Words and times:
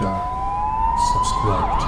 Subscribed. 0.00 1.82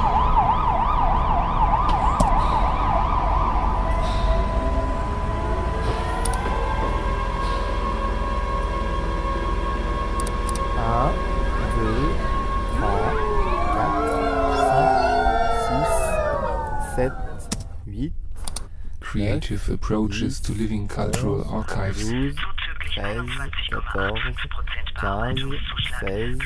Creative 19.00 19.68
approaches 19.70 20.38
to 20.40 20.52
living 20.52 20.86
cultural 20.86 21.44
archives. 21.48 22.10
14, 22.10 22.36
15, 26.00 26.38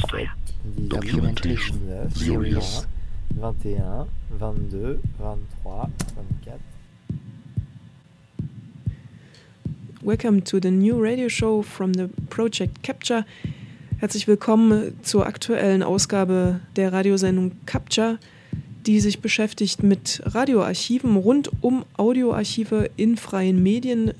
16, 0.00 0.28
Die 0.74 0.88
Documentation, 0.88 1.78
19, 1.86 2.10
Series 2.10 2.86
21, 3.40 4.08
22, 4.36 4.98
23, 5.16 5.38
24. 5.62 6.60
Welcome 10.02 10.42
to 10.42 10.58
the 10.60 10.72
new 10.72 11.00
radio 11.00 11.28
show 11.28 11.62
from 11.62 11.94
the 11.94 12.08
Project 12.30 12.82
Capture. 12.82 13.24
Herzlich 13.98 14.26
willkommen 14.26 14.98
zur 15.02 15.26
aktuellen 15.26 15.84
Ausgabe 15.84 16.58
der 16.74 16.92
Radiosendung 16.92 17.52
Capture, 17.66 18.18
die 18.86 18.98
sich 18.98 19.20
beschäftigt 19.20 19.84
mit 19.84 20.20
Radioarchiven 20.24 21.14
rund 21.16 21.48
um 21.60 21.84
Audioarchive 21.96 22.90
in 22.96 23.16
freien 23.16 23.62
Medien. 23.62 24.14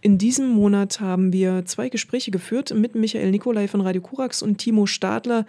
In 0.00 0.18
diesem 0.18 0.48
Monat 0.48 0.98
haben 0.98 1.32
wir 1.32 1.64
zwei 1.66 1.88
Gespräche 1.88 2.32
geführt 2.32 2.74
mit 2.74 2.96
Michael 2.96 3.30
Nikolai 3.30 3.68
von 3.68 3.80
Radio 3.80 4.02
Kurax 4.02 4.42
und 4.42 4.58
Timo 4.58 4.86
Stadler 4.86 5.46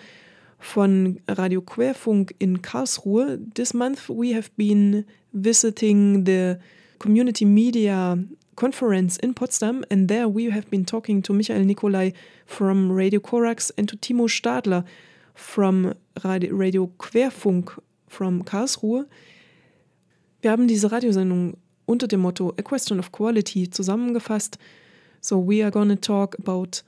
von 0.66 1.20
Radio 1.28 1.62
Querfunk 1.62 2.34
in 2.40 2.62
Karlsruhe. 2.62 3.38
This 3.54 3.74
month 3.74 4.10
we 4.10 4.34
have 4.34 4.50
been 4.58 5.06
visiting 5.32 6.24
the 6.26 6.60
community 7.00 7.46
media 7.46 8.18
conference 8.56 9.18
in 9.18 9.34
Potsdam, 9.34 9.86
and 9.92 10.08
there 10.08 10.28
we 10.28 10.50
have 10.50 10.70
been 10.72 10.84
talking 10.84 11.22
to 11.22 11.34
Michael 11.34 11.64
Nikolai 11.64 12.12
from 12.46 12.92
Radio 12.92 13.20
Korax 13.20 13.72
and 13.78 13.88
to 13.88 13.96
Timo 13.96 14.28
Stadler 14.28 14.84
from 15.36 15.94
Radio, 16.24 16.88
Querfunk 16.98 17.80
from 18.08 18.44
Karlsruhe. 18.44 19.06
Wir 20.42 20.52
haben 20.52 20.68
diese 20.68 20.92
Radiosendung 20.92 21.58
unter 21.86 22.08
dem 22.08 22.22
Motto 22.22 22.54
A 22.58 22.64
Question 22.64 22.98
of 22.98 23.12
Quality 23.12 23.70
zusammengefasst. 23.70 24.58
So 25.22 25.38
we 25.38 25.62
are 25.64 25.72
to 25.72 25.96
talk 25.96 26.36
about 26.40 26.82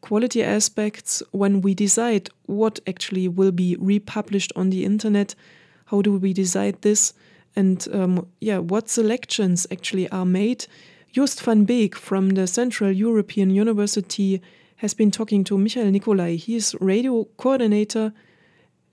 quality 0.00 0.42
aspects 0.42 1.22
when 1.32 1.60
we 1.60 1.74
decide 1.74 2.30
what 2.46 2.80
actually 2.86 3.28
will 3.28 3.52
be 3.52 3.76
republished 3.78 4.52
on 4.56 4.70
the 4.70 4.84
internet. 4.84 5.34
How 5.86 6.02
do 6.02 6.16
we 6.16 6.32
decide 6.32 6.82
this? 6.82 7.12
And 7.56 7.86
um, 7.92 8.26
yeah, 8.40 8.58
what 8.58 8.88
selections 8.88 9.66
actually 9.70 10.08
are 10.10 10.24
made? 10.24 10.66
Joost 11.12 11.42
van 11.42 11.64
Beek 11.64 11.96
from 11.96 12.30
the 12.30 12.46
Central 12.46 12.92
European 12.92 13.50
University 13.50 14.40
has 14.76 14.94
been 14.94 15.10
talking 15.10 15.44
to 15.44 15.58
Michael 15.58 15.90
Nicolai. 15.90 16.36
He 16.36 16.56
is 16.56 16.76
radio 16.80 17.24
coordinator 17.36 18.12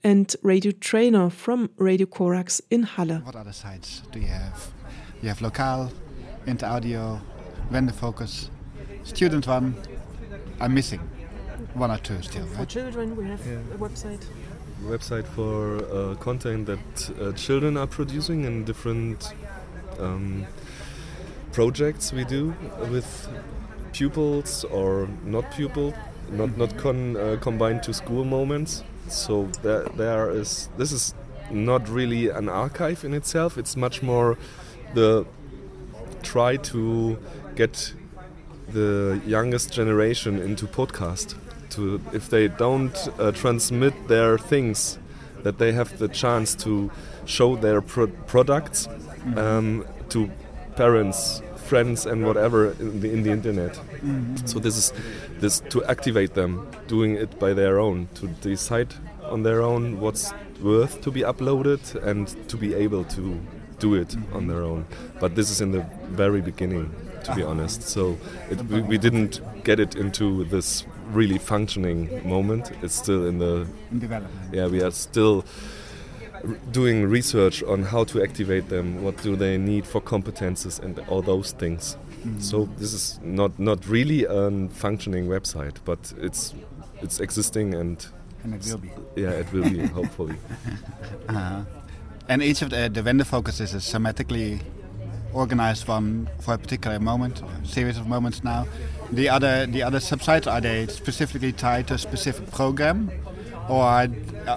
and 0.04 0.34
radio 0.42 0.72
trainer 0.72 1.30
from 1.30 1.70
Radio 1.76 2.06
Corax 2.06 2.60
in 2.70 2.82
Halle. 2.82 3.20
What 3.24 3.36
other 3.36 3.52
sites 3.52 4.02
do 4.12 4.18
you 4.18 4.26
have? 4.26 4.72
You 5.22 5.28
have 5.28 5.38
Lokaal, 5.38 5.90
Interaudio, 6.46 7.20
Vendor 7.70 7.92
Focus, 7.92 8.50
Student 9.04 9.46
One. 9.46 9.74
I'm 10.60 10.74
missing 10.74 11.00
one 11.74 11.90
or 11.90 11.98
two 11.98 12.20
still, 12.22 12.46
For 12.46 12.58
right? 12.58 12.68
children, 12.68 13.16
we 13.16 13.24
have 13.26 13.40
Yeah. 13.46 13.74
a 13.74 13.78
website. 13.78 14.24
website 14.84 15.26
for 15.26 15.78
uh, 15.78 16.14
content 16.16 16.66
that 16.66 17.10
uh, 17.20 17.32
children 17.32 17.76
are 17.76 17.86
producing 17.86 18.44
in 18.44 18.64
different 18.64 19.34
um, 19.98 20.46
projects 21.52 22.12
we 22.12 22.24
do 22.24 22.54
with 22.90 23.28
pupils 23.92 24.64
or 24.64 25.08
not 25.24 25.50
pupil, 25.56 25.94
not 26.30 26.56
not 26.56 26.76
con, 26.76 27.16
uh, 27.16 27.36
combined 27.40 27.82
to 27.82 27.92
school 27.92 28.24
moments. 28.24 28.84
So 29.08 29.48
there, 29.62 29.84
there 29.96 30.30
is 30.30 30.68
this 30.78 30.92
is 30.92 31.14
not 31.50 31.88
really 31.88 32.28
an 32.28 32.48
archive 32.48 33.04
in 33.04 33.14
itself. 33.14 33.58
It's 33.58 33.76
much 33.76 34.02
more 34.02 34.36
the 34.94 35.24
try 36.22 36.56
to 36.56 37.16
get 37.56 37.94
the 38.72 39.20
youngest 39.26 39.72
generation 39.72 40.38
into 40.38 40.66
podcast 40.66 41.34
to 41.70 42.00
if 42.12 42.28
they 42.28 42.48
don't 42.48 43.08
uh, 43.18 43.32
transmit 43.32 43.94
their 44.08 44.38
things 44.38 44.98
that 45.42 45.58
they 45.58 45.72
have 45.72 45.98
the 45.98 46.08
chance 46.08 46.54
to 46.54 46.90
show 47.24 47.56
their 47.56 47.80
pro- 47.80 48.08
products 48.26 48.88
um, 49.36 49.86
to 50.08 50.30
parents 50.76 51.42
friends 51.68 52.06
and 52.06 52.24
whatever 52.24 52.70
in 52.80 53.00
the, 53.00 53.12
in 53.12 53.22
the 53.22 53.30
internet. 53.30 53.78
So 54.46 54.58
this 54.58 54.76
is 54.76 54.92
this 55.38 55.60
to 55.68 55.84
activate 55.84 56.34
them 56.34 56.66
doing 56.86 57.14
it 57.14 57.38
by 57.38 57.52
their 57.52 57.78
own 57.78 58.08
to 58.14 58.26
decide 58.40 58.94
on 59.22 59.42
their 59.42 59.60
own 59.62 60.00
what's 60.00 60.32
worth 60.62 61.02
to 61.02 61.10
be 61.10 61.20
uploaded 61.20 61.94
and 62.02 62.26
to 62.48 62.56
be 62.56 62.74
able 62.74 63.04
to 63.04 63.38
do 63.78 63.94
it 63.94 64.16
on 64.32 64.46
their 64.46 64.62
own. 64.62 64.86
But 65.20 65.34
this 65.34 65.50
is 65.50 65.60
in 65.60 65.72
the 65.72 65.84
very 66.16 66.40
beginning 66.40 66.90
to 67.28 67.34
be 67.36 67.42
honest 67.42 67.82
so 67.82 68.16
it, 68.50 68.60
we, 68.70 68.80
we 68.82 68.98
didn't 68.98 69.40
get 69.64 69.78
it 69.80 69.94
into 69.96 70.44
this 70.44 70.84
really 71.12 71.38
functioning 71.38 72.08
moment 72.28 72.70
it's 72.82 72.94
still 72.94 73.26
in 73.26 73.38
the 73.38 73.66
In 73.92 73.98
development. 74.00 74.54
yeah 74.54 74.66
we 74.66 74.82
are 74.82 74.90
still 74.90 75.44
r- 76.34 76.40
doing 76.72 77.04
research 77.08 77.62
on 77.62 77.82
how 77.84 78.04
to 78.04 78.22
activate 78.22 78.68
them 78.68 79.02
what 79.02 79.16
do 79.22 79.36
they 79.36 79.58
need 79.58 79.86
for 79.86 80.00
competences 80.00 80.78
and 80.82 80.98
all 81.08 81.22
those 81.22 81.52
things 81.52 81.96
so 82.38 82.68
this 82.78 82.92
is 82.92 83.18
not 83.22 83.58
not 83.58 83.86
really 83.88 84.24
a 84.24 84.50
functioning 84.70 85.28
website 85.28 85.76
but 85.84 86.12
it's 86.20 86.54
it's 87.02 87.20
existing 87.20 87.74
and 87.74 88.06
And 88.44 88.54
it 88.54 88.64
will 88.70 88.78
be. 88.78 88.90
yeah 89.16 89.30
it 89.42 89.52
will 89.52 89.68
be 89.70 89.86
hopefully 89.86 90.36
Uh-huh. 91.28 91.62
And 92.30 92.42
each 92.42 92.60
of 92.62 92.68
the, 92.70 92.90
the 92.92 93.02
vendor 93.02 93.24
focuses 93.24 93.72
is 93.74 93.84
thematically 93.84 94.60
organized 95.32 95.88
one 95.88 96.28
for 96.40 96.54
a 96.54 96.58
particular 96.58 96.98
moment, 96.98 97.42
a 97.42 97.66
series 97.66 97.98
of 97.98 98.06
moments 98.06 98.42
now. 98.44 98.66
The 99.12 99.28
other 99.28 99.66
the 99.66 99.82
other 99.82 99.98
subsites 99.98 100.46
are 100.50 100.60
they 100.60 100.86
specifically 100.86 101.52
tied 101.52 101.88
to 101.88 101.94
a 101.94 101.98
specific 101.98 102.50
program, 102.50 103.10
or 103.68 104.06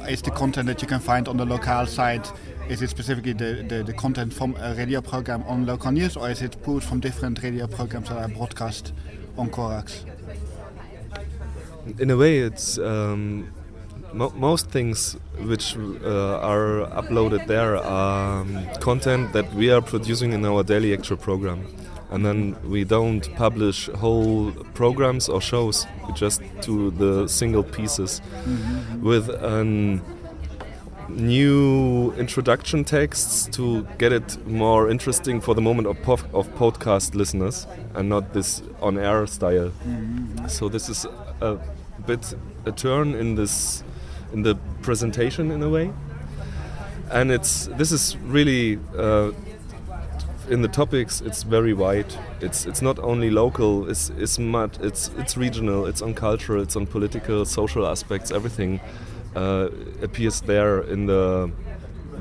is 0.08 0.22
the 0.22 0.32
content 0.32 0.68
that 0.68 0.82
you 0.82 0.88
can 0.88 1.00
find 1.00 1.28
on 1.28 1.38
the 1.38 1.46
local 1.46 1.86
site 1.86 2.32
is 2.70 2.82
it 2.82 2.90
specifically 2.90 3.34
the, 3.34 3.66
the, 3.68 3.84
the 3.84 3.92
content 3.92 4.34
from 4.34 4.56
a 4.56 4.74
radio 4.76 5.02
program 5.02 5.44
on 5.44 5.66
local 5.66 5.92
news, 5.92 6.16
or 6.16 6.30
is 6.30 6.42
it 6.42 6.62
pulled 6.64 6.84
from 6.84 7.02
different 7.02 7.44
radio 7.44 7.68
programs 7.68 8.08
that 8.08 8.18
are 8.18 8.30
broadcast 8.30 8.94
on 9.38 9.50
Corax? 9.50 10.06
in 12.00 12.12
a 12.12 12.18
way 12.18 12.40
it's 12.40 12.78
um, 12.78 13.52
mo- 14.14 14.34
most 14.36 14.70
things 14.70 15.18
which 15.40 15.76
uh, 15.78 16.40
are 16.40 16.88
uploaded 17.02 17.48
there 17.48 17.78
are 17.78 18.42
um, 18.42 18.66
content 18.80 19.34
that 19.34 19.54
we 19.54 19.72
are 19.72 19.82
producing 19.82 20.34
in 20.34 20.46
our 20.46 20.64
daily 20.64 20.94
actual 20.94 21.18
program. 21.18 21.66
And 22.12 22.26
then 22.26 22.58
we 22.70 22.84
don't 22.84 23.34
publish 23.36 23.88
whole 23.88 24.52
programs 24.74 25.30
or 25.30 25.40
shows 25.40 25.88
we 26.08 26.14
just 26.14 26.42
do 26.62 26.92
the 26.92 27.28
single 27.28 27.64
pieces 27.64 28.22
with 29.02 29.30
an 29.30 30.02
new 31.10 32.14
introduction 32.18 32.84
texts 32.84 33.48
to 33.52 33.86
get 33.98 34.12
it 34.14 34.46
more 34.48 34.90
interesting 34.90 35.42
for 35.42 35.54
the 35.54 35.62
moment 35.62 35.88
of, 35.88 36.02
pof- 36.04 36.34
of 36.34 36.48
podcast 36.56 37.16
listeners 37.16 37.68
and 37.96 38.08
not 38.10 38.34
this 38.34 38.62
on-air 38.82 39.28
style. 39.28 39.72
So 40.48 40.70
this 40.70 40.90
is 40.90 41.06
a 41.42 41.58
bit 42.06 42.34
a 42.66 42.72
turn 42.72 43.14
in 43.16 43.36
this 43.36 43.84
in 44.34 44.44
the 44.44 44.56
presentation 44.82 45.52
in 45.52 45.62
a 45.64 45.70
way. 45.70 45.92
And 47.12 47.32
it's 47.32 47.68
this 47.78 47.92
is 47.92 48.18
really 48.18 48.80
uh, 48.98 49.32
in 50.50 50.62
the 50.62 50.68
topics 50.68 51.22
it's 51.22 51.44
very 51.44 51.74
wide. 51.74 52.14
It's 52.40 52.66
it's 52.66 52.82
not 52.82 53.00
only 53.00 53.30
local 53.30 53.90
it's 53.90 54.10
it's 54.12 54.40
much 54.40 54.80
it's 54.80 55.12
it's 55.18 55.38
regional 55.38 55.86
it's 55.86 56.02
on 56.02 56.14
cultural 56.14 56.62
it's 56.62 56.76
on 56.76 56.88
political 56.88 57.46
social 57.46 57.86
aspects 57.86 58.32
everything 58.32 58.80
uh, 59.36 59.70
appears 60.02 60.42
there 60.42 60.82
in 60.82 61.06
the 61.06 61.52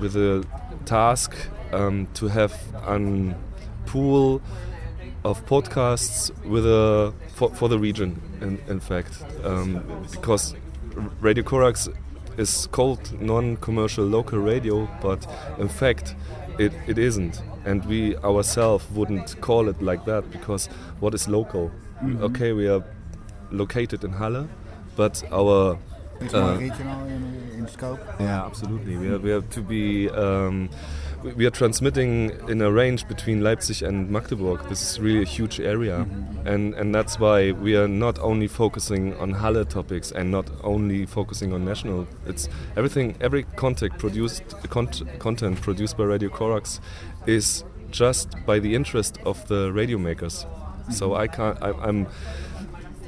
with 0.00 0.16
a 0.16 0.44
task 0.86 1.34
um, 1.72 2.08
to 2.14 2.28
have 2.28 2.52
a 2.86 3.34
pool 3.86 4.40
of 5.24 5.44
podcasts 5.46 6.30
with 6.44 6.66
a 6.66 7.12
for, 7.34 7.54
for 7.54 7.68
the 7.68 7.78
region 7.78 8.20
in, 8.40 8.58
in 8.68 8.80
fact. 8.80 9.22
Um, 9.44 9.82
because 10.10 10.54
Radio 11.20 11.44
Corax 11.44 11.88
is 12.36 12.66
called 12.72 13.20
non-commercial 13.20 14.04
local 14.04 14.38
radio 14.38 14.88
but 15.02 15.26
in 15.58 15.68
fact 15.68 16.14
it, 16.58 16.72
it 16.86 16.98
isn't 16.98 17.42
and 17.64 17.84
we 17.86 18.16
ourselves 18.18 18.84
wouldn't 18.94 19.40
call 19.40 19.68
it 19.68 19.80
like 19.82 20.04
that 20.04 20.30
because 20.30 20.66
what 21.00 21.14
is 21.14 21.28
local 21.28 21.70
okay 22.20 22.52
we 22.52 22.68
are 22.68 22.82
located 23.50 24.04
in 24.04 24.12
Halle 24.12 24.48
but 24.96 25.22
our 25.32 25.78
It's 26.20 26.34
Uh, 26.34 26.40
more 26.40 26.58
regional 26.58 27.06
in, 27.06 27.12
in 27.12 27.58
in 27.60 27.68
scope. 27.68 28.00
Yeah, 28.20 28.44
absolutely. 28.46 28.96
We 28.96 29.06
have, 29.08 29.22
we 29.22 29.30
have 29.30 29.48
to 29.56 29.60
be. 29.62 30.10
Um, 30.10 30.68
we- 31.22 31.46
are 31.46 31.50
transmitting 31.50 32.30
in 32.48 32.60
a 32.62 32.70
range 32.70 33.06
between 33.08 33.42
Leipzig 33.42 33.82
and 33.82 34.10
Magdeburg. 34.10 34.68
This 34.68 34.82
is 34.82 35.00
really 35.00 35.22
a 35.22 35.26
huge 35.26 35.60
area, 35.60 36.06
and 36.44 36.74
and 36.74 36.94
that's 36.94 37.18
why 37.18 37.52
we 37.52 37.76
are 37.76 37.88
not 37.88 38.18
only 38.20 38.48
focusing 38.48 39.14
on 39.18 39.32
Halle 39.32 39.64
topics 39.64 40.12
and 40.12 40.30
not 40.30 40.46
only 40.62 41.06
focusing 41.06 41.52
on 41.52 41.64
national. 41.64 42.06
It's 42.26 42.48
everything. 42.76 43.14
Every 43.20 43.42
contact 43.56 43.98
produced 43.98 44.42
cont- 44.70 45.02
content 45.18 45.60
produced 45.60 45.96
by 45.96 46.04
Radio 46.04 46.28
Corax 46.30 46.80
is 47.26 47.64
just 47.90 48.28
by 48.46 48.58
the 48.60 48.74
interest 48.74 49.18
of 49.24 49.46
the 49.48 49.72
radio 49.72 49.98
makers. 49.98 50.46
So 50.90 51.14
I 51.14 51.26
can't. 51.28 51.58
I, 51.62 51.70
I'm 51.72 52.06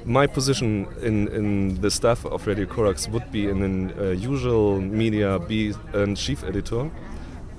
my 0.04 0.26
position 0.26 0.86
in, 1.00 1.28
in 1.28 1.80
the 1.80 1.90
staff 1.90 2.26
of 2.26 2.44
Radio 2.46 2.66
Corax 2.66 3.08
would 3.08 3.30
be 3.30 3.48
in 3.48 3.62
an 3.62 3.92
uh, 3.98 4.04
usual 4.10 4.80
media 4.80 5.38
be 5.38 5.72
a 5.92 6.12
chief 6.16 6.42
editor, 6.42 6.90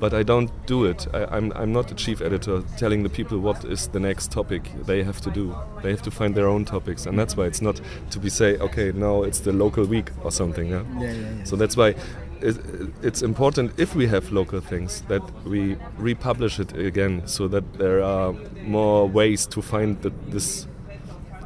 but 0.03 0.13
I 0.13 0.21
don't 0.21 0.51
do 0.65 0.83
it. 0.83 1.07
I, 1.13 1.23
I'm, 1.33 1.53
I'm 1.55 1.71
not 1.71 1.89
a 1.89 1.95
chief 1.95 2.21
editor 2.21 2.61
telling 2.75 3.03
the 3.03 3.09
people 3.09 3.39
what 3.39 3.63
is 3.63 3.87
the 3.87 4.01
next 4.01 4.33
topic 4.33 4.69
they 4.85 5.01
have 5.01 5.21
to 5.21 5.31
do. 5.31 5.55
They 5.81 5.91
have 5.91 6.01
to 6.01 6.11
find 6.11 6.35
their 6.35 6.49
own 6.49 6.65
topics, 6.65 7.05
and 7.05 7.17
that's 7.17 7.37
why 7.37 7.45
it's 7.45 7.61
not 7.61 7.79
to 8.11 8.19
be 8.19 8.29
say, 8.29 8.57
okay, 8.57 8.91
now 8.91 9.23
it's 9.23 9.39
the 9.39 9.53
local 9.53 9.85
week 9.85 10.11
or 10.21 10.29
something. 10.29 10.67
Yeah? 10.67 10.83
Yeah, 10.99 11.11
yeah, 11.11 11.13
yeah. 11.37 11.43
So 11.45 11.55
that's 11.55 11.77
why 11.77 11.95
it, 12.41 12.57
it's 13.01 13.21
important 13.21 13.79
if 13.79 13.95
we 13.95 14.05
have 14.07 14.29
local 14.33 14.59
things 14.59 15.03
that 15.07 15.21
we 15.45 15.77
republish 15.97 16.59
it 16.59 16.75
again, 16.75 17.21
so 17.25 17.47
that 17.47 17.63
there 17.75 18.03
are 18.03 18.33
more 18.65 19.07
ways 19.07 19.47
to 19.47 19.61
find 19.61 20.01
the, 20.01 20.11
this 20.27 20.67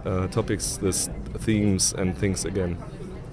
uh, 0.03 0.25
topics, 0.29 0.77
this 0.77 1.11
themes 1.37 1.93
and 1.93 2.17
things 2.17 2.43
again. 2.43 2.75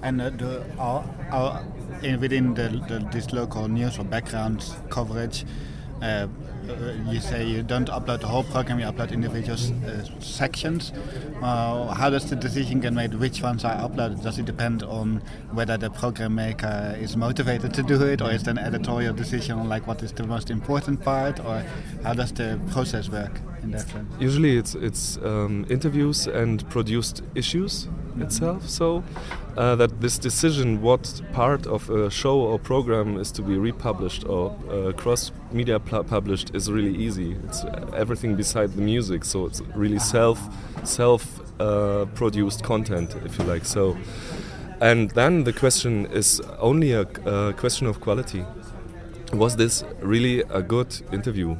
And 0.03 0.21
uh, 0.21 0.29
the, 0.29 0.63
are, 0.77 1.03
are 1.31 1.63
in, 2.05 2.19
within 2.19 2.53
the, 2.53 2.69
the, 2.87 2.99
this 3.11 3.33
local 3.33 3.67
news 3.67 3.97
or 3.97 4.03
background 4.03 4.63
coverage, 4.89 5.45
uh, 6.01 6.27
uh, 6.67 6.93
you 7.07 7.19
say 7.19 7.45
you 7.45 7.63
don't 7.63 7.89
upload 7.89 8.19
the 8.21 8.27
whole 8.27 8.43
program, 8.43 8.79
you 8.79 8.85
upload 8.85 9.11
individual 9.11 9.57
uh, 9.87 10.03
sections. 10.19 10.91
Uh, 11.41 11.93
how 11.93 12.09
does 12.09 12.29
the 12.29 12.35
decision 12.35 12.79
get 12.79 12.93
made 12.93 13.13
which 13.13 13.41
ones 13.41 13.63
are 13.63 13.75
uploaded? 13.87 14.21
Does 14.23 14.39
it 14.39 14.45
depend 14.45 14.83
on 14.83 15.21
whether 15.51 15.77
the 15.77 15.89
program 15.89 16.35
maker 16.35 16.95
is 16.99 17.15
motivated 17.15 17.73
to 17.73 17.83
do 17.83 18.01
it, 18.03 18.21
or 18.21 18.31
is 18.31 18.43
there 18.43 18.51
an 18.51 18.57
editorial 18.57 19.13
decision 19.13 19.59
on 19.59 19.69
like 19.69 19.87
what 19.87 20.01
is 20.03 20.11
the 20.11 20.25
most 20.25 20.49
important 20.49 21.03
part, 21.03 21.39
or 21.39 21.63
how 22.03 22.13
does 22.13 22.31
the 22.33 22.59
process 22.71 23.09
work 23.09 23.39
in 23.65 23.71
that 23.71 23.89
sense? 23.89 24.13
Usually, 24.19 24.57
it's 24.57 24.75
it's 24.75 25.17
um, 25.17 25.65
interviews 25.69 26.27
and 26.27 26.67
produced 26.69 27.23
issues 27.35 27.87
itself. 28.19 28.69
So 28.69 29.03
uh, 29.57 29.75
that 29.75 30.01
this 30.01 30.17
decision, 30.17 30.81
what 30.81 31.21
part 31.33 31.67
of 31.67 31.89
a 31.89 32.09
show 32.09 32.39
or 32.39 32.59
program 32.59 33.17
is 33.19 33.31
to 33.33 33.41
be 33.41 33.57
republished 33.57 34.25
or 34.25 34.55
uh, 34.69 34.93
cross-media 34.93 35.79
pl- 35.79 36.03
published, 36.03 36.55
is 36.55 36.71
really 36.71 36.95
easy. 36.95 37.35
It's 37.45 37.63
uh, 37.63 37.91
everything 37.95 38.35
beside 38.35 38.69
the 38.73 38.81
music. 38.81 39.25
So 39.25 39.45
it's 39.45 39.61
really 39.75 39.99
self 39.99 40.39
self 40.83 41.21
uh, 41.59 42.05
produced 42.15 42.63
content, 42.63 43.15
if 43.25 43.37
you 43.39 43.45
like. 43.45 43.65
So. 43.65 43.97
And 44.81 45.09
then 45.11 45.45
the 45.45 45.53
question 45.53 46.05
is 46.07 46.41
only 46.59 46.91
a, 46.91 47.03
a 47.25 47.53
question 47.53 47.87
of 47.87 48.01
quality. 48.01 48.43
Was 49.31 49.55
this 49.55 49.85
really 50.01 50.41
a 50.49 50.61
good 50.61 51.01
interview? 51.13 51.55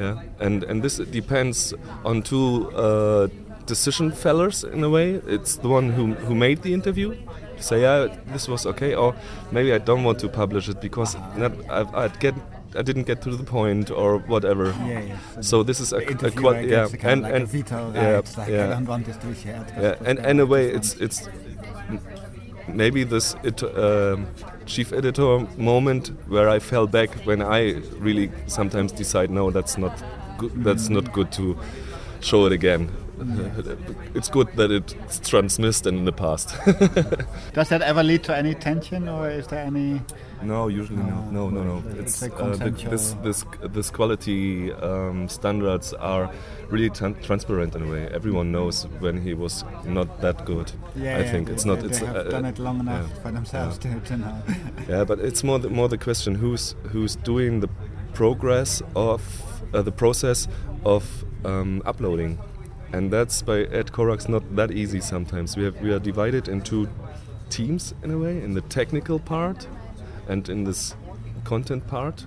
Yeah, 0.00 0.22
and 0.40 0.64
and 0.64 0.82
this 0.82 0.96
depends 0.96 1.74
on 2.04 2.22
two 2.22 2.70
uh, 2.74 3.28
decision 3.66 4.12
fellers 4.12 4.64
in 4.64 4.82
a 4.84 4.88
way. 4.88 5.20
It's 5.26 5.56
the 5.56 5.68
one 5.68 5.90
who 5.90 6.14
who 6.26 6.34
made 6.34 6.62
the 6.62 6.72
interview. 6.72 7.14
Say, 7.58 7.82
yeah, 7.82 8.08
this 8.32 8.48
was 8.48 8.64
okay, 8.66 8.94
or 8.94 9.14
maybe 9.52 9.74
I 9.74 9.78
don't 9.78 10.02
want 10.02 10.18
to 10.20 10.28
publish 10.28 10.68
it 10.70 10.80
because 10.80 11.16
not, 11.36 11.52
I, 11.68 12.04
I'd 12.04 12.18
get 12.18 12.34
I 12.74 12.82
didn't 12.82 13.06
get 13.06 13.20
to 13.22 13.36
the 13.36 13.44
point 13.44 13.90
or 13.90 14.18
whatever. 14.18 14.74
Yeah, 14.86 15.00
yeah. 15.00 15.40
So 15.40 15.62
this 15.62 15.80
is 15.80 15.92
a, 15.92 15.96
a 15.96 16.00
yeah, 16.00 16.66
gets 16.66 16.94
a 16.94 16.96
kind 16.96 17.12
and 17.12 17.22
like 17.22 17.34
and 17.34 17.48
veto 17.48 17.92
yeah, 17.94 18.10
rights, 18.12 18.38
like 18.38 18.48
I 18.48 18.52
yeah. 18.52 18.66
don't 18.68 18.86
want 18.86 19.06
this 19.06 19.16
to 19.18 19.26
be 19.26 19.34
shared. 19.34 19.66
Yeah, 19.76 20.08
and 20.08 20.18
in 20.18 20.40
a 20.40 20.46
way, 20.46 20.70
it's 20.70 20.94
it's 20.94 21.28
maybe 22.68 23.04
this 23.04 23.34
it, 23.42 23.62
um, 23.62 24.26
chief 24.66 24.92
editor 24.92 25.46
moment 25.56 26.08
where 26.28 26.48
I 26.48 26.58
fell 26.58 26.86
back 26.86 27.10
when 27.26 27.42
I 27.42 27.74
really 27.98 28.30
sometimes 28.46 28.92
decide 28.92 29.30
no, 29.30 29.50
that's 29.50 29.76
not 29.78 30.02
good. 30.38 30.64
That's 30.64 30.88
not 30.88 31.12
good 31.12 31.32
to 31.32 31.58
show 32.20 32.46
it 32.46 32.52
again. 32.52 32.90
It's 34.14 34.28
good 34.28 34.48
that 34.56 34.70
it's 34.70 35.28
transmissed 35.28 35.86
in 35.86 36.04
the 36.04 36.12
past. 36.12 36.54
Does 37.52 37.68
that 37.68 37.82
ever 37.82 38.02
lead 38.02 38.24
to 38.24 38.36
any 38.36 38.54
tension, 38.54 39.08
or 39.08 39.28
is 39.30 39.46
there 39.48 39.64
any? 39.64 40.00
No, 40.42 40.68
usually 40.68 41.02
no. 41.02 41.28
No, 41.30 41.50
no, 41.50 41.62
no. 41.62 41.82
It's 41.98 42.22
It's 42.22 42.34
uh, 42.34 42.70
this 42.88 43.12
this 43.22 43.44
this 43.62 43.90
quality 43.90 44.72
um, 44.72 45.28
standards 45.28 45.92
are 45.94 46.30
really 46.70 46.90
transparent 46.90 47.74
in 47.74 47.82
a 47.82 47.90
way. 47.90 48.08
Everyone 48.08 48.50
knows 48.50 48.84
when 49.00 49.20
he 49.20 49.34
was 49.34 49.64
not 49.84 50.20
that 50.20 50.44
good. 50.44 50.72
Yeah, 50.96 51.18
I 51.18 51.24
think 51.24 51.48
they, 51.48 51.54
it's 51.54 51.64
not. 51.64 51.80
They, 51.80 51.88
It's 51.88 52.00
they 52.00 52.06
have 52.06 52.16
uh, 52.16 52.30
done 52.30 52.46
it 52.46 52.58
long 52.58 52.80
enough 52.80 53.08
yeah. 53.08 53.22
for 53.22 53.32
themselves 53.32 53.78
to, 53.78 54.00
to 54.00 54.16
know. 54.16 54.42
Yeah, 54.88 55.04
but 55.04 55.20
it's 55.20 55.44
more 55.44 55.58
the, 55.58 55.68
more 55.68 55.88
the 55.88 55.98
question 55.98 56.34
who's 56.34 56.74
who's 56.90 57.16
doing 57.16 57.60
the 57.60 57.68
progress 58.14 58.82
of 58.96 59.20
uh, 59.74 59.82
the 59.82 59.92
process 59.92 60.48
of 60.84 61.24
um, 61.44 61.82
uploading, 61.84 62.38
and 62.92 63.10
that's 63.12 63.42
by 63.42 63.62
at 63.64 63.92
Corax 63.92 64.28
not 64.28 64.56
that 64.56 64.70
easy. 64.70 65.00
Sometimes 65.00 65.56
we 65.56 65.64
have 65.64 65.80
we 65.80 65.92
are 65.92 65.98
divided 65.98 66.48
into 66.48 66.88
teams 67.48 67.94
in 68.02 68.10
a 68.10 68.18
way 68.18 68.42
in 68.42 68.54
the 68.54 68.60
technical 68.62 69.18
part 69.18 69.66
and 70.28 70.48
in 70.48 70.64
this 70.64 70.94
content 71.44 71.86
part, 71.86 72.26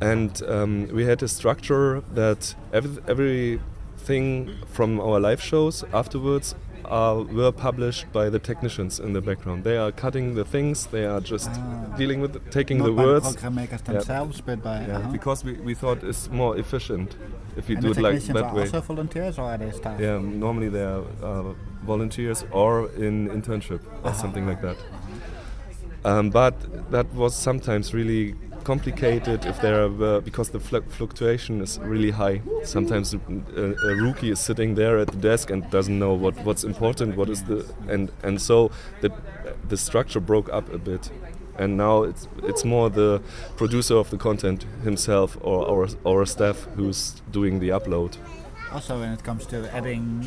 and 0.00 0.42
um, 0.42 0.88
we 0.88 1.04
had 1.04 1.22
a 1.22 1.28
structure 1.28 2.02
that 2.14 2.54
every, 2.72 3.02
everything 3.08 4.54
from 4.66 5.00
our 5.00 5.20
live 5.20 5.42
shows 5.42 5.84
afterwards. 5.92 6.54
Are, 6.90 7.20
were 7.22 7.52
published 7.52 8.10
by 8.12 8.30
the 8.30 8.38
technicians 8.38 8.98
in 8.98 9.12
the 9.12 9.20
background. 9.20 9.62
They 9.62 9.76
are 9.76 9.92
cutting 9.92 10.34
the 10.34 10.44
things. 10.44 10.86
They 10.86 11.04
are 11.04 11.20
just 11.20 11.50
Ah. 11.50 11.96
dealing 11.98 12.20
with 12.22 12.50
taking 12.50 12.78
Not 12.78 12.86
the 12.86 12.92
by 12.92 13.04
words. 13.04 13.26
the 13.26 13.32
program 13.34 13.54
makers 13.56 13.80
Yeah. 13.86 13.92
themselves, 13.92 14.40
but 14.40 14.62
by 14.62 14.86
Yeah, 14.86 14.96
uh-huh. 14.96 15.12
because 15.12 15.44
we, 15.44 15.52
we 15.68 15.74
thought 15.74 16.02
it's 16.02 16.30
more 16.30 16.56
efficient 16.56 17.16
if 17.58 17.68
you 17.68 17.76
and 17.76 17.84
do 17.84 17.92
the 17.92 18.00
it 18.00 18.02
like 18.02 18.22
that 18.32 18.42
are 18.44 18.54
way. 18.54 18.62
also 18.62 18.80
volunteers, 18.80 19.38
or 19.38 19.44
are 19.52 19.58
they 19.58 19.70
staff? 19.70 20.00
Yeah, 20.00 20.18
normally 20.18 20.70
they 20.70 20.82
are 20.84 21.02
uh, 21.22 21.52
volunteers 21.84 22.44
or 22.52 22.88
in 22.96 23.28
internship 23.28 23.80
or 24.02 24.14
something 24.14 24.46
like 24.46 24.62
that. 24.62 24.76
Um, 26.04 26.30
but 26.30 26.54
that 26.90 27.06
was 27.12 27.34
sometimes 27.34 27.92
really 27.92 28.34
complicated 28.68 29.46
if 29.46 29.56
there 29.62 29.88
were 29.88 30.18
uh, 30.18 30.20
because 30.20 30.50
the 30.50 30.60
flu- 30.60 30.88
fluctuation 30.98 31.62
is 31.62 31.78
really 31.78 32.10
high. 32.10 32.42
Sometimes 32.64 33.14
a, 33.14 33.18
a 33.90 33.94
rookie 34.04 34.30
is 34.30 34.40
sitting 34.40 34.74
there 34.74 34.98
at 34.98 35.08
the 35.08 35.16
desk 35.30 35.50
and 35.50 35.70
doesn't 35.70 35.98
know 35.98 36.12
what, 36.12 36.34
what's 36.44 36.64
important, 36.64 37.16
what 37.16 37.30
is 37.30 37.42
the 37.44 37.58
and 37.88 38.10
and 38.22 38.36
so 38.48 38.70
the 39.00 39.10
the 39.68 39.76
structure 39.76 40.20
broke 40.20 40.52
up 40.52 40.66
a 40.72 40.78
bit. 40.78 41.10
And 41.58 41.76
now 41.76 42.04
it's 42.04 42.28
it's 42.50 42.64
more 42.64 42.90
the 42.90 43.20
producer 43.56 43.96
of 43.96 44.10
the 44.10 44.18
content 44.18 44.66
himself 44.84 45.38
or 45.40 45.58
our 45.72 45.88
our 46.04 46.26
staff 46.26 46.68
who's 46.76 47.22
doing 47.32 47.60
the 47.60 47.70
upload. 47.70 48.12
Also, 48.70 49.00
when 49.00 49.12
it 49.12 49.22
comes 49.24 49.46
to 49.46 49.56
adding, 49.74 50.26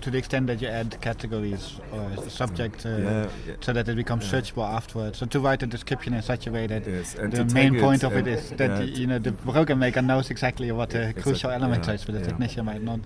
to 0.00 0.10
the 0.10 0.18
extent 0.18 0.46
that 0.46 0.60
you 0.62 0.68
add 0.68 1.00
categories 1.00 1.80
or 1.92 2.30
subject, 2.30 2.86
uh, 2.86 2.88
Yeah, 2.88 3.28
yeah. 3.46 3.54
so 3.60 3.72
that 3.72 3.88
it 3.88 3.96
becomes 3.96 4.24
searchable 4.30 4.68
afterwards. 4.68 5.18
So 5.18 5.26
to 5.26 5.40
write 5.40 5.62
a 5.62 5.66
description 5.66 6.14
in 6.14 6.22
such 6.22 6.46
a 6.46 6.52
way 6.52 6.66
that 6.66 6.86
Yes, 6.86 7.14
the 7.14 7.44
main 7.52 7.78
point 7.78 8.02
of 8.04 8.16
it 8.16 8.26
is 8.26 8.50
that 8.50 8.88
you 8.88 9.06
know 9.06 9.18
the 9.18 9.32
program 9.32 9.78
maker 9.78 10.02
knows 10.02 10.30
exactly 10.30 10.70
what 10.72 10.90
the 10.90 11.00
Exactly, 11.00 11.22
crucial 11.22 11.50
element 11.50 11.86
yeah, 11.86 11.94
is, 11.94 12.04
but 12.04 12.14
the 12.14 12.24
technician 12.24 12.64
might 12.64 12.82
not. 12.82 13.00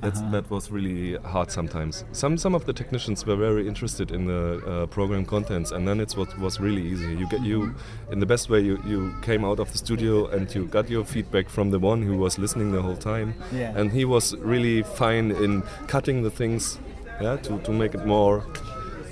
That's, 0.00 0.20
Uh-huh. 0.20 0.30
that 0.30 0.50
was 0.50 0.70
really 0.70 1.16
hard 1.24 1.50
sometimes. 1.50 2.04
Some 2.12 2.36
some 2.38 2.54
of 2.56 2.64
the 2.64 2.72
technicians 2.72 3.26
were 3.26 3.36
very 3.36 3.66
interested 3.66 4.10
in 4.12 4.26
the 4.26 4.42
uh, 4.66 4.86
program 4.86 5.24
contents, 5.24 5.72
and 5.72 5.86
then 5.88 6.00
it 6.00 6.12
what 6.16 6.38
was 6.38 6.60
really 6.60 6.82
easy. 6.82 7.08
You 7.16 7.26
get 7.28 7.40
you 7.42 7.74
in 8.12 8.20
the 8.20 8.26
best 8.26 8.48
way. 8.50 8.60
You, 8.60 8.78
you 8.86 9.12
came 9.22 9.44
out 9.44 9.58
of 9.60 9.70
the 9.72 9.78
studio 9.78 10.26
and 10.28 10.54
you 10.54 10.66
got 10.66 10.88
your 10.88 11.04
feedback 11.04 11.48
from 11.50 11.70
the 11.70 11.78
one 11.80 12.02
who 12.06 12.16
was 12.16 12.38
listening 12.38 12.72
the 12.72 12.80
whole 12.82 12.96
time, 12.96 13.34
Yeah. 13.52 13.76
and 13.78 13.90
he 13.92 14.04
was 14.04 14.36
really 14.36 14.82
fine 14.84 15.32
in 15.44 15.62
cutting 15.88 16.22
the 16.22 16.30
things, 16.30 16.78
yeah, 17.20 17.36
to, 17.42 17.58
to 17.58 17.72
make 17.72 17.94
it 17.98 18.06
more. 18.06 18.42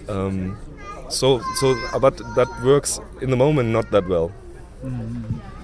Um, 0.09 0.57
so 1.09 1.41
so, 1.61 1.75
uh, 1.95 1.99
but 1.99 2.17
that 2.37 2.49
works 2.65 3.01
in 3.21 3.31
the 3.31 3.37
moment 3.37 3.71
not 3.71 3.91
that 3.91 4.07
well. 4.09 4.31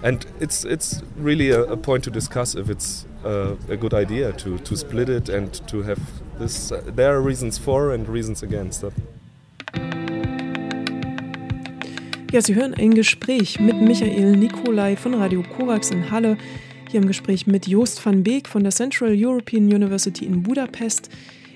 And 0.02 0.26
it's 0.40 0.64
it's 0.64 1.00
really 1.16 1.50
a, 1.50 1.62
a 1.62 1.76
point 1.76 2.02
to 2.04 2.11
discuss 2.11 2.56
if 2.56 2.68
it's 2.68 3.06
uh, 3.25 3.54
a 3.68 3.76
good 3.76 3.94
idea 3.94 4.32
to, 4.32 4.59
to 4.59 4.76
split 4.76 5.09
it 5.09 5.28
and 5.28 5.52
to 5.68 5.82
have 5.82 6.00
this. 6.40 6.73
Uh, 6.73 6.82
there 6.97 7.14
are 7.14 7.21
reasons 7.21 7.56
for 7.56 7.92
and 7.92 8.09
reasons 8.09 8.42
against 8.42 8.80
that. 8.80 8.92
Ja, 12.32 12.40
Sie 12.40 12.54
hören 12.54 12.75
ein 12.75 12.94
Gespräch 12.94 13.61
mit 13.61 13.80
Michael 13.80 14.37
Nikolai 14.37 14.97
von 14.97 15.14
Radio 15.14 15.42
Korax 15.42 15.90
in 15.90 16.11
Halle. 16.11 16.37
Hier 16.90 17.00
im 17.00 17.06
Gespräch 17.06 17.47
mit 17.47 17.68
Joost 17.68 18.04
van 18.04 18.23
Beek 18.25 18.49
von 18.49 18.62
der 18.62 18.73
Central 18.73 19.14
European 19.14 19.64
University 19.64 20.25
in 20.25 20.42
Budapest. 20.42 21.11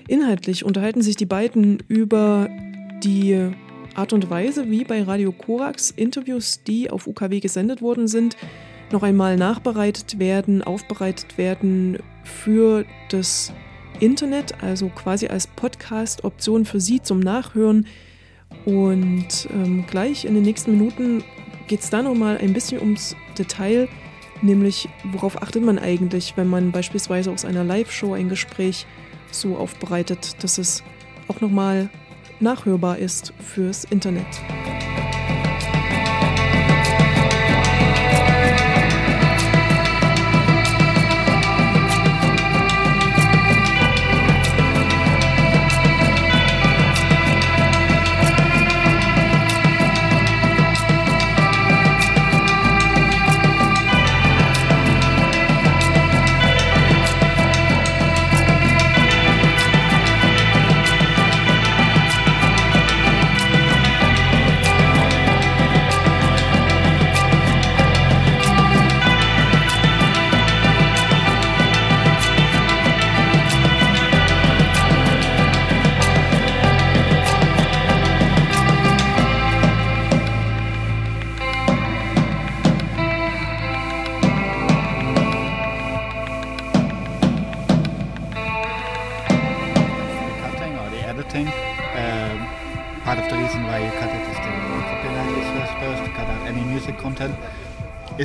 Inhaltlich 0.07 0.63
unterhalten 0.63 1.01
sich 1.01 1.15
die 1.15 1.25
beiden 1.25 1.83
über 1.87 2.47
die 3.03 3.51
Art 3.97 4.13
und 4.13 4.29
Weise, 4.29 4.69
wie 4.69 4.83
bei 4.83 5.01
Radio 5.01 5.31
Korax 5.31 5.89
Interviews, 5.89 6.61
die 6.61 6.91
auf 6.91 7.07
UKW 7.07 7.39
gesendet 7.39 7.81
worden 7.81 8.07
sind, 8.07 8.37
noch 8.91 9.01
einmal 9.01 9.37
nachbereitet 9.37 10.19
werden, 10.19 10.61
aufbereitet 10.61 11.39
werden 11.39 11.97
für 12.23 12.85
das 13.09 13.51
Internet, 13.99 14.63
also 14.63 14.89
quasi 14.89 15.27
als 15.27 15.47
Podcast-Option 15.47 16.65
für 16.65 16.79
Sie 16.79 17.01
zum 17.01 17.19
Nachhören. 17.19 17.87
Und 18.65 19.49
ähm, 19.51 19.83
gleich 19.87 20.25
in 20.25 20.35
den 20.35 20.43
nächsten 20.43 20.77
Minuten 20.77 21.23
geht 21.67 21.79
es 21.79 21.89
da 21.89 22.03
nochmal 22.03 22.37
ein 22.37 22.53
bisschen 22.53 22.79
ums 22.79 23.15
Detail, 23.35 23.89
nämlich 24.43 24.87
worauf 25.11 25.41
achtet 25.41 25.63
man 25.63 25.79
eigentlich, 25.79 26.37
wenn 26.37 26.47
man 26.47 26.71
beispielsweise 26.71 27.31
aus 27.31 27.45
einer 27.45 27.63
Live-Show 27.63 28.13
ein 28.13 28.29
Gespräch 28.29 28.85
so 29.31 29.57
aufbereitet, 29.57 30.35
dass 30.43 30.59
es 30.59 30.83
auch 31.27 31.41
nochmal 31.41 31.89
nachhörbar 32.39 32.97
ist 32.97 33.33
fürs 33.39 33.83
Internet. 33.85 34.25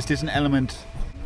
Is 0.03 0.07
this 0.07 0.21
an 0.21 0.27
element 0.27 0.77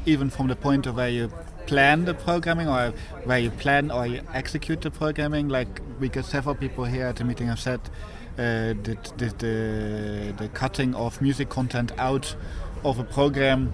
even 0.05 0.29
from 0.29 0.49
the 0.49 0.55
point 0.55 0.85
of 0.85 0.97
where 0.97 1.09
you 1.09 1.31
plan 1.65 2.05
the 2.05 2.13
programming 2.13 2.67
or 2.67 2.93
where 3.23 3.39
you 3.39 3.49
plan 3.49 3.89
or 3.89 4.05
you 4.05 4.21
execute 4.35 4.81
the 4.81 4.91
programming? 4.91 5.49
Like, 5.49 5.81
because 5.99 6.27
several 6.27 6.53
people 6.53 6.85
here 6.85 7.07
at 7.07 7.15
the 7.15 7.23
meeting 7.23 7.47
have 7.47 7.59
said 7.59 7.79
uh, 8.37 8.77
that 8.83 9.13
the, 9.17 10.31
the 10.37 10.47
cutting 10.49 10.93
of 10.93 11.19
music 11.23 11.49
content 11.49 11.91
out 11.97 12.35
of 12.83 12.99
a 12.99 13.03
program 13.03 13.73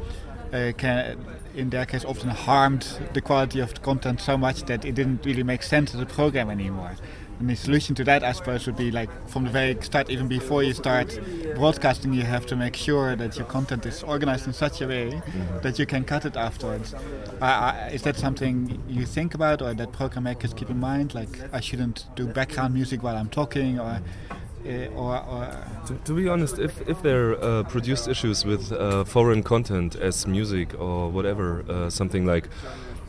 uh, 0.54 0.72
can, 0.78 1.18
in 1.54 1.70
their 1.70 1.86
case, 1.86 2.06
often 2.06 2.30
harmed 2.30 2.88
the 3.12 3.20
quality 3.20 3.60
of 3.60 3.74
the 3.74 3.82
content 3.82 4.22
so 4.22 4.38
much 4.38 4.64
that 4.68 4.86
it 4.86 4.96
didn't 4.96 5.26
really 5.26 5.44
make 5.44 5.64
sense 5.64 5.94
as 5.94 6.00
a 6.00 6.06
program 6.06 6.50
anymore. 6.50 6.96
And 7.44 7.50
the 7.50 7.58
solution 7.58 7.94
to 7.96 8.06
that, 8.06 8.24
I 8.24 8.32
suppose, 8.32 8.66
would 8.68 8.78
be 8.78 8.90
like 8.90 9.10
from 9.28 9.44
the 9.44 9.50
very 9.50 9.78
start, 9.82 10.10
even 10.10 10.30
before 10.30 10.64
you 10.64 10.72
start 10.72 11.20
broadcasting, 11.56 12.14
you 12.14 12.22
have 12.22 12.46
to 12.46 12.56
make 12.56 12.74
sure 12.74 13.18
that 13.18 13.36
your 13.36 13.46
content 13.48 13.86
is 13.86 14.02
organized 14.02 14.48
in 14.48 14.54
such 14.54 14.80
a 14.80 14.88
way 14.88 15.22
that 15.62 15.78
you 15.78 15.86
can 15.86 16.06
cut 16.06 16.24
it 16.24 16.38
afterwards. 16.38 16.94
Uh, 16.94 17.44
uh, 17.44 17.90
is 17.92 18.02
that 18.04 18.16
something 18.16 18.82
you 18.88 19.06
think 19.06 19.34
about, 19.34 19.62
or 19.62 19.74
that 19.74 19.92
program 19.92 20.24
makers 20.24 20.54
keep 20.54 20.70
in 20.70 20.80
mind? 20.80 21.14
Like, 21.14 21.38
I 21.52 21.60
shouldn't 21.60 22.06
do 22.16 22.28
background 22.28 22.74
music 22.74 23.04
while 23.04 23.18
I'm 23.18 23.28
talking, 23.28 23.78
or 23.78 24.00
uh, 24.66 24.88
or, 24.96 25.18
or 25.18 25.58
To, 25.88 25.96
to 26.06 26.14
be 26.16 26.30
honest, 26.30 26.58
if, 26.60 26.80
if 26.88 27.02
there 27.02 27.32
are 27.32 27.44
uh, 27.44 27.64
produced 27.64 28.08
issues 28.08 28.46
with 28.46 28.72
uh, 28.72 29.04
foreign 29.04 29.44
content 29.44 29.98
as 29.98 30.26
music 30.26 30.80
or 30.80 31.10
whatever, 31.10 31.66
uh, 31.68 31.90
something 31.90 32.26
like 32.26 32.48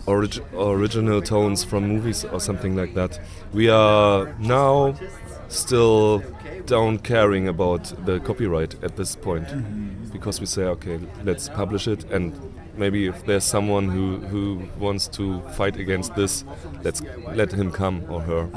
orig- 0.07 0.43
original 0.57 1.21
tones 1.23 1.65
from 1.65 1.89
movies 1.89 2.25
or 2.25 2.41
something 2.41 2.77
like 2.77 2.95
that, 2.95 3.21
we 3.53 3.69
are 3.69 4.35
now 4.39 4.95
still 5.49 6.23
down 6.67 6.99
caring 6.99 7.49
about 7.49 7.93
the 8.07 8.21
copyright 8.21 8.83
at 8.83 8.97
this 8.97 9.17
point. 9.17 9.47
Because 10.13 10.41
we 10.41 10.47
say, 10.47 10.65
okay, 10.65 10.99
let's 11.25 11.49
publish 11.49 11.89
it 11.89 12.05
and 12.11 12.33
maybe 12.77 13.07
if 13.07 13.25
there's 13.27 13.45
someone 13.45 13.89
who, 13.89 14.19
who 14.19 14.63
wants 14.79 15.09
to 15.09 15.41
fight 15.51 15.77
against 15.77 16.15
this, 16.15 16.45
let's 16.83 17.03
let 17.33 17.53
him 17.53 17.71
come 17.71 18.05
or 18.09 18.21
her. 18.21 18.49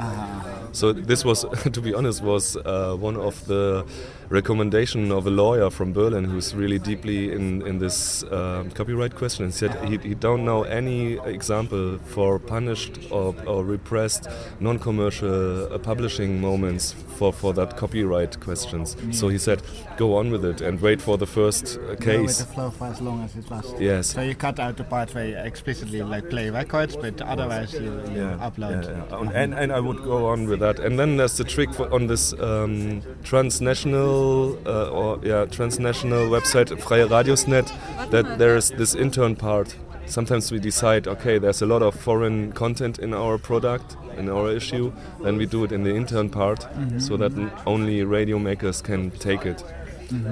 So 0.72 0.92
this 0.92 1.24
was, 1.24 1.44
to 1.72 1.80
be 1.80 1.94
honest, 1.94 2.22
was 2.22 2.56
uh, 2.56 2.96
one 2.96 3.16
of 3.16 3.44
the 3.46 3.86
recommendation 4.30 5.10
of 5.10 5.26
a 5.26 5.30
lawyer 5.30 5.70
from 5.70 5.92
Berlin 5.92 6.24
who's 6.24 6.54
really 6.54 6.78
deeply 6.78 7.32
in 7.32 7.66
in 7.66 7.78
this 7.78 8.22
um, 8.30 8.70
copyright 8.70 9.14
question. 9.14 9.44
And 9.44 9.54
said 9.54 9.72
he, 9.88 9.96
he 9.98 10.14
don't 10.14 10.44
know 10.44 10.64
any 10.64 11.18
example 11.24 11.98
for 11.98 12.38
punished 12.38 12.98
or, 13.10 13.34
or 13.46 13.64
repressed 13.64 14.28
non-commercial 14.60 15.72
uh, 15.72 15.78
publishing 15.78 16.40
moments 16.40 16.92
for 16.92 17.32
for 17.32 17.52
that 17.54 17.76
copyright 17.76 18.38
questions. 18.40 18.96
So 19.12 19.28
he 19.28 19.38
said, 19.38 19.62
go 19.96 20.16
on 20.16 20.30
with 20.30 20.44
it 20.44 20.60
and 20.60 20.80
wait 20.80 21.00
for 21.00 21.16
the 21.18 21.26
first 21.26 21.78
uh, 21.78 21.80
go 21.80 21.88
with 21.88 21.98
case. 21.98 22.38
the 22.38 22.46
flow 22.46 22.70
for 22.70 22.86
as 22.86 23.00
long 23.00 23.22
as 23.24 23.34
it 23.36 23.50
lasts. 23.50 23.74
Yes. 23.80 24.08
So 24.08 24.20
you 24.20 24.34
cut 24.34 24.60
out 24.60 24.76
the 24.76 24.84
part 24.84 25.14
where 25.14 25.26
you 25.26 25.36
explicitly 25.36 26.02
like 26.02 26.28
play 26.30 26.50
records, 26.50 26.96
but 26.96 27.20
otherwise 27.22 27.72
you, 27.72 27.92
you 28.14 28.24
upload. 28.40 28.84
yeah, 28.84 29.04
yeah. 29.10 29.20
And, 29.20 29.32
and, 29.32 29.54
and 29.54 29.72
I 29.72 29.80
would 29.80 30.02
go 30.04 30.26
on 30.26 30.48
with 30.48 30.60
that. 30.60 30.78
And 30.78 30.98
then 30.98 31.16
there's 31.16 31.36
the 31.36 31.44
trick 31.44 31.72
for, 31.74 31.92
on 31.92 32.06
this 32.06 32.32
um, 32.34 33.02
transnational 33.22 34.17
uh, 34.66 34.90
or 34.90 35.18
yeah 35.22 35.44
transnational 35.46 36.28
website 36.28 36.68
Freie 36.80 37.06
Radiosnet 37.08 37.66
that 38.10 38.38
there's 38.38 38.70
this 38.70 38.94
intern 38.94 39.36
part. 39.36 39.76
Sometimes 40.06 40.50
we 40.50 40.58
decide, 40.58 41.06
okay, 41.06 41.38
there's 41.38 41.60
a 41.60 41.66
lot 41.66 41.82
of 41.82 41.94
foreign 41.94 42.52
content 42.52 42.98
in 42.98 43.12
our 43.12 43.36
product, 43.36 43.96
in 44.16 44.30
our 44.30 44.50
issue, 44.50 44.90
then 45.22 45.36
we 45.36 45.44
do 45.44 45.64
it 45.64 45.72
in 45.72 45.82
the 45.84 45.94
intern 45.94 46.30
part, 46.30 46.66
so 46.98 47.18
that 47.18 47.32
only 47.66 48.02
radio 48.04 48.38
makers 48.38 48.80
can 48.80 49.10
take 49.10 49.44
it. 49.44 49.62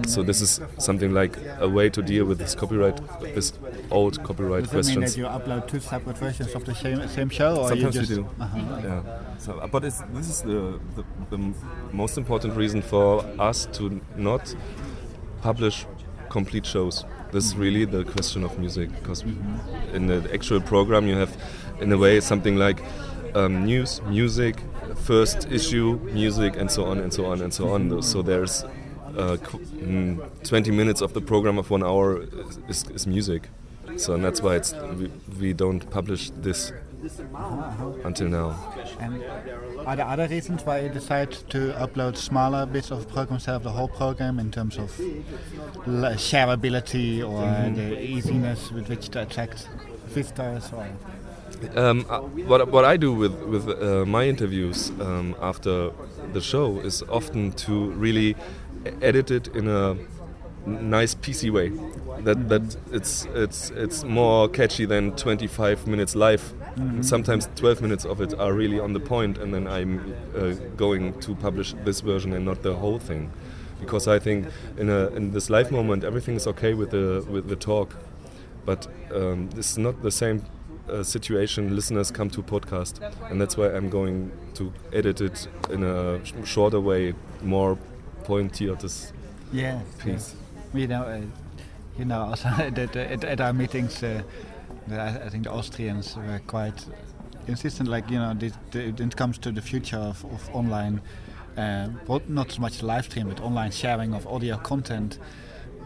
So 0.06 0.23
this 0.23 0.40
is 0.40 0.61
something 0.78 1.12
like 1.12 1.37
a 1.59 1.68
way 1.68 1.90
to 1.90 2.02
deal 2.02 2.25
with 2.25 2.38
this 2.38 2.54
copyright, 2.54 2.99
this 3.35 3.52
old 3.90 4.23
copyright 4.25 4.64
Does 4.71 4.87
that 4.87 4.95
mean 4.95 5.00
that 5.00 5.16
you 5.16 5.25
upload 5.25 5.68
two 5.68 5.80
separate 5.80 6.18
versions 6.18 6.54
of 6.54 6.64
the 6.64 6.75
same, 6.75 7.06
same 7.09 7.28
show, 7.28 7.56
or 7.56 7.68
Sometimes 7.68 7.95
you 7.95 8.00
we 8.00 8.06
just? 8.06 8.21
do. 8.21 8.28
Uh-huh. 8.40 8.80
Yeah. 8.83 9.38
So, 9.38 9.59
uh, 9.59 9.66
but 9.66 9.85
it's, 9.85 10.00
this 10.14 10.28
is 10.28 10.42
the, 10.42 10.80
the, 10.97 11.04
the 11.30 11.54
most 11.92 12.16
important 12.16 12.56
reason 12.56 12.80
for 12.83 13.25
us 13.38 13.66
to 13.73 14.00
not 14.16 14.54
publish 15.42 15.87
complete 16.30 16.64
shows. 16.66 17.04
This 17.33 17.45
is 17.45 17.56
really 17.56 17.85
the 17.85 18.04
question 18.04 18.45
of 18.45 18.59
music 18.59 18.90
because 18.99 19.23
in 19.92 20.06
the 20.06 20.28
actual 20.33 20.61
program 20.61 21.06
you 21.06 21.16
have, 21.16 21.37
in 21.80 21.92
a 21.92 21.99
way, 21.99 22.21
something 22.21 22.56
like 22.56 22.83
um, 23.35 23.66
news, 23.66 24.00
music, 24.09 24.56
first 25.04 25.50
issue, 25.50 25.99
music, 26.12 26.56
and 26.56 26.71
so 26.71 26.87
on 26.87 26.99
and 26.99 27.12
so 27.12 27.26
on 27.26 27.42
and 27.42 27.52
so 27.52 27.68
on. 27.68 28.02
So 28.02 28.23
there's 28.23 28.64
uh, 29.16 29.37
mm, 29.37 30.42
20 30.44 30.70
minutes 30.70 31.00
of 31.00 31.12
the 31.12 31.20
program 31.20 31.58
of 31.58 31.70
one 31.70 31.82
hour 31.82 32.23
is, 32.23 32.58
is, 32.68 32.90
is 32.90 33.06
music. 33.06 33.49
So 33.96 34.14
and 34.14 34.25
that's 34.25 34.42
why 34.42 34.56
it's 34.56 34.75
we, 34.99 35.11
we 35.40 35.52
don't 35.52 35.88
publish 35.90 36.30
this 36.30 36.73
until 38.04 38.28
now. 38.28 38.75
And 38.99 39.23
are 39.87 39.96
there 39.96 40.06
other 40.06 40.26
reasons 40.26 40.64
why 40.64 40.80
you 40.80 40.88
decide 40.88 41.30
to 41.50 41.73
upload 41.75 42.16
smaller 42.16 42.66
bits 42.66 42.90
of 42.90 43.06
the 43.06 43.12
program 43.12 43.35
instead 43.35 43.54
of 43.54 43.62
the 43.62 43.70
whole 43.70 43.88
program 43.88 44.38
in 44.38 44.50
terms 44.50 44.76
of 44.76 44.90
shareability 45.87 47.20
or 47.20 47.42
Mm-hmm. 47.46 47.75
the 47.76 48.02
easiness 48.02 48.70
with 48.73 48.88
which 48.88 49.08
to 49.11 49.23
attract 49.23 49.68
visitors? 50.08 50.73
Or 50.73 50.87
Um, 51.75 52.04
uh, 52.11 52.20
what, 52.50 52.68
what 52.70 52.85
I 52.85 52.96
do 52.96 53.12
with, 53.12 53.35
with 53.44 53.68
uh, 53.68 54.04
my 54.04 54.25
interviews 54.28 54.90
um, 55.00 55.35
after 55.40 55.90
the 56.32 56.40
show 56.40 56.80
is 56.80 57.02
often 57.08 57.52
to 57.64 57.90
really 57.92 58.37
edit 59.02 59.31
it 59.31 59.49
in 59.49 59.69
a 59.69 59.97
nice 60.66 61.14
PC 61.14 61.50
way. 61.50 61.71
That, 62.25 62.49
that 62.49 62.76
it's, 62.93 63.26
it's, 63.35 63.71
it's 63.71 64.02
more 64.05 64.49
catchy 64.49 64.85
than 64.85 65.12
25 65.16 65.87
minutes 65.87 66.16
live. 66.16 66.52
Sometimes 67.00 67.49
12 67.57 67.83
minutes 67.83 68.05
of 68.05 68.21
it 68.21 68.35
are 68.38 68.52
really 68.52 68.81
on 68.81 68.93
the 68.93 69.00
point, 69.00 69.38
and 69.38 69.55
then 69.55 69.66
I'm 69.66 70.14
uh, 70.37 70.50
going 70.76 71.19
to 71.21 71.35
publish 71.35 71.75
this 71.85 72.00
version 72.00 72.33
and 72.33 72.45
not 72.45 72.62
the 72.62 72.75
whole 72.75 72.99
thing. 72.99 73.31
Because 73.81 74.09
I 74.09 74.19
think 74.19 74.49
in, 74.78 74.88
a, 74.88 75.09
in 75.09 75.33
this 75.33 75.50
live 75.50 75.71
moment, 75.71 76.05
everything 76.05 76.35
is 76.37 76.47
okay 76.47 76.75
with 76.75 76.90
the, 76.90 77.25
with 77.31 77.49
the 77.49 77.57
talk 77.57 77.95
but 78.66 78.87
um, 79.14 79.49
this 79.50 79.71
is 79.71 79.78
not 79.78 80.02
the 80.02 80.11
same 80.11 80.45
uh, 80.90 81.02
situation 81.02 81.75
listeners 81.75 82.11
come 82.11 82.28
to 82.28 82.43
podcast 82.43 83.00
and 83.31 83.40
that's 83.40 83.57
why 83.57 83.69
i'm 83.69 83.88
going 83.88 84.31
to 84.55 84.73
edit 84.93 85.21
it 85.21 85.49
in 85.71 85.83
a 85.83 86.21
shorter 86.45 86.81
way 86.81 87.14
more 87.43 87.78
point 88.26 88.56
here. 88.59 88.75
This 88.76 89.12
Yeah. 89.52 89.80
piece. 90.04 90.35
You 90.75 90.87
know, 90.88 91.02
uh, 91.02 91.21
you 91.99 92.04
know, 92.04 92.21
also 92.30 92.49
that 92.71 92.97
at, 92.97 93.25
at 93.25 93.40
our 93.40 93.52
meetings, 93.52 94.02
uh, 94.02 94.23
I, 94.90 95.26
I 95.26 95.28
think 95.30 95.45
the 95.45 95.52
Austrians 95.52 96.16
were 96.16 96.40
quite 96.47 96.85
insistent. 97.47 97.88
Like 97.88 98.11
you 98.11 98.18
know, 98.18 98.35
this, 98.35 98.52
the, 98.73 98.90
when 98.92 99.09
it 99.09 99.16
comes 99.16 99.38
to 99.38 99.52
the 99.52 99.62
future 99.62 99.97
of, 99.99 100.25
of 100.25 100.50
online, 100.54 101.00
uh, 101.56 101.88
not 102.28 102.50
so 102.52 102.61
much 102.61 102.83
live 102.83 103.04
stream, 103.04 103.28
but 103.28 103.40
online 103.40 103.71
sharing 103.71 104.14
of 104.14 104.26
audio 104.26 104.56
content. 104.59 105.18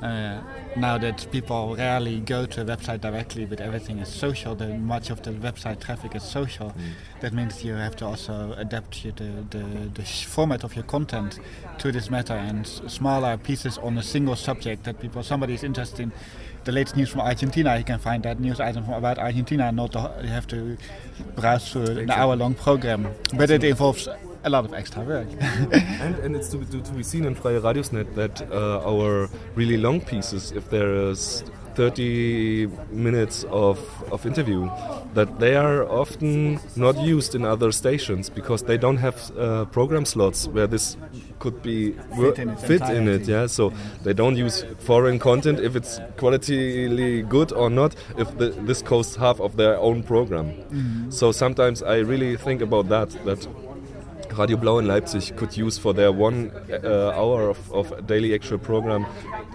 Uh, 0.03 0.41
now 0.77 0.97
that 0.97 1.27
people 1.31 1.77
rarely 1.77 2.21
go 2.21 2.47
to 2.47 2.63
a 2.63 2.65
website 2.65 3.01
directly, 3.01 3.45
but 3.45 3.61
everything 3.61 3.99
is 3.99 4.09
social, 4.09 4.55
the 4.55 4.69
much 4.69 5.11
of 5.11 5.23
the 5.23 5.31
website 5.31 5.81
traffic 5.81 6.15
is 6.15 6.23
social. 6.23 6.73
That 7.21 7.35
means 7.35 7.63
you 7.65 7.75
have 7.75 7.97
to 7.97 8.07
also 8.07 8.55
adapt 8.57 9.05
your, 9.05 9.13
the, 9.13 9.45
the, 9.51 9.91
the 9.93 10.03
format 10.05 10.65
of 10.65 10.75
your 10.75 10.85
content 10.85 11.39
to 11.79 11.93
this 11.93 12.09
matter 12.09 12.35
and 12.35 12.67
smaller 12.67 13.37
pieces 13.37 13.77
on 13.79 13.99
a 13.99 14.03
single 14.03 14.37
subject 14.37 14.85
that 14.85 15.01
people, 15.01 15.23
somebody 15.23 15.55
is 15.55 15.65
interested 15.65 16.01
in 16.01 16.13
the 16.65 16.73
latest 16.73 16.97
news 16.97 17.09
from 17.09 17.21
Argentina, 17.23 17.77
You 17.77 17.85
can 17.85 17.99
find 17.99 18.23
that 18.25 18.41
news 18.41 18.61
item 18.61 18.85
from 18.85 18.95
about 18.95 19.19
Argentina, 19.19 19.73
not 19.73 19.93
the, 19.93 20.11
you 20.23 20.29
have 20.29 20.47
to 20.49 20.77
browse 21.37 21.71
through 21.71 21.99
an 21.99 22.11
hour 22.11 22.37
long 22.37 22.55
program. 22.55 23.09
But 23.35 23.51
it 23.51 23.65
involves 23.65 24.09
a 24.45 24.51
lot 24.51 24.65
of 24.65 24.75
extra 24.75 25.03
work. 25.03 25.29
and, 25.41 26.15
and 26.17 26.37
it's 26.37 26.49
to, 26.51 26.59
be- 26.59 26.67
to, 26.67 26.81
to 26.83 26.93
be 26.93 27.03
seen 27.03 27.25
in 27.25 27.35
Freie 27.35 27.61
Radiosnet 27.61 28.15
that 28.15 28.43
uh, 28.51 28.81
our 28.87 29.29
really 29.55 29.77
long 29.77 30.01
pieces, 30.01 30.53
if 30.53 30.71
there 30.71 30.95
is 30.95 31.45
30 31.81 32.69
minutes 32.91 33.45
of, 33.45 33.79
of 34.13 34.27
interview, 34.27 34.69
that 35.15 35.41
they 35.41 35.57
are 35.57 35.89
often 35.89 36.61
not 36.77 36.95
used 36.99 37.35
in 37.35 37.43
other 37.43 37.73
stations 37.73 38.29
because 38.29 38.65
they 38.65 38.77
don't 38.77 38.99
have 38.99 39.17
uh, 39.39 39.65
program 39.65 40.05
slots 40.05 40.47
where 40.49 40.67
this 40.67 40.99
could 41.39 41.63
be 41.63 41.93
Fit 42.19 42.39
in 42.39 42.51
its 42.51 42.65
fit 42.65 42.83
in 42.83 43.09
it. 43.09 43.23
Yeah, 43.23 43.47
so 43.47 43.73
they 44.05 44.13
don't 44.13 44.37
use 44.37 44.63
foreign 44.81 45.19
content 45.19 45.59
if 45.59 45.75
it's 45.75 45.99
qualitatively 46.19 47.23
good 47.23 47.51
or 47.53 47.71
not. 47.71 47.95
If 48.19 48.37
the, 48.37 48.51
this 48.69 48.83
costs 48.83 49.17
half 49.17 49.41
of 49.41 49.57
their 49.57 49.79
own 49.79 50.03
program, 50.03 51.11
so 51.11 51.33
sometimes 51.33 51.83
I 51.83 51.97
really 52.01 52.37
think 52.37 52.61
about 52.61 52.91
that. 52.91 53.09
That 53.25 53.49
Radio 54.37 54.57
Blau 54.57 54.79
in 54.79 54.87
Leipzig 54.87 55.37
could 55.37 55.57
use 55.57 55.79
for 55.79 55.93
their 55.93 56.13
one 56.13 56.51
uh, 56.85 57.11
hour 57.11 57.49
of, 57.51 57.73
of 57.73 58.07
daily 58.07 58.35
actual 58.35 58.59
program 58.59 59.07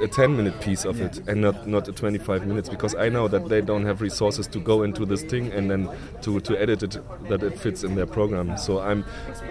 a 0.01 0.07
10 0.07 0.35
minute 0.35 0.59
piece 0.61 0.85
of 0.85 0.99
it 1.01 1.27
and 1.27 1.41
not, 1.41 1.67
not 1.67 1.87
a 1.87 1.91
25 1.91 2.45
minutes 2.45 2.69
because 2.69 2.95
I 2.95 3.09
know 3.09 3.27
that 3.27 3.49
they 3.49 3.61
don't 3.61 3.85
have 3.85 4.01
resources 4.01 4.47
to 4.47 4.59
go 4.59 4.83
into 4.83 5.05
this 5.05 5.23
thing 5.23 5.51
and 5.51 5.69
then 5.71 5.89
to, 6.21 6.39
to 6.41 6.59
edit 6.61 6.83
it 6.83 6.97
that 7.29 7.43
it 7.43 7.57
fits 7.57 7.83
in 7.83 7.95
their 7.95 8.05
program. 8.05 8.57
So 8.57 8.79
I'm 8.79 9.05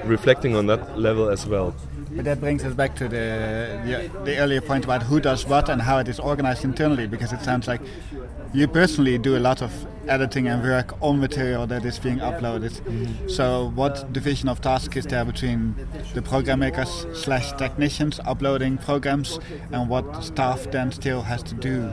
reflecting 0.04 0.54
on 0.54 0.66
that 0.66 0.98
level 0.98 1.28
as 1.28 1.46
well. 1.46 1.74
But 2.10 2.24
that 2.26 2.40
brings 2.40 2.64
us 2.64 2.74
back 2.74 2.94
to 2.96 3.08
the, 3.08 3.80
the 3.84 4.24
the 4.24 4.36
earlier 4.38 4.60
point 4.60 4.84
about 4.84 5.02
who 5.02 5.20
does 5.20 5.46
what 5.46 5.68
and 5.68 5.82
how 5.82 5.98
it 5.98 6.08
is 6.08 6.20
organized 6.20 6.64
internally, 6.64 7.06
because 7.06 7.32
it 7.32 7.40
sounds 7.40 7.66
like 7.66 7.80
you 8.54 8.68
personally 8.68 9.18
do 9.18 9.36
a 9.36 9.40
lot 9.40 9.60
of 9.60 9.72
editing 10.06 10.46
and 10.46 10.62
work 10.62 10.94
on 11.02 11.18
material 11.18 11.66
that 11.66 11.84
is 11.84 11.98
being 11.98 12.18
uploaded. 12.18 12.70
Mm-hmm. 12.82 13.28
So, 13.28 13.72
what 13.74 14.12
division 14.12 14.48
of 14.48 14.60
task 14.60 14.96
is 14.96 15.04
there 15.06 15.24
between 15.24 15.74
the 16.14 16.22
program 16.22 16.60
makers 16.60 17.06
slash 17.14 17.52
technicians 17.52 18.20
uploading 18.24 18.78
programs, 18.78 19.40
and 19.72 19.88
what 19.88 20.24
staff 20.24 20.70
then 20.70 20.92
still 20.92 21.22
has 21.22 21.42
to 21.42 21.54
do 21.54 21.92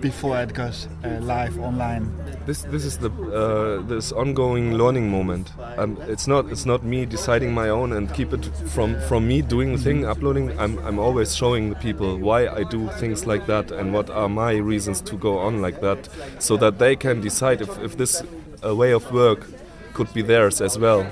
before 0.00 0.38
it 0.40 0.54
goes 0.54 0.88
uh, 1.04 1.18
live 1.20 1.58
online? 1.58 2.12
This 2.46 2.62
this 2.62 2.84
is 2.84 2.98
the 2.98 3.10
uh, 3.10 3.86
this 3.86 4.12
ongoing 4.12 4.74
learning 4.74 5.10
moment. 5.10 5.52
Um, 5.76 5.98
it's 6.08 6.26
not 6.26 6.50
it's 6.50 6.64
not 6.64 6.82
me 6.82 7.06
deciding 7.06 7.52
my 7.52 7.68
own 7.68 7.92
and 7.92 8.12
keep 8.14 8.32
it 8.32 8.44
from 8.68 9.00
from 9.08 9.28
me 9.28 9.42
doing 9.42 9.72
the 9.72 9.78
thing 9.78 10.04
uploading. 10.06 10.58
I'm 10.58 10.78
I'm 10.86 10.98
always 10.98 11.36
showing 11.36 11.70
the 11.70 11.76
people 11.76 12.16
why 12.16 12.48
I 12.48 12.64
do 12.64 12.88
things 12.98 13.26
like 13.26 13.46
that 13.46 13.70
and 13.70 13.92
what 13.92 14.10
are 14.10 14.28
my 14.28 14.52
reasons 14.52 15.00
to 15.02 15.16
go 15.16 15.38
on 15.38 15.60
like 15.60 15.80
that, 15.80 16.08
so 16.38 16.56
that 16.56 16.78
they 16.78 16.96
can 16.96 17.20
decide 17.20 17.60
if 17.60 17.78
if 17.82 17.96
this 17.96 18.22
uh, 18.64 18.74
way 18.74 18.92
of 18.92 19.12
work 19.12 19.46
could 19.92 20.12
be 20.14 20.22
theirs 20.22 20.60
as 20.60 20.78
well. 20.78 21.06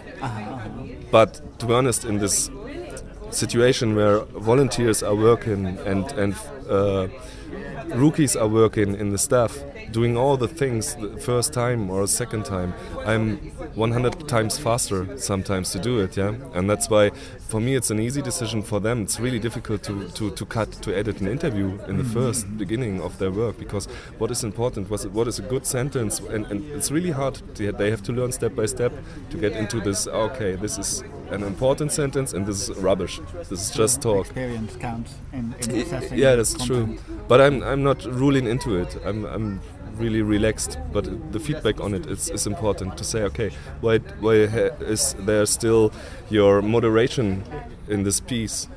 But 1.10 1.40
to 1.58 1.66
be 1.66 1.74
honest, 1.74 2.04
in 2.04 2.18
this 2.18 2.50
situation 3.30 3.94
where 3.96 4.20
volunteers 4.20 5.02
are 5.02 5.14
working 5.14 5.66
and 5.86 6.04
and 6.12 6.34
uh, 6.70 7.08
rookies 7.94 8.36
are 8.36 8.48
working 8.48 8.94
in 8.94 9.10
the 9.10 9.18
staff, 9.18 9.58
doing 9.90 10.16
all 10.16 10.36
the 10.36 10.48
things 10.48 10.94
the 10.96 11.16
first 11.18 11.52
time 11.52 11.90
or 11.90 12.06
second 12.06 12.44
time, 12.44 12.74
I'm 13.04 13.36
100 13.74 14.28
times 14.28 14.58
faster 14.58 15.18
sometimes 15.18 15.70
to 15.70 15.78
do 15.78 16.00
it, 16.00 16.16
yeah. 16.16 16.34
And 16.54 16.68
that's 16.68 16.88
why, 16.90 17.10
for 17.48 17.60
me, 17.60 17.74
it's 17.74 17.90
an 17.90 18.00
easy 18.00 18.22
decision. 18.22 18.62
For 18.62 18.80
them, 18.80 19.02
it's 19.02 19.20
really 19.20 19.38
difficult 19.38 19.82
to, 19.84 20.08
to, 20.08 20.30
to 20.30 20.46
cut 20.46 20.72
to 20.82 20.96
edit 20.96 21.20
an 21.20 21.28
interview 21.28 21.78
in 21.86 21.96
the 21.98 22.02
mm-hmm. 22.02 22.12
first 22.12 22.56
beginning 22.56 23.00
of 23.00 23.18
their 23.18 23.30
work 23.30 23.58
because 23.58 23.86
what 24.18 24.30
is 24.30 24.44
important, 24.44 24.90
was 24.90 25.06
what 25.08 25.28
is 25.28 25.38
a 25.38 25.42
good 25.42 25.66
sentence, 25.66 26.20
and, 26.20 26.46
and 26.46 26.64
it's 26.70 26.90
really 26.90 27.10
hard. 27.10 27.40
They 27.54 27.70
they 27.70 27.90
have 27.90 28.02
to 28.04 28.12
learn 28.12 28.32
step 28.32 28.54
by 28.54 28.66
step 28.66 28.92
to 29.30 29.36
get 29.38 29.52
into 29.52 29.80
this. 29.80 30.06
Ah, 30.06 30.28
okay, 30.30 30.56
this 30.56 30.78
is 30.78 31.04
an 31.30 31.42
important 31.42 31.92
sentence, 31.92 32.32
and 32.32 32.46
this 32.46 32.68
is 32.68 32.76
rubbish. 32.78 33.20
This 33.48 33.52
is 33.52 33.70
just 33.70 34.02
talk. 34.02 34.26
Experience 34.26 34.76
counts 34.76 35.14
in, 35.32 35.54
in 35.60 35.70
assessing. 35.76 36.18
Yeah, 36.18 36.36
that's 36.36 36.54
content. 36.54 37.00
true. 37.00 37.16
But 37.28 37.40
I'm 37.40 37.62
I'm 37.62 37.82
not 37.82 38.04
ruling 38.04 38.46
into 38.46 38.76
it. 38.76 38.96
I'm 39.04 39.24
I'm 39.24 39.60
really 39.98 40.22
relaxed. 40.22 40.78
But 40.92 41.32
the 41.32 41.40
feedback 41.40 41.80
on 41.80 41.94
it 41.94 42.06
is, 42.06 42.30
is 42.30 42.46
important 42.46 42.96
to 42.98 43.04
say. 43.04 43.22
Okay, 43.24 43.50
why 43.80 43.98
why 44.20 44.34
is 44.34 45.14
there 45.18 45.46
still 45.46 45.92
your 46.30 46.62
moderation 46.62 47.42
in 47.88 48.04
this 48.04 48.20
piece? 48.20 48.68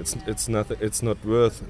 It's 0.00 0.16
it's 0.26 0.48
not 0.48 0.70
it's 0.70 1.02
not 1.02 1.24
worth 1.24 1.62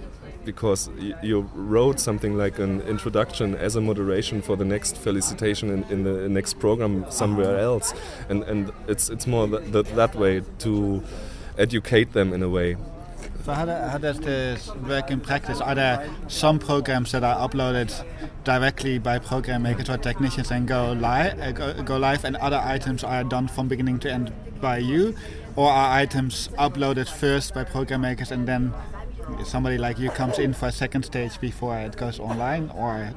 because 0.49 0.89
y- 0.99 1.15
you 1.23 1.41
wrote 1.55 2.01
something 2.01 2.35
like 2.35 2.59
an 2.59 2.81
introduction 2.83 3.55
as 3.55 3.77
a 3.77 3.83
moderation 3.83 4.41
for 4.41 4.57
the 4.57 4.65
next 4.65 4.97
felicitation 4.97 5.69
in, 5.69 5.85
in 5.93 6.05
the 6.05 6.27
next 6.29 6.59
program 6.59 7.05
somewhere 7.11 7.59
else, 7.59 7.93
and 8.31 8.43
and 8.45 8.73
it's 8.87 9.11
it's 9.11 9.27
more 9.27 9.47
that, 9.47 9.73
that, 9.73 9.87
that 9.95 10.15
way 10.15 10.43
to 10.61 11.03
educate 11.59 12.13
them 12.13 12.33
in 12.33 12.43
a 12.43 12.49
way. 12.49 12.77
So 13.45 13.53
how, 13.55 13.65
do, 13.65 13.73
how 13.73 13.99
does 13.99 14.21
this 14.21 14.71
work 14.89 15.11
in 15.11 15.21
practice? 15.21 15.61
Are 15.61 15.75
there 15.75 16.09
some 16.29 16.59
programs 16.59 17.13
that 17.13 17.25
are 17.25 17.49
uploaded 17.49 17.91
directly 18.45 18.99
by 18.99 19.19
program 19.19 19.63
makers 19.63 19.89
or 19.89 19.99
technicians 19.99 20.51
and 20.51 20.69
go 20.69 20.93
live, 20.93 21.39
uh, 21.41 21.53
go, 21.53 21.83
go 21.83 21.97
live, 21.99 22.25
and 22.25 22.37
other 22.37 22.61
items 22.63 23.05
are 23.05 23.25
done 23.25 23.49
from 23.49 23.69
beginning 23.69 23.99
to 24.01 24.13
end 24.13 24.33
by 24.61 24.79
you, 24.79 25.15
or 25.57 25.71
are 25.71 25.91
items 26.03 26.49
uploaded 26.59 27.09
first 27.09 27.55
by 27.55 27.65
program 27.65 28.01
makers 28.03 28.31
and 28.33 28.47
then 28.47 28.73
somebody 29.45 29.79
like 29.79 29.99
you 29.99 30.11
comes 30.11 30.39
in 30.39 30.53
for 30.53 30.67
a 30.67 30.73
second 30.73 31.05
stage 31.05 31.41
before 31.41 31.79
it 31.79 31.97
goes 31.97 32.19
online, 32.19 32.71
or 32.75 33.11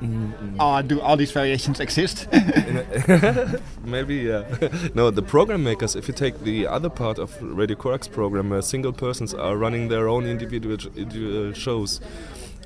or 0.60 0.84
do 0.84 1.02
all 1.02 1.18
these 1.18 1.32
variations 1.32 1.80
exist? 1.80 2.28
Maybe, 3.84 4.16
yeah. 4.16 4.44
no, 4.94 5.12
the 5.12 5.22
program 5.22 5.64
makers, 5.64 5.96
if 5.96 6.08
you 6.08 6.14
take 6.14 6.40
the 6.44 6.68
other 6.68 6.90
part 6.90 7.20
of 7.20 7.42
Radio 7.42 7.76
Corax 7.76 8.08
program, 8.08 8.50
where 8.50 8.62
single 8.62 8.94
persons 8.94 9.34
are 9.34 9.58
running 9.58 9.88
their 9.88 10.08
own 10.08 10.26
individual, 10.26 10.78
individual 10.96 11.54
shows, 11.54 12.00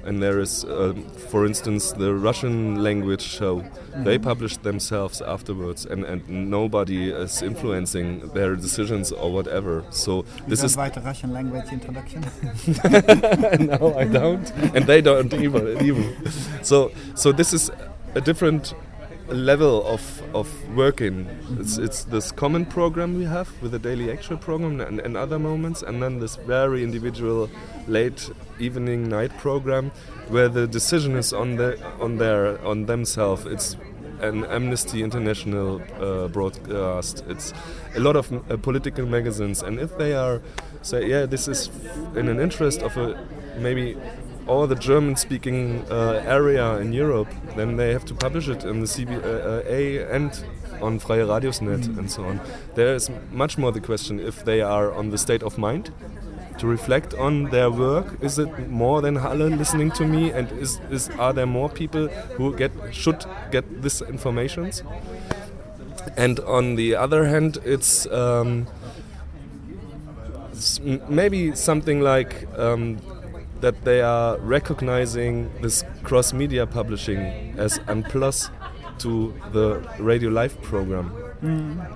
and 0.03 0.21
there 0.21 0.39
is, 0.39 0.63
um, 0.65 1.03
for 1.31 1.45
instance, 1.45 1.91
the 1.91 2.13
Russian 2.13 2.84
language 2.84 3.21
show. 3.21 3.63
They 3.97 4.17
publish 4.17 4.58
themselves 4.58 5.21
afterwards, 5.21 5.86
and, 5.86 6.03
and 6.03 6.27
nobody 6.29 7.10
is 7.12 7.41
influencing 7.41 8.27
their 8.34 8.55
decisions 8.55 9.12
or 9.12 9.31
whatever. 9.31 9.84
So 9.89 10.25
this 10.47 10.60
you 10.60 10.65
is 10.65 10.75
don't 10.75 10.84
write 10.84 10.97
a 10.97 11.01
Russian 11.01 11.34
language 11.34 11.71
introduction. 11.71 12.21
no, 13.65 13.95
I 13.97 14.05
don't, 14.05 14.49
and 14.75 14.86
they 14.86 15.01
don't 15.01 15.34
either. 15.34 15.81
even. 15.81 16.15
So, 16.63 16.91
so 17.15 17.31
this 17.31 17.53
is 17.53 17.71
a 18.15 18.21
different 18.21 18.73
level 19.27 19.85
of 19.85 20.21
of 20.33 20.47
working. 20.75 21.27
It's 21.59 21.77
it's 21.77 22.03
this 22.03 22.31
common 22.31 22.65
program 22.65 23.17
we 23.17 23.25
have 23.25 23.49
with 23.61 23.71
the 23.71 23.79
daily 23.79 24.11
actual 24.11 24.38
program 24.38 24.81
and, 24.81 24.99
and 24.99 25.17
other 25.17 25.39
moments, 25.39 25.81
and 25.81 26.01
then 26.01 26.19
this 26.19 26.35
very 26.35 26.83
individual 26.83 27.49
late 27.88 28.29
evening 28.59 29.09
night 29.09 29.35
program 29.38 29.91
where 30.29 30.49
the 30.49 30.67
decision 30.67 31.15
is 31.15 31.33
on 31.33 31.55
the 31.55 31.77
on 31.99 32.17
their 32.17 32.63
on 32.65 32.85
themselves. 32.85 33.45
It's 33.45 33.77
an 34.21 34.45
Amnesty 34.45 35.03
International 35.03 35.81
uh, 35.99 36.27
broadcast. 36.29 37.23
It's 37.27 37.53
a 37.95 37.99
lot 37.99 38.15
of 38.15 38.31
uh, 38.31 38.57
political 38.57 39.05
magazines, 39.05 39.61
and 39.61 39.79
if 39.79 39.97
they 39.97 40.13
are 40.13 40.41
say, 40.81 41.07
yeah, 41.07 41.25
this 41.25 41.47
is 41.47 41.69
in 42.15 42.27
an 42.27 42.39
interest 42.39 42.81
of 42.81 42.95
a 42.97 43.27
maybe 43.57 43.97
all 44.47 44.67
the 44.67 44.75
German-speaking 44.75 45.86
uh, 45.89 46.23
area 46.25 46.77
in 46.77 46.93
Europe, 46.93 47.27
then 47.55 47.77
they 47.77 47.91
have 47.93 48.05
to 48.05 48.13
publish 48.13 48.47
it 48.47 48.63
in 48.63 48.79
the 48.79 48.86
CBA 48.86 50.12
and 50.12 50.43
on 50.81 50.99
Freie 50.99 51.25
Radiosnet 51.25 51.97
and 51.97 52.12
so 52.12 52.25
on. 52.25 52.39
There 52.75 52.93
is 52.95 53.10
much 53.31 53.58
more 53.58 53.71
the 53.71 53.81
question 53.81 54.19
if 54.19 54.45
they 54.45 54.62
are 54.62 54.93
on 54.93 55.10
the 55.10 55.17
state 55.17 55.41
of 55.43 55.58
mind 55.58 55.91
to 56.60 56.67
reflect 56.67 57.13
on 57.13 57.45
their 57.45 57.69
work. 57.69 58.17
Is 58.21 58.39
it 58.39 58.69
more 58.69 59.01
than 59.01 59.15
Halle 59.15 59.49
listening 59.49 59.91
to 59.91 60.05
me, 60.05 60.31
and 60.31 60.51
is, 60.53 60.79
is 60.89 61.10
are 61.19 61.34
there 61.34 61.45
more 61.45 61.69
people 61.69 62.08
who 62.38 62.55
get 62.55 62.71
should 62.91 63.25
get 63.51 63.81
this 63.81 64.01
informations? 64.01 64.84
And 66.17 66.39
on 66.41 66.75
the 66.75 66.95
other 66.95 67.25
hand, 67.25 67.58
it's 67.65 68.05
um, 68.08 68.67
maybe 71.10 71.55
something 71.55 71.99
like 72.01 72.47
um, 72.58 72.99
that 73.62 73.84
they 73.84 74.02
are 74.02 74.38
recognizing 74.38 75.50
this 75.62 75.84
cross 76.04 76.34
media 76.34 76.65
publishing 76.65 77.56
as 77.58 77.80
a 77.88 77.96
plus 78.10 78.50
to 79.00 79.34
the 79.52 79.82
radio 80.00 80.30
live 80.30 80.62
program. 80.62 81.12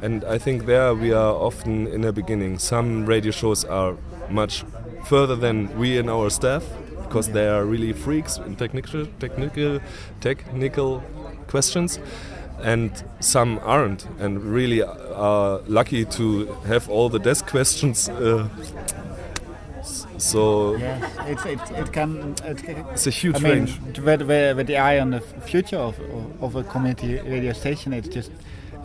And 0.02 0.24
I 0.26 0.38
think 0.38 0.66
there 0.66 0.94
we 0.94 1.12
are 1.12 1.34
often 1.34 1.88
in 1.88 2.02
the 2.02 2.14
beginning. 2.14 2.60
Some 2.60 3.06
radio 3.06 3.32
shows 3.32 3.66
are 3.66 3.96
much 4.30 4.64
further 5.06 5.36
than 5.36 5.76
we 5.80 5.98
and 5.98 6.10
our 6.10 6.30
staff 6.30 6.64
because 7.04 7.30
they 7.30 7.48
are 7.48 7.66
really 7.66 7.94
freaks 7.94 8.38
in 8.38 8.56
technical, 8.56 9.08
technical, 9.20 9.80
technical 10.22 11.04
questions, 11.48 12.00
and 12.62 13.04
some 13.20 13.60
aren't, 13.64 14.06
and 14.20 14.44
really 14.44 14.84
are 14.84 15.62
lucky 15.68 16.06
to 16.06 16.46
have 16.68 16.88
all 16.90 17.10
the 17.10 17.20
desk 17.20 17.48
questions. 17.56 18.08
Uh, 18.10 18.48
so 20.20 20.76
Yes, 20.76 21.16
it's, 21.28 21.46
it, 21.46 21.60
it 21.78 21.94
can. 21.94 22.36
It, 22.44 22.58
can- 22.64 22.86
it's 22.92 23.08
a 23.08 23.10
huge 23.12 23.36
I 23.38 23.40
mean, 23.40 23.52
range. 23.66 23.80
with, 24.00 24.22
with, 24.22 24.58
with 24.58 24.68
the 24.68 24.78
eye 24.78 25.00
on 25.00 25.12
the 25.12 25.22
future 25.22 25.78
of, 25.78 26.00
of, 26.00 26.44
of 26.44 26.56
a 26.56 26.64
community 26.64 27.20
radio 27.22 27.54
station, 27.54 27.94
it's 27.94 28.08
just 28.08 28.32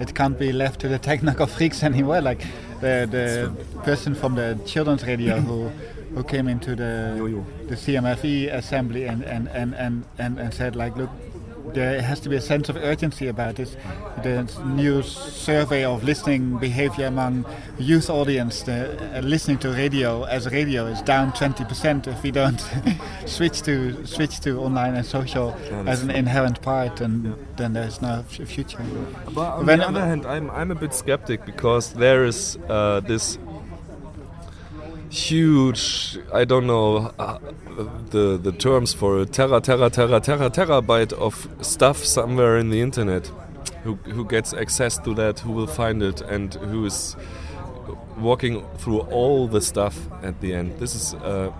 it 0.01 0.15
can't 0.15 0.39
be 0.39 0.53
left 0.53 0.81
to 0.81 0.89
the 0.89 0.99
technical 1.11 1.47
freaks 1.47 1.83
anymore. 1.83 2.21
Like 2.21 2.41
the 2.81 3.07
the 3.11 3.81
person 3.83 4.15
from 4.15 4.35
the 4.37 4.59
children's 4.67 5.05
radio 5.05 5.41
who 5.49 5.69
who 6.15 6.23
came 6.25 6.49
into 6.49 6.75
the 6.77 7.45
the 7.69 7.75
CMFE 7.77 8.53
assembly 8.55 9.05
and 9.07 9.23
and, 9.25 9.49
and, 9.49 9.75
and, 9.75 10.05
and 10.19 10.39
and 10.39 10.55
said 10.55 10.77
like, 10.77 10.97
look, 10.97 11.11
there 11.73 12.01
has 12.03 12.21
to 12.21 12.29
be 12.29 12.37
a 12.37 12.41
sense 12.41 12.69
of 12.69 12.77
urgency 12.77 13.27
about 13.29 13.57
this. 13.57 13.77
The 14.23 14.43
new 14.67 15.03
survey 15.03 15.85
of 15.85 16.05
listening 16.05 16.59
behavior 16.59 17.07
among 17.07 17.45
youth 17.79 18.11
audience, 18.11 18.63
the, 18.63 19.19
uh, 19.19 19.21
listening 19.21 19.59
to 19.59 19.71
radio 19.71 20.25
as 20.25 20.47
radio 20.51 20.87
is 20.87 21.01
down 21.03 21.33
20% 21.33 22.07
if 22.07 22.23
we 22.23 22.31
don't 22.31 22.61
switch 23.27 23.63
to 23.63 24.05
switch 24.07 24.41
to 24.41 24.61
online 24.61 24.95
and 24.95 25.07
social 25.07 25.57
as 25.87 26.03
an 26.03 26.11
inherent 26.11 26.61
part, 26.63 27.01
and 27.01 27.35
then 27.57 27.73
there's 27.73 28.01
no 28.03 28.25
f- 28.31 28.49
future. 28.49 28.79
But 29.35 29.55
on 29.59 29.67
When- 29.67 29.79
the 29.81 29.89
other 29.89 30.01
hand, 30.01 30.27
I'm, 30.27 30.51
I'm 30.51 30.71
a 30.71 30.75
bit 30.75 30.95
skeptic 30.95 31.45
because 31.47 31.93
there 31.95 32.25
is 32.25 32.57
uh, 32.69 33.01
this 33.01 33.39
huge, 35.15 36.19
I 36.33 36.45
don't 36.45 36.67
know 36.67 37.13
uh, 37.19 37.39
the, 38.11 38.37
the 38.37 38.53
terms 38.53 38.93
for 38.93 39.21
a 39.21 39.27
tera, 39.27 39.61
tera, 39.61 39.89
tera, 39.91 40.21
tera, 40.21 40.51
terabyte 40.51 41.13
of 41.13 41.49
stuff 41.61 42.05
somewhere 42.05 42.59
in 42.59 42.71
the 42.71 42.81
internet. 42.81 43.31
Who, 43.85 43.95
who 43.97 44.25
gets 44.25 44.55
access 44.55 44.97
to 44.99 45.15
that, 45.15 45.41
who 45.41 45.53
will 45.53 45.67
find 45.67 46.03
it, 46.03 46.23
and 46.23 46.55
who 46.55 46.87
is 46.87 47.17
walking 48.17 48.65
through 48.79 49.01
all 49.01 49.47
the 49.47 49.61
stuff 49.61 49.99
at 50.23 50.41
the 50.41 50.55
end. 50.55 50.79
This 50.79 50.95
is 50.95 51.13
uh, 51.15 51.53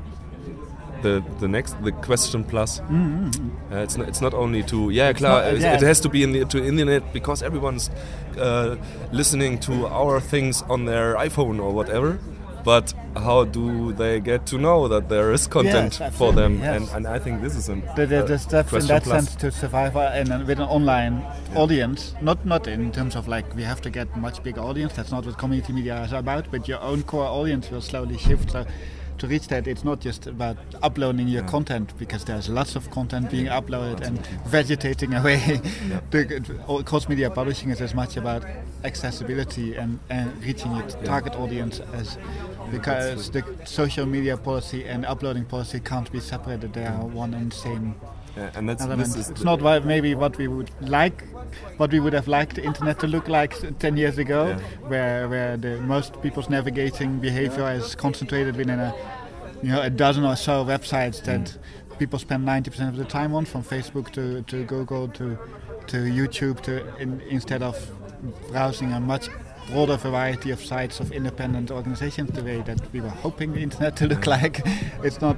the 1.03 1.23
the 1.39 1.49
next 1.49 1.83
the 1.85 1.93
question 1.93 2.43
plus. 2.45 2.81
Uh, 2.81 3.31
it's 3.71 3.99
not, 3.99 4.09
it's 4.09 4.23
not 4.23 4.33
only 4.33 4.63
to 4.65 4.89
yeah, 4.89 5.13
klar, 5.13 5.43
not- 5.43 5.55
it, 5.55 5.61
yeah. 5.61 5.75
it 5.75 5.83
has 5.83 6.01
to 6.01 6.09
be 6.09 6.23
in 6.23 6.33
the 6.33 6.47
to 6.47 6.65
internet 6.65 7.13
because 7.13 7.43
everyone's 7.43 7.91
uh, 8.39 8.77
listening 9.13 9.59
to 9.61 9.87
our 9.87 10.19
things 10.19 10.63
on 10.63 10.87
their 10.87 11.17
iPhone 11.17 11.61
or 11.63 11.73
whatever. 11.73 12.19
But 12.65 12.95
how 13.15 13.45
do 13.45 13.93
they 13.93 14.21
get 14.21 14.47
to 14.47 14.57
know 14.59 14.89
that 14.89 15.09
there 15.09 15.33
is 15.33 15.47
content 15.47 15.99
Yes, 16.01 16.17
for 16.17 16.33
them? 16.33 16.59
yes. 16.61 16.91
And, 16.95 17.07
and 17.07 17.17
I 17.17 17.19
think 17.19 17.43
this 17.43 17.55
is 17.57 17.67
The, 17.67 18.07
the, 18.07 18.25
uh, 18.25 18.27
the 18.27 18.77
in 18.79 18.87
that 18.87 19.03
plus. 19.05 19.25
sense 19.27 19.37
to 19.37 19.51
survive 19.53 19.97
are 19.97 20.15
in, 20.17 20.33
a- 20.33 20.39
with 20.45 20.59
an 20.59 20.69
online 20.69 21.23
audience, 21.55 22.15
not 22.23 22.45
not 22.47 22.67
in 22.67 22.91
terms 22.91 23.17
of 23.17 23.29
like 23.29 23.55
we 23.55 23.63
have 23.63 23.81
to 23.83 23.91
get 23.91 24.17
much 24.17 24.43
bigger 24.43 24.63
audience. 24.63 24.95
That's 24.95 25.13
not 25.13 25.27
what 25.27 25.37
community 25.39 25.73
media 25.75 26.03
is 26.05 26.13
about. 26.13 26.51
But 26.51 26.67
your 26.67 26.81
own 26.81 27.03
core 27.03 27.27
audience 27.27 27.71
will 27.71 27.83
slowly 27.83 28.17
shift. 28.19 28.51
So 28.53 28.65
to 29.19 29.27
reach 29.27 29.49
that, 29.49 29.67
it's 29.67 29.85
not 29.85 30.01
just 30.01 30.27
about 30.27 30.57
uploading 30.83 31.29
your 31.29 31.43
content 31.45 31.97
because 31.99 32.25
there's 32.25 32.49
lots 32.49 32.77
of 32.77 32.91
content 32.91 33.31
being 33.31 33.47
uploaded 33.47 34.01
and 34.01 34.25
vegetating 34.47 35.15
away. 35.15 35.61
the 36.11 36.83
cross 36.85 37.09
media 37.09 37.31
publishing 37.31 37.71
is 37.71 37.81
as 37.81 37.95
much 37.95 38.17
about 38.17 38.45
accessibility 38.85 39.75
and, 39.75 39.99
and 40.11 40.45
reaching 40.45 40.75
your 40.75 40.87
target 41.05 41.35
audience 41.37 41.81
as 41.93 42.19
because 42.71 43.31
the 43.31 43.45
social 43.65 44.07
media 44.07 44.37
policy 44.37 44.85
and 44.85 45.05
uploading 45.07 45.45
policy 45.45 45.81
can't 45.81 46.11
be 46.13 46.21
separated. 46.21 46.73
They 46.73 46.85
are 46.85 47.05
one 47.05 47.35
and 47.35 47.53
same 47.53 47.95
Yeah, 48.37 48.51
and 48.55 48.69
that's 48.69 48.83
element. 48.83 49.09
this 49.09 49.17
is 49.17 49.31
It's 49.31 49.45
not 49.45 49.63
why 49.63 49.79
maybe 49.79 50.15
what 50.15 50.37
we 50.39 50.49
would 50.49 50.71
like, 50.81 51.25
what 51.77 51.91
we 51.93 52.01
would 52.01 52.13
have 52.13 52.29
liked 52.29 52.55
the 52.57 52.65
internet 52.65 52.99
to 53.01 53.07
look 53.07 53.29
like 53.29 53.55
ten 53.79 53.97
years 53.97 54.19
ago, 54.19 54.47
Yeah. 54.49 54.59
where 54.89 55.29
where 55.29 55.57
the 55.57 55.81
most 55.81 56.21
people's 56.23 56.49
navigating 56.49 57.19
behavior 57.21 57.71
is 57.73 57.95
concentrated 57.95 58.57
within 58.57 58.81
a 58.81 58.93
you 59.63 59.71
know 59.73 59.83
a 59.83 59.91
dozen 59.91 60.25
or 60.25 60.37
so 60.37 60.65
websites 60.65 61.23
that 61.25 61.41
Mm. 61.41 61.99
people 61.99 62.19
spend 62.19 62.45
ninety 62.45 62.71
percent 62.71 62.91
of 62.91 62.97
the 62.97 63.05
time 63.05 63.35
on, 63.35 63.45
from 63.45 63.63
Facebook 63.63 64.11
to, 64.13 64.43
to 64.43 64.65
Google 64.65 65.09
to 65.09 65.39
to 65.87 65.97
YouTube, 65.99 66.61
to 66.63 66.73
in, 67.03 67.21
instead 67.31 67.63
of 67.63 67.77
browsing 68.51 68.93
a 68.93 69.01
much 69.01 69.29
broader 69.71 69.97
variety 69.97 70.51
of 70.51 70.61
sites 70.61 71.01
of 71.01 71.13
independent 71.13 71.71
organizations 71.71 72.31
the 72.33 72.43
way 72.43 72.63
that 72.63 72.81
we 72.93 73.01
were 73.01 73.09
hoping 73.23 73.53
the 73.53 73.61
internet 73.61 73.97
to 73.97 74.07
look 74.07 74.27
like. 74.27 74.63
It's 75.05 75.21
not. 75.21 75.37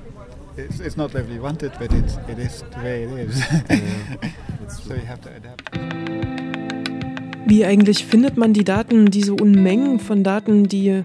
It's, 0.58 0.80
it's 0.80 0.96
not 0.96 1.12
that 1.12 1.28
we 1.28 1.38
want 1.38 1.62
it, 1.62 1.72
but 1.78 1.92
it's, 1.92 2.16
it 2.28 2.38
is 2.38 2.62
the 2.62 2.78
way 2.82 3.02
it 3.04 3.10
is. 3.28 3.44
so 4.86 4.94
you 4.94 5.00
have 5.12 5.20
to 5.20 5.30
adapt. 5.36 5.95
Wie 7.48 7.64
eigentlich 7.64 8.04
findet 8.04 8.36
man 8.36 8.52
die 8.52 8.64
Daten, 8.64 9.08
diese 9.08 9.32
Unmengen 9.32 10.00
von 10.00 10.24
Daten, 10.24 10.66
die 10.66 11.04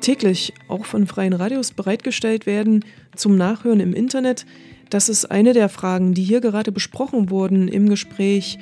täglich 0.00 0.54
auch 0.66 0.86
von 0.86 1.06
freien 1.06 1.34
Radios 1.34 1.72
bereitgestellt 1.72 2.46
werden, 2.46 2.86
zum 3.14 3.36
Nachhören 3.36 3.80
im 3.80 3.92
Internet? 3.92 4.46
Das 4.88 5.10
ist 5.10 5.26
eine 5.30 5.52
der 5.52 5.68
Fragen, 5.68 6.14
die 6.14 6.22
hier 6.22 6.40
gerade 6.40 6.72
besprochen 6.72 7.28
wurden 7.28 7.68
im 7.68 7.90
Gespräch 7.90 8.58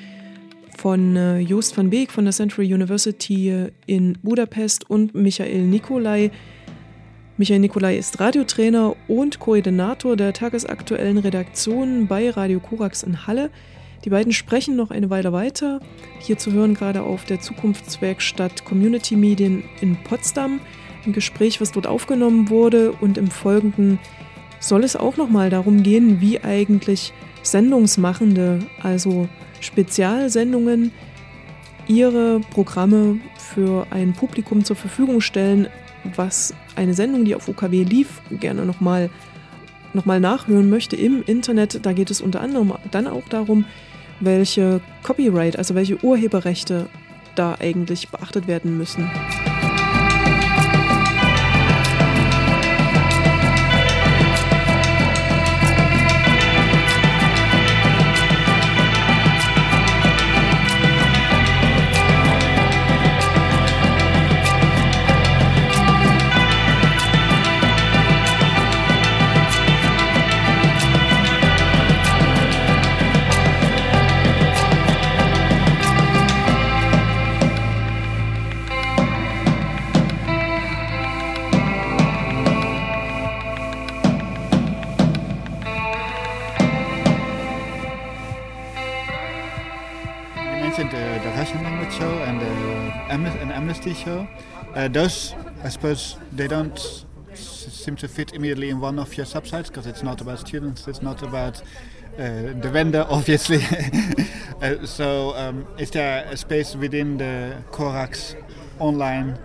von 0.76 1.14
äh, 1.14 1.38
Joost 1.38 1.76
van 1.76 1.90
Beek 1.90 2.10
von 2.10 2.24
der 2.24 2.32
Central 2.32 2.66
University 2.66 3.68
in 3.86 4.18
Budapest 4.24 4.90
und 4.90 5.14
Michael 5.14 5.62
Nikolai. 5.62 6.32
Michael 7.36 7.60
Nikolai 7.60 7.98
ist 7.98 8.18
Radiotrainer 8.18 8.96
und 9.06 9.38
Koordinator 9.38 10.16
der 10.16 10.32
tagesaktuellen 10.32 11.18
Redaktion 11.18 12.08
bei 12.08 12.30
Radio 12.30 12.58
Korax 12.58 13.04
in 13.04 13.28
Halle. 13.28 13.50
Die 14.04 14.10
beiden 14.10 14.32
sprechen 14.32 14.74
noch 14.74 14.90
eine 14.90 15.10
Weile 15.10 15.32
weiter. 15.32 15.80
Hier 16.18 16.36
zu 16.36 16.52
hören 16.52 16.74
gerade 16.74 17.02
auf 17.02 17.24
der 17.24 17.40
Zukunftswerkstatt 17.40 18.64
Community 18.64 19.14
Medien 19.14 19.62
in 19.80 19.96
Potsdam. 20.02 20.60
Ein 21.06 21.12
Gespräch, 21.12 21.60
was 21.60 21.72
dort 21.72 21.86
aufgenommen 21.86 22.50
wurde. 22.50 22.92
Und 22.92 23.16
im 23.16 23.28
Folgenden 23.28 24.00
soll 24.58 24.82
es 24.82 24.96
auch 24.96 25.16
nochmal 25.16 25.50
darum 25.50 25.82
gehen, 25.82 26.20
wie 26.20 26.40
eigentlich 26.40 27.12
Sendungsmachende, 27.42 28.60
also 28.82 29.28
Spezialsendungen, 29.60 30.92
ihre 31.86 32.40
Programme 32.50 33.20
für 33.38 33.86
ein 33.90 34.12
Publikum 34.12 34.64
zur 34.64 34.76
Verfügung 34.76 35.20
stellen, 35.20 35.68
was 36.16 36.54
eine 36.74 36.94
Sendung, 36.94 37.24
die 37.24 37.34
auf 37.34 37.48
UKW 37.48 37.84
lief, 37.84 38.20
gerne 38.30 38.64
nochmal 38.64 39.10
noch 39.94 40.06
mal 40.06 40.20
nachhören 40.20 40.70
möchte 40.70 40.96
im 40.96 41.22
Internet. 41.22 41.84
Da 41.84 41.92
geht 41.92 42.10
es 42.10 42.20
unter 42.20 42.40
anderem 42.40 42.72
dann 42.90 43.06
auch 43.06 43.28
darum, 43.28 43.66
welche 44.20 44.80
Copyright, 45.02 45.56
also 45.56 45.74
welche 45.74 46.02
Urheberrechte 46.04 46.88
da 47.34 47.56
eigentlich 47.58 48.08
beachtet 48.08 48.46
werden 48.46 48.76
müssen. 48.76 49.10
60 93.82 94.04
show. 94.04 94.28
Uh, 94.74 94.88
those, 94.88 95.34
I 95.64 95.68
suppose, 95.68 96.16
they 96.32 96.46
don't 96.46 97.04
seem 97.34 97.96
to 97.96 98.08
fit 98.08 98.32
immediately 98.32 98.70
in 98.70 98.80
one 98.80 98.98
of 98.98 99.16
your 99.16 99.26
subsites 99.26 99.68
because 99.68 99.86
it's 99.86 100.02
not 100.02 100.20
about 100.20 100.38
students, 100.38 100.86
it's 100.86 101.02
not 101.02 101.22
about 101.22 101.60
uh, 102.18 102.52
the 102.60 102.70
vendor, 102.72 103.04
obviously. 103.10 103.60
uh, 104.62 104.86
so, 104.86 105.34
um, 105.34 105.66
is 105.78 105.90
there 105.90 106.26
a 106.30 106.36
space 106.36 106.76
within 106.76 107.16
the 107.18 107.56
Corax 107.72 108.36
online 108.78 109.38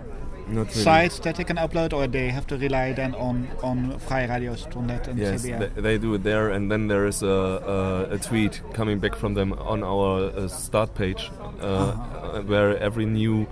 really. 0.46 0.70
sites 0.70 1.18
that 1.20 1.36
they 1.36 1.44
can 1.44 1.56
upload, 1.56 1.92
or 1.92 2.06
they 2.06 2.28
have 2.28 2.46
to 2.46 2.56
rely 2.56 2.92
then 2.92 3.14
on 3.14 3.48
on 3.62 3.98
Vrije 4.06 4.28
Radio, 4.28 4.52
and 4.52 5.18
yes, 5.18 5.42
CBA? 5.42 5.74
They, 5.74 5.80
they 5.80 5.98
do 5.98 6.14
it 6.14 6.22
there, 6.22 6.50
and 6.50 6.70
then 6.70 6.86
there 6.88 7.06
is 7.06 7.22
a, 7.22 7.26
a, 8.10 8.14
a 8.14 8.18
tweet 8.18 8.62
coming 8.72 9.00
back 9.00 9.16
from 9.16 9.34
them 9.34 9.52
on 9.52 9.82
our 9.82 10.30
uh, 10.30 10.48
start 10.48 10.94
page, 10.94 11.30
-huh. 11.60 12.46
where 12.46 12.78
every 12.78 13.06
new 13.06 13.46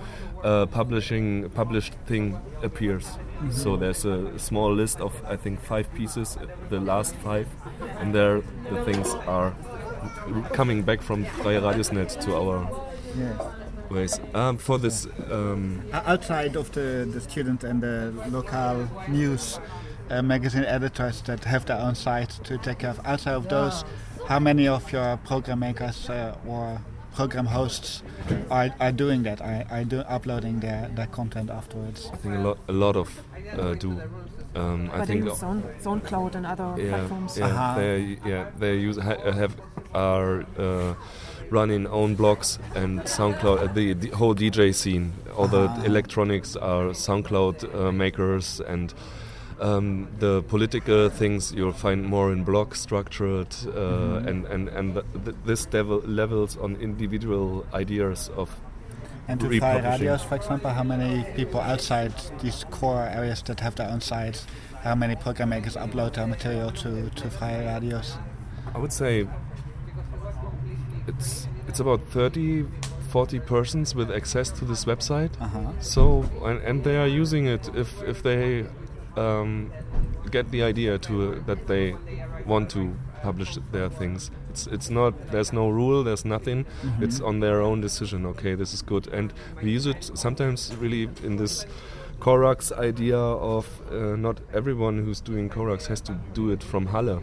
uh, 0.45 0.67
publishing 0.67 1.49
published 1.51 1.95
thing 2.07 2.39
appears. 2.63 3.19
So 3.51 3.77
there's 3.77 4.05
a 4.07 4.39
small 4.39 4.73
list 4.75 5.01
of 5.01 5.13
I 5.29 5.37
think 5.37 5.61
five 5.61 5.93
pieces, 5.95 6.39
the 6.71 6.81
last 6.81 7.15
five, 7.17 7.47
and 8.01 8.15
there 8.15 8.41
the 8.71 8.83
things 8.85 9.09
are 9.27 9.55
coming 10.53 10.83
back 10.83 11.03
from 11.03 11.25
Freie 11.25 11.61
Radiosnet 11.61 12.19
to 12.25 12.35
our 12.37 12.69
Yeah. 13.19 13.33
ways. 13.91 14.21
Um, 14.35 14.57
for 14.59 14.79
this, 14.79 15.07
um, 15.31 15.83
O- 15.93 16.03
Outside 16.13 16.57
of 16.57 16.71
the, 16.73 17.07
the 17.13 17.21
student 17.21 17.65
and 17.65 17.83
the 17.83 18.13
local 18.31 18.89
news 19.09 19.61
uh, 20.11 20.23
magazine 20.23 20.65
editors 20.65 21.23
that 21.23 21.45
have 21.45 21.65
their 21.67 21.79
own 21.79 21.95
site 21.95 22.31
to 22.45 22.57
take 22.59 22.79
care 22.79 22.91
of, 22.91 23.01
outside 23.05 23.35
of 23.35 23.49
those, 23.49 23.85
how 24.29 24.39
many 24.39 24.67
of 24.69 24.91
your 24.93 25.17
program 25.19 25.59
makers 25.61 26.09
uh, 26.11 26.35
or 26.47 26.81
program 27.17 27.47
hosts 27.47 28.03
are, 28.51 28.69
are 28.79 28.93
doing 28.93 29.23
that? 29.25 29.41
Are, 29.41 29.65
are 29.71 29.85
do 29.85 30.01
uploading 30.01 30.61
their, 30.61 30.89
their 30.95 31.07
content 31.07 31.51
afterwards? 31.51 32.11
I 32.13 32.17
think 32.17 32.35
a 32.35 32.39
lot, 32.39 32.59
a 32.69 32.73
lot 32.73 32.97
of 32.97 33.09
uh, 33.59 33.75
do. 33.75 34.01
Um, 34.55 34.91
I 34.93 34.99
But 34.99 35.07
think 35.09 35.25
use 35.25 35.39
Sound, 35.39 35.65
SoundCloud 35.83 36.35
and 36.35 36.47
other 36.47 36.75
yeah, 36.77 36.89
platforms. 36.91 37.37
yeah, 37.39 37.47
Aha. 37.47 37.75
they 37.77 38.19
yeah 38.25 38.51
they 38.59 38.77
use 38.77 38.97
ha- 38.99 39.33
have 39.33 39.55
are 39.95 40.45
uh, 40.59 40.95
running 41.51 41.87
own 41.89 42.17
blogs 42.17 42.59
and 42.75 43.01
SoundCloud 43.01 43.59
uh, 43.69 43.73
the, 43.73 43.95
the 43.95 44.09
whole 44.17 44.35
DJ 44.35 44.75
scene. 44.75 45.13
All 45.37 45.49
the 45.49 45.65
electronics 45.85 46.57
are 46.57 46.93
SoundCloud 46.95 47.75
uh, 47.75 47.93
makers 47.93 48.61
and. 48.61 48.93
Um, 49.61 50.09
the 50.19 50.43
political 50.43 51.09
things 51.09 51.53
you'll 51.53 51.73
find 51.73 52.05
more 52.05 52.31
in 52.33 52.45
block 52.45 52.75
structured, 52.75 53.55
uh, 53.67 53.71
Mhm. 54.21 54.27
and 54.29 54.47
and 54.47 54.69
and 54.69 54.93
th- 54.95 55.07
th- 55.25 55.37
this 55.47 55.67
level 55.73 56.03
levels 56.07 56.57
on 56.59 56.77
individual 56.77 57.65
ideas 57.73 58.31
of 58.37 58.51
And 59.29 59.41
to 59.41 59.49
Republishing. 59.49 59.91
Radios, 59.91 60.23
for 60.23 60.37
example, 60.37 60.71
how 60.71 60.85
many 60.85 61.25
people 61.37 61.61
outside 61.61 62.13
these 62.43 62.65
core 62.71 63.09
areas 63.19 63.43
that 63.43 63.61
have 63.61 63.75
their 63.77 63.89
own 63.91 64.01
sites, 64.01 64.47
how 64.85 64.95
many 64.95 65.17
program 65.17 65.49
makers 65.49 65.77
upload 65.77 66.13
their 66.13 66.27
material 66.27 66.71
to, 66.73 67.11
to 67.11 67.31
Freie 67.31 67.65
Radios? 67.67 68.19
I 68.75 68.79
would 68.79 68.93
say 68.93 69.27
it's 71.09 71.49
it's 71.69 71.81
about 71.81 72.01
30 72.11 72.65
40 73.09 73.41
persons 73.41 73.95
with 73.95 74.11
access 74.11 74.51
to 74.51 74.65
this 74.65 74.85
website 74.85 75.31
Uh-huh. 75.41 75.61
so 75.81 76.25
and, 76.45 76.61
and 76.63 76.85
they 76.85 76.97
are 76.97 77.07
using 77.23 77.47
it 77.47 77.71
if 77.75 78.03
if 78.03 78.23
they 78.23 78.67
um, 79.17 79.71
get 80.31 80.51
the 80.51 80.63
idea 80.63 80.99
to 80.99 81.33
uh, 81.33 81.47
that 81.47 81.67
they 81.67 81.97
want 82.47 82.71
to 82.71 82.95
publish 83.23 83.59
their 83.73 83.89
things. 83.89 84.31
It's 84.51 84.67
it's 84.67 84.91
not 84.91 85.13
there's 85.33 85.53
no 85.53 85.69
rule 85.69 86.05
there's 86.05 86.25
nothing. 86.25 86.67
It's 87.01 87.21
on 87.21 87.41
their 87.41 87.61
own 87.61 87.81
decision. 87.81 88.27
Okay 88.27 88.55
this 88.55 88.73
is 88.75 88.83
good. 88.83 89.09
And 89.13 89.33
we 89.63 89.71
use 89.73 89.87
it 89.87 90.11
sometimes 90.15 90.75
really 90.77 91.09
in 91.25 91.37
this 91.37 91.67
Corax 92.21 92.73
idea 92.73 93.19
of 93.19 93.67
uh, 93.93 94.17
not 94.17 94.41
everyone 94.55 95.05
who's 95.05 95.21
doing 95.21 95.49
Corax 95.51 95.87
has 95.89 96.01
to 96.03 96.13
do 96.35 96.51
it 96.51 96.63
from 96.63 96.87
Halle. 96.87 97.21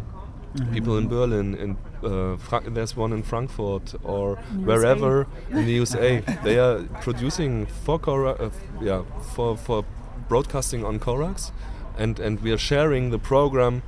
People 0.71 0.97
in 0.99 1.07
Berlin 1.07 1.55
and 1.55 1.75
uh, 2.03 2.59
there's 2.69 2.95
one 2.95 3.11
in 3.11 3.23
Frankfurt 3.23 3.95
or 4.03 4.37
In 4.51 4.65
wherever 4.67 5.25
in 5.49 5.65
the 5.65 5.73
USA 5.73 6.21
they 6.43 6.59
are 6.59 6.83
producing 7.01 7.65
for 7.65 7.97
Cora- 7.97 8.37
uh, 8.39 8.49
yeah 8.79 9.01
for 9.33 9.57
for 9.57 9.83
broadcasting 10.29 10.85
on 10.85 10.99
Corax 10.99 11.51
and 11.97 12.19
and 12.19 12.41
we 12.41 12.51
are 12.51 12.57
sharing 12.57 13.11
the 13.11 13.19
program 13.19 13.81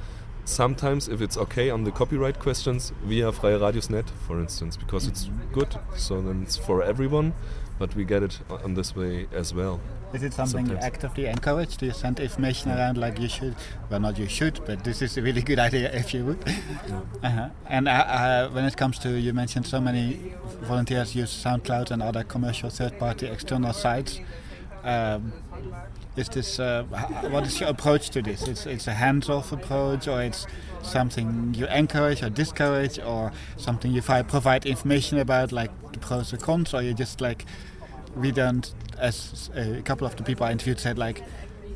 sometimes 0.45 1.07
if 1.07 1.21
it's 1.21 1.37
okay 1.37 1.69
on 1.69 1.83
the 1.83 1.91
copyright 1.91 2.39
questions 2.39 2.93
via 3.03 3.31
Freie 3.31 3.57
Radiosnet 3.57 4.09
for 4.27 4.39
instance 4.39 4.77
because 4.77 5.07
it's 5.07 5.29
good 5.51 5.75
so 5.95 6.21
then 6.21 6.43
it's 6.43 6.55
for 6.55 6.83
everyone 6.83 7.33
but 7.79 7.95
we 7.95 8.05
get 8.05 8.23
it 8.23 8.39
on 8.49 8.75
this 8.75 8.95
way 8.95 9.27
as 9.33 9.53
well 9.53 9.81
Is 10.13 10.23
it 10.23 10.33
something 10.33 10.67
you 10.67 10.77
actively 10.77 11.25
encourage? 11.25 11.75
Do 11.75 11.87
you 11.87 11.91
send 11.91 12.19
information 12.21 12.71
around 12.71 12.97
like 12.97 13.19
you 13.19 13.27
should? 13.27 13.55
Well, 13.89 13.99
not 13.99 14.17
you 14.17 14.27
should, 14.27 14.61
but 14.65 14.81
this 14.83 15.01
is 15.01 15.17
a 15.17 15.21
really 15.21 15.41
good 15.41 15.59
idea 15.69 15.91
if 15.91 16.13
you 16.13 16.23
would. 16.25 16.41
Uh-huh. 17.21 17.49
And 17.65 17.89
uh, 17.89 17.91
uh, 17.91 18.49
when 18.49 18.63
it 18.63 18.77
comes 18.77 18.97
to, 18.99 19.09
you 19.09 19.33
mentioned 19.33 19.65
so 19.67 19.81
many 19.81 20.33
volunteers 20.61 21.15
use 21.15 21.31
SoundCloud 21.43 21.91
and 21.91 22.01
other 22.01 22.23
commercial 22.23 22.69
third-party 22.69 23.27
external 23.27 23.73
sites. 23.73 24.21
Um, 24.83 25.33
is 26.15 26.29
this 26.29 26.59
uh, 26.59 26.83
what 27.29 27.45
is 27.45 27.59
your 27.59 27.69
approach 27.69 28.09
to 28.11 28.21
this? 28.21 28.47
It's 28.47 28.65
it's 28.65 28.87
a 28.87 28.93
hands-off 28.93 29.51
approach, 29.51 30.07
or 30.07 30.21
it's 30.21 30.47
something 30.81 31.53
you 31.53 31.67
encourage 31.67 32.23
or 32.23 32.29
discourage, 32.29 32.99
or 32.99 33.31
something 33.57 33.91
you 33.91 34.01
provide 34.01 34.65
information 34.65 35.19
about, 35.19 35.51
like 35.51 35.71
the 35.91 35.99
pros 35.99 36.31
and 36.31 36.41
cons, 36.41 36.73
or 36.73 36.81
you 36.81 36.93
just 36.93 37.21
like 37.21 37.45
we 38.15 38.31
don't, 38.31 38.73
as 38.97 39.49
a 39.55 39.81
couple 39.81 40.07
of 40.07 40.15
the 40.15 40.23
people 40.23 40.45
I 40.45 40.51
interviewed 40.51 40.79
said, 40.79 40.97
like 40.97 41.21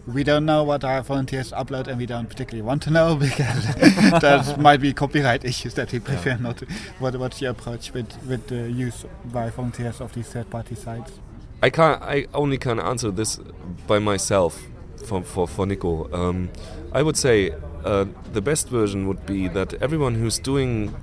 we 0.07 0.23
don't 0.23 0.45
know 0.45 0.63
what 0.63 0.83
our 0.83 1.01
volunteers 1.01 1.51
upload, 1.51 1.87
and 1.87 1.97
we 1.97 2.05
don't 2.05 2.27
particularly 2.27 2.65
want 2.65 2.81
to 2.83 2.91
know 2.91 3.15
because 3.19 3.75
there 4.21 4.57
might 4.57 4.79
be 4.79 4.93
copyright 4.93 5.43
issues 5.43 5.73
that 5.73 5.91
we 5.91 5.99
prefer 5.99 6.37
not 6.37 6.57
to. 6.57 6.65
What, 6.99 7.15
what's 7.17 7.41
your 7.41 7.51
approach 7.51 7.93
with 7.93 8.11
with 8.25 8.47
the 8.47 8.71
use 8.71 9.05
by 9.25 9.49
volunteers 9.49 9.99
of 9.99 10.13
these 10.13 10.29
third-party 10.29 10.75
sites? 10.75 11.19
I 11.61 11.69
can't. 11.69 12.01
I 12.01 12.25
only 12.33 12.57
can 12.57 12.79
answer 12.79 13.11
this 13.11 13.39
by 13.87 13.99
myself. 13.99 14.61
For 15.05 15.23
for 15.23 15.47
for 15.47 15.65
Nico, 15.65 16.11
um, 16.13 16.49
I 16.91 17.01
would 17.01 17.17
say 17.17 17.51
uh, 17.83 18.05
the 18.33 18.41
best 18.41 18.69
version 18.69 19.07
would 19.07 19.25
be 19.25 19.47
that 19.49 19.73
everyone 19.81 20.15
who's 20.15 20.39
doing 20.39 20.93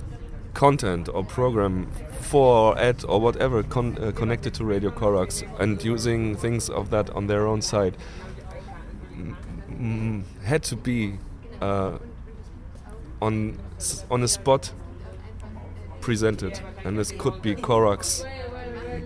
content 0.53 1.09
or 1.13 1.23
program 1.23 1.87
for 2.21 2.77
ad 2.79 3.03
or 3.07 3.19
whatever 3.21 3.63
con- 3.63 3.97
uh, 4.01 4.11
connected 4.11 4.53
to 4.55 4.65
Radio 4.65 4.89
Corax 4.89 5.43
and 5.59 5.83
using 5.83 6.35
things 6.35 6.69
of 6.69 6.89
that 6.89 7.09
on 7.11 7.27
their 7.27 7.45
own 7.47 7.59
mm, 9.71 10.23
had 10.43 10.63
to 10.63 10.75
be 10.75 11.19
uh, 11.61 11.97
on 13.21 13.59
on 14.09 14.23
a 14.23 14.27
spot 14.27 14.71
presented, 16.01 16.59
and 16.85 16.97
this 16.97 17.11
could 17.11 17.41
be 17.41 17.55
Corax 17.55 18.23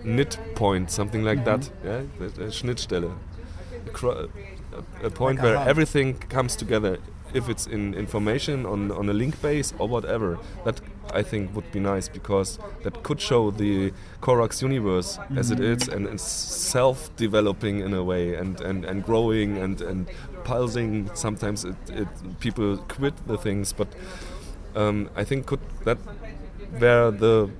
knit 0.04 0.38
point, 0.54 0.90
something 0.90 1.24
like 1.24 1.44
that. 1.44 1.70
Yeah, 1.84 2.02
the, 2.18 2.28
the 2.28 2.44
Schnittstelle, 2.50 3.16
a, 4.02 4.08
a, 4.08 5.06
a 5.06 5.10
point 5.10 5.38
Like 5.38 5.44
where 5.44 5.56
everything 5.56 6.14
comes 6.18 6.56
together. 6.56 6.98
If 7.34 7.48
it's 7.48 7.66
in 7.66 7.94
information 7.94 8.66
on 8.66 8.90
on 8.90 9.08
a 9.08 9.12
link 9.14 9.40
base 9.40 9.72
or 9.78 9.88
whatever, 9.88 10.38
that 10.64 10.82
I 11.14 11.22
think 11.22 11.54
would 11.56 11.72
be 11.72 11.80
nice 11.80 12.06
because 12.08 12.58
that 12.82 13.02
could 13.02 13.20
show 13.20 13.50
the 13.50 13.92
Corax 14.20 14.62
universe 14.62 15.18
as 15.36 15.50
it 15.50 15.60
is 15.60 15.88
and 15.88 16.06
it's 16.06 16.22
self-developing 16.22 17.80
in 17.80 17.94
a 17.94 18.02
way 18.02 18.34
and, 18.34 18.60
and, 18.60 18.84
and 18.84 19.02
growing 19.04 19.58
and, 19.58 19.80
and 19.80 20.08
pulsing. 20.44 21.10
Sometimes 21.14 21.64
it, 21.64 21.76
it 21.88 22.08
people 22.40 22.76
quit 22.76 23.14
the 23.26 23.38
things, 23.38 23.72
but 23.72 23.88
um, 24.76 25.08
I 25.16 25.24
think 25.24 25.46
could 25.46 25.60
that 25.84 25.98
where 26.78 27.10
the 27.10 27.50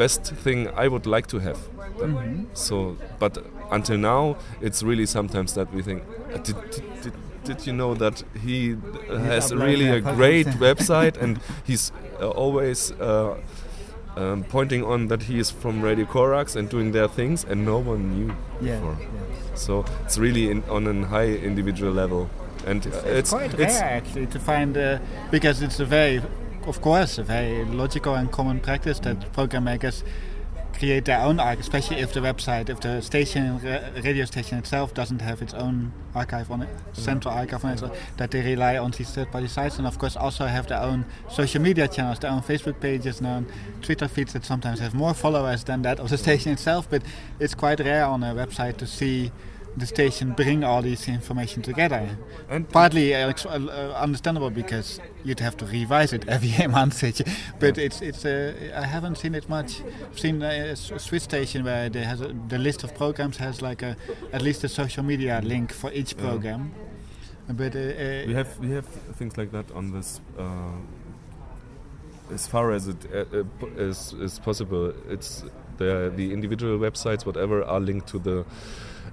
best 0.00 0.22
thing 0.44 0.68
I 0.84 0.88
would 0.88 1.06
like 1.06 1.26
to 1.28 1.38
have. 1.38 1.58
That- 1.98 2.46
So, 2.54 2.96
but 3.18 3.32
until 3.70 3.98
now, 3.98 4.36
it's 4.66 4.82
really 4.82 5.06
sometimes 5.06 5.52
that 5.54 5.68
we 5.74 5.82
think, 5.82 6.02
uh, 6.34 6.38
did, 6.46 6.56
did, 7.02 7.12
did, 7.44 7.66
you 7.66 7.72
know 7.74 7.94
that 7.94 8.24
he 8.46 8.76
has 9.08 9.52
really 9.54 9.88
a 9.88 10.00
great 10.00 10.46
website 10.68 11.22
and 11.22 11.38
he's 11.66 11.92
uh, 12.20 12.28
always 12.42 12.92
uh, 12.92 13.36
um, 14.16 14.44
pointing 14.44 14.84
on 14.84 15.08
that 15.08 15.22
he 15.22 15.38
is 15.38 15.50
from 15.50 15.82
Radio 15.82 16.06
Corax 16.06 16.56
and 16.56 16.68
doing 16.68 16.92
their 16.92 17.08
things, 17.08 17.44
and 17.44 17.64
no 17.64 17.78
one 17.78 18.02
knew 18.14 18.34
Yeah, 18.60 18.76
before. 18.76 18.96
So 19.54 19.84
it's 20.04 20.18
really 20.18 20.50
in, 20.50 20.62
on 20.68 20.86
a 20.86 21.06
high 21.06 21.28
individual 21.28 21.92
level, 21.92 22.28
and 22.66 22.86
uh, 22.86 22.90
It's, 23.18 23.30
quite 23.30 23.52
rare 23.58 23.84
actually 23.98 24.26
to 24.26 24.38
find 24.38 24.76
uh, 24.76 24.98
because 25.30 25.62
it's 25.62 25.80
a 25.80 25.84
very, 25.84 26.22
of 26.66 26.80
course, 26.80 27.18
a 27.18 27.22
very 27.22 27.64
logical 27.64 28.14
and 28.14 28.30
common 28.30 28.60
practice 28.60 28.98
that 29.00 29.32
program 29.32 29.64
makers 29.64 30.04
create 30.80 31.04
their 31.04 31.20
own 31.20 31.38
archive, 31.38 31.60
especially 31.60 31.98
if 31.98 32.12
the 32.12 32.20
website, 32.20 32.68
if 32.70 32.80
the 32.80 33.00
station, 33.02 33.58
radio 34.02 34.24
station 34.24 34.56
itself 34.58 34.94
doesn't 34.94 35.20
have 35.20 35.42
its 35.42 35.52
own 35.52 35.92
archive 36.14 36.50
on 36.50 36.62
it, 36.62 36.68
central 36.92 37.34
archive 37.34 37.64
on 37.64 37.72
it, 37.72 37.78
so 37.78 37.92
that 38.16 38.30
they 38.30 38.40
rely 38.40 38.78
on 38.78 38.90
these 38.92 39.10
third-party 39.10 39.48
sites, 39.48 39.78
and 39.78 39.86
of 39.86 39.98
course 39.98 40.16
also 40.16 40.46
have 40.46 40.66
their 40.68 40.80
own 40.80 41.04
social 41.28 41.60
media 41.60 41.86
channels, 41.86 42.18
their 42.18 42.30
own 42.30 42.40
Facebook 42.40 42.80
pages, 42.80 43.20
their 43.20 43.32
own 43.32 43.46
Twitter 43.82 44.08
feeds 44.08 44.32
that 44.32 44.44
sometimes 44.44 44.80
have 44.80 44.94
more 44.94 45.12
followers 45.12 45.64
than 45.64 45.82
that 45.82 46.00
of 46.00 46.08
the 46.08 46.18
station 46.26 46.52
itself. 46.52 46.88
But 46.88 47.02
it's 47.38 47.54
quite 47.54 47.80
rare 47.80 48.06
on 48.06 48.22
a 48.22 48.34
website 48.34 48.78
to 48.78 48.86
see 48.86 49.32
the 49.76 49.86
station 49.86 50.32
bring 50.32 50.64
all 50.64 50.82
this 50.82 51.08
information 51.08 51.62
together. 51.62 52.16
And 52.48 52.68
Partly 52.68 53.14
uh, 53.14 53.32
uh, 53.32 53.48
uh, 53.48 53.94
understandable 53.96 54.50
because 54.50 55.00
you'd 55.24 55.40
have 55.40 55.56
to 55.58 55.66
revise 55.66 56.12
it 56.12 56.28
every 56.36 56.66
month, 56.66 57.02
but 57.60 57.78
it's 57.78 58.00
it's. 58.02 58.24
Uh, 58.24 58.52
I 58.74 58.86
haven't 58.86 59.16
seen 59.18 59.34
it 59.34 59.48
much. 59.48 59.80
I've 60.10 60.18
seen 60.18 60.42
a, 60.42 60.70
a 60.70 60.76
Swiss 60.76 61.22
station 61.22 61.64
where 61.64 61.88
they 61.88 62.02
has 62.02 62.20
a, 62.20 62.34
the 62.48 62.58
list 62.58 62.84
of 62.84 62.94
programs 62.94 63.36
has 63.38 63.62
like 63.62 63.82
a 63.82 63.96
at 64.32 64.42
least 64.42 64.64
a 64.64 64.68
social 64.68 65.04
media 65.04 65.40
link 65.44 65.72
for 65.72 65.92
each 65.92 66.14
Yeah. 66.14 66.22
program. 66.28 66.72
But 67.48 67.74
uh, 67.74 67.78
uh, 67.78 68.24
we 68.26 68.34
have 68.34 68.58
we 68.60 68.70
have 68.70 68.86
things 69.18 69.36
like 69.38 69.50
that 69.52 69.70
on 69.74 69.92
this. 69.92 70.20
Uh, 70.38 70.72
as 72.32 72.46
far 72.46 72.70
as 72.72 72.86
it 72.88 72.96
uh, 73.12 73.38
uh, 73.38 73.66
is 73.76 74.12
is 74.20 74.38
possible, 74.38 74.92
it's 75.08 75.42
the 75.78 76.12
the 76.16 76.32
individual 76.32 76.78
websites, 76.78 77.24
whatever, 77.26 77.64
are 77.64 77.80
linked 77.80 78.06
to 78.08 78.18
the 78.18 78.44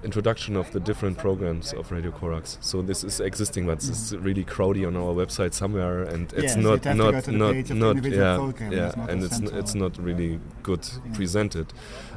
introduction 0.02 0.56
of 0.56 0.70
the 0.72 0.80
different 0.80 1.18
programs 1.18 1.72
of 1.72 1.90
Radio 1.90 2.10
Corax. 2.10 2.58
So 2.60 2.82
this 2.82 3.04
is 3.04 3.20
existing, 3.20 3.66
but 3.66 3.78
it's 3.78 4.12
really 4.12 4.44
crowdy 4.44 4.86
on 4.86 4.96
our 4.96 5.12
website 5.14 5.54
somewhere, 5.54 6.02
and 6.04 6.32
it's 6.34 6.54
Yes, 6.54 6.56
not 6.56 6.82
to 6.82 6.94
not 6.94 7.28
not 7.28 7.52
page 7.54 7.70
of 7.70 7.78
the 7.78 7.94
not 7.94 8.04
yeah 8.04 8.36
program, 8.36 8.72
yeah, 8.72 8.86
it's 8.88 8.96
not 8.96 9.10
and 9.10 9.22
it's 9.24 9.40
n- 9.40 9.50
it's 9.54 9.74
not 9.74 9.98
really 9.98 10.40
good 10.62 10.86
Yeah. 11.06 11.12
presented. 11.14 11.72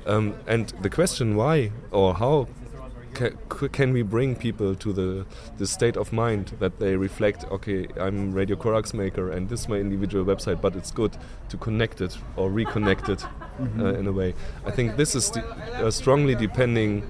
Um, 0.05 0.33
and 0.47 0.73
the 0.81 0.89
question 0.89 1.35
why 1.35 1.71
or 1.91 2.13
how 2.15 2.47
ca- 3.13 3.67
can 3.71 3.93
we 3.93 4.01
bring 4.03 4.35
people 4.35 4.75
to 4.75 4.93
the 4.93 5.25
the 5.57 5.67
state 5.67 5.97
of 5.97 6.11
mind 6.13 6.53
that 6.59 6.79
they 6.79 6.95
reflect 6.95 7.43
okay 7.51 7.85
i'm 7.99 8.31
radio 8.33 8.55
corax 8.55 8.93
maker 8.93 9.29
and 9.31 9.49
this 9.49 9.59
is 9.61 9.69
my 9.69 9.75
individual 9.77 10.23
website 10.25 10.59
but 10.61 10.75
it's 10.75 10.91
good 10.91 11.11
to 11.49 11.57
connect 11.57 12.01
it 12.01 12.17
or 12.35 12.49
reconnect 12.49 13.09
it 13.09 13.23
uh, 13.79 13.93
in 13.99 14.07
a 14.07 14.11
way 14.11 14.33
i 14.65 14.71
think 14.71 14.95
this 14.97 15.13
is 15.15 15.31
uh, 15.37 15.91
strongly 15.91 16.35
depending 16.35 17.03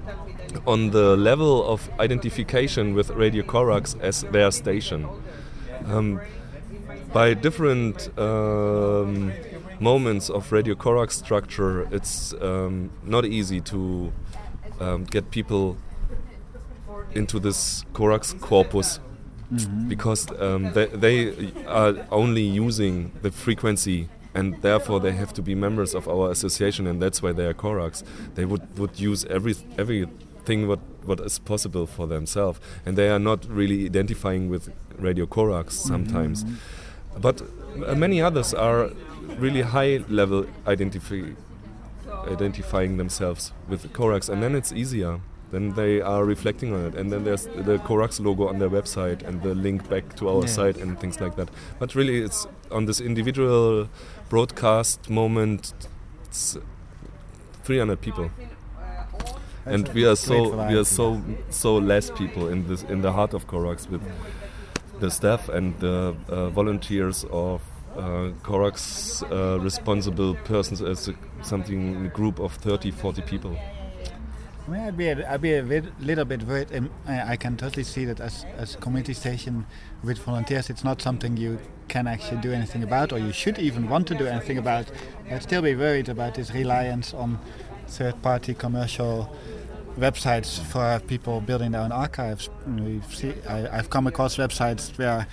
on 0.66 0.92
the 0.92 1.16
level 1.18 1.64
of 1.66 1.90
identification 2.00 2.94
with 2.94 3.10
radio 3.12 3.44
corax 3.44 3.96
as 4.02 4.22
their 4.24 4.52
station. 4.52 5.08
Um, 5.86 6.22
by 7.14 7.34
different 7.34 8.18
um, 8.18 9.34
moments 9.80 10.30
of 10.30 10.52
radio 10.52 10.76
corax 10.76 11.18
structure 11.18 11.88
it's 11.94 12.34
um, 12.42 12.92
not 13.04 13.26
easy 13.26 13.60
to 13.60 14.14
um, 14.80 15.04
get 15.04 15.32
people 15.32 15.78
into 17.14 17.40
this 17.40 17.84
corax 17.94 18.34
corpus. 18.34 19.00
Because 19.90 20.32
um, 20.40 20.72
they, 20.72 20.86
they 20.86 21.52
are 21.68 22.08
only 22.10 22.42
using 22.42 23.12
the 23.22 23.32
frequency 23.32 24.08
and 24.34 24.62
therefore 24.62 25.02
they 25.02 25.12
have 25.12 25.34
to 25.34 25.42
be 25.42 25.56
members 25.56 25.94
of 25.94 26.08
our 26.08 26.32
association 26.32 26.88
and 26.88 27.02
that's 27.02 27.22
why 27.22 27.34
they 27.34 27.46
are 27.46 27.54
corax 27.54 28.02
they 28.36 28.46
would, 28.46 28.78
would 28.78 28.98
use 28.98 29.26
every 29.26 29.54
every 29.78 30.08
everything 30.42 30.68
what, 30.68 30.80
what 31.06 31.20
is 31.20 31.40
possible 31.40 31.86
for 31.86 32.08
themselves 32.08 32.60
and 32.86 32.98
they 32.98 33.10
are 33.10 33.20
not 33.20 33.46
really 33.50 33.86
identifying 33.86 34.50
with 34.50 34.72
radio 34.98 35.26
corax 35.26 35.76
sometimes 35.76 36.46
but 37.20 37.42
uh, 37.86 37.96
many 37.96 38.22
others 38.22 38.54
are 38.54 38.90
really 39.38 39.62
high 39.62 40.00
level 40.10 40.46
identify 40.68 41.22
identifying 42.30 42.98
themselves 42.98 43.52
with 43.68 43.92
Corax, 43.94 44.30
and 44.30 44.44
then 44.44 44.54
it's 44.54 44.72
easier. 44.72 45.22
Then 45.52 45.74
they 45.74 46.02
are 46.02 46.24
reflecting 46.24 46.72
on 46.74 46.86
it, 46.86 46.94
and 46.96 47.12
then 47.12 47.24
there's 47.24 47.46
the 47.48 47.80
Corax 47.80 48.20
logo 48.20 48.48
on 48.48 48.60
their 48.60 48.70
website 48.70 49.24
and 49.24 49.42
the 49.42 49.56
link 49.56 49.90
back 49.90 50.16
to 50.18 50.30
our 50.30 50.42
Yeah. 50.42 50.48
site 50.48 50.78
and 50.78 51.00
things 51.00 51.20
like 51.20 51.36
that. 51.38 51.50
But 51.80 51.96
really, 51.96 52.20
it's 52.20 52.48
on 52.70 52.86
this 52.86 53.00
individual 53.02 53.88
broadcast 54.30 55.10
moment. 55.10 55.74
It's 56.26 56.58
300 57.64 58.02
people, 58.02 58.30
and 59.66 59.88
we 59.90 60.06
are 60.06 60.16
so 60.16 60.68
we 60.68 60.76
are 60.76 60.86
so 60.86 61.22
so 61.50 61.78
less 61.78 62.10
people 62.12 62.48
in 62.48 62.68
this 62.68 62.84
in 62.84 63.02
the 63.02 63.12
heart 63.12 63.34
of 63.34 63.48
Corax 63.48 63.90
with 63.90 64.02
the 65.00 65.10
staff 65.10 65.50
and 65.50 65.80
the 65.80 66.16
uh, 66.30 66.50
volunteers 66.50 67.26
of 67.32 67.62
uh, 67.98 68.30
Corax 68.44 69.24
uh, 69.24 69.60
responsible 69.60 70.36
persons 70.46 70.82
as 70.82 71.08
a, 71.10 71.16
something 71.42 72.06
a 72.06 72.10
group 72.10 72.40
of 72.40 72.54
30 72.54 72.92
40 72.92 73.22
people 73.24 73.58
I 74.68 74.70
mean, 74.70 74.82
I'd 74.82 74.98
be 74.98 75.08
a, 75.10 75.30
I'd 75.30 75.42
be 75.42 75.56
a 75.56 75.64
bit, 75.64 75.86
little 76.00 76.24
bit 76.24 76.44
worried. 76.44 76.74
Um, 76.74 76.92
I 77.08 77.34
I 77.34 77.36
can 77.36 77.58
totally 77.58 77.84
see 77.84 78.06
that 78.06 78.20
as 78.20 78.46
as 78.58 78.76
community 78.76 79.14
station 79.14 79.66
with 80.04 80.20
volunteers, 80.20 80.70
it's 80.70 80.84
not 80.84 81.02
something 81.02 81.36
you 81.36 81.58
can 81.88 82.08
actually 82.08 82.42
do 82.42 82.54
anything 82.54 82.84
about, 82.84 83.12
or 83.12 83.18
you 83.18 83.34
should 83.34 83.58
even 83.58 83.90
want 83.90 84.08
to 84.08 84.16
do 84.16 84.28
anything 84.28 84.60
about. 84.60 84.86
I'd 85.30 85.42
still 85.42 85.64
be 85.64 85.76
worried 85.76 86.10
about 86.10 86.36
this 86.36 86.54
reliance 86.54 87.12
on 87.14 87.40
third-party 87.92 88.54
commercial 88.56 89.34
websites 89.98 90.60
for 90.72 91.00
people 91.06 91.42
building 91.42 91.72
their 91.72 91.82
own 91.82 91.92
archives. 91.92 92.50
We've 92.68 93.04
see, 93.14 93.34
I, 93.48 93.78
I've 93.78 93.90
come 93.90 94.08
across 94.08 94.38
websites 94.38 94.98
where 94.98 95.28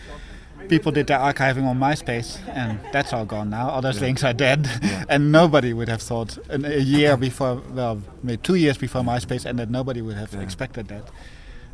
people 0.69 0.91
did 0.93 1.07
their 1.07 1.19
archiving 1.19 1.65
on 1.65 1.79
MySpace, 1.79 2.39
and 2.49 2.81
that's 2.93 3.13
all 3.13 3.25
gone 3.25 3.51
now. 3.51 3.71
All 3.71 3.81
those 3.81 4.01
links 4.01 4.25
are 4.25 4.33
dead, 4.35 4.69
and 5.09 5.31
nobody 5.33 5.73
would 5.73 5.89
have 5.89 6.03
thought 6.03 6.37
in 6.51 6.65
a 6.65 6.79
year 6.79 7.17
before, 7.17 7.63
well, 7.71 8.03
maybe 8.23 8.39
two 8.43 8.57
years 8.57 8.77
before 8.77 9.03
MySpace 9.03 9.47
ended, 9.47 9.71
nobody 9.71 10.03
would 10.03 10.17
have 10.17 10.35
Yeah. 10.35 10.41
expected 10.41 10.89
that. 10.89 11.05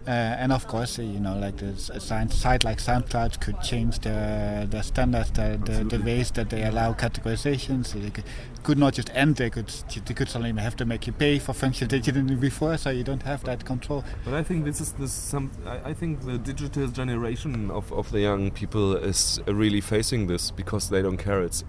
Uh, 0.07 0.11
and 0.11 0.53
of 0.53 0.67
course, 0.67 0.99
uh, 0.99 1.03
you 1.03 1.19
know, 1.19 1.35
like 1.39 1.57
this 1.57 1.89
a 1.89 1.99
site 1.99 2.63
like 2.63 2.79
SoundCloud 2.79 3.41
could 3.41 3.61
change 3.63 4.01
the 4.01 4.67
the 4.71 4.83
standards, 4.83 5.31
the, 5.31 5.59
the, 5.65 5.85
the 5.85 6.05
ways 6.05 6.31
that 6.33 6.51
they 6.51 6.63
allow 6.65 6.93
categorizations. 6.93 7.87
So 7.87 7.99
they 7.99 8.11
could, 8.11 8.25
could 8.63 8.79
not 8.79 8.93
just 8.93 9.11
end; 9.15 9.37
they 9.37 9.49
could 9.49 9.69
they 10.05 10.13
could 10.13 10.29
suddenly 10.29 10.61
have 10.61 10.77
to 10.77 10.85
make 10.85 11.07
you 11.07 11.15
pay 11.15 11.39
for 11.39 11.55
functions 11.55 11.91
that 11.91 12.07
you 12.07 12.13
didn't 12.13 12.27
do 12.27 12.37
before. 12.37 12.77
So 12.77 12.91
you 12.91 13.03
don't 13.03 13.23
have 13.23 13.45
that 13.45 13.65
control. 13.65 14.05
but 14.27 14.35
I 14.35 14.43
think 14.43 14.65
this 14.67 14.81
is 14.81 14.93
this 14.93 15.13
some 15.13 15.51
I, 15.67 15.91
I 15.91 15.95
think 15.95 16.25
the 16.27 16.37
digital 16.37 16.89
generation 16.89 17.71
of, 17.71 17.91
of 17.93 18.11
the 18.13 18.21
young 18.21 18.51
people 18.51 18.97
is 18.97 19.41
really 19.47 19.81
facing 19.81 20.27
this 20.27 20.51
because 20.51 20.91
they 20.91 21.01
don't 21.01 21.17
care 21.17 21.43
it's 21.43 21.65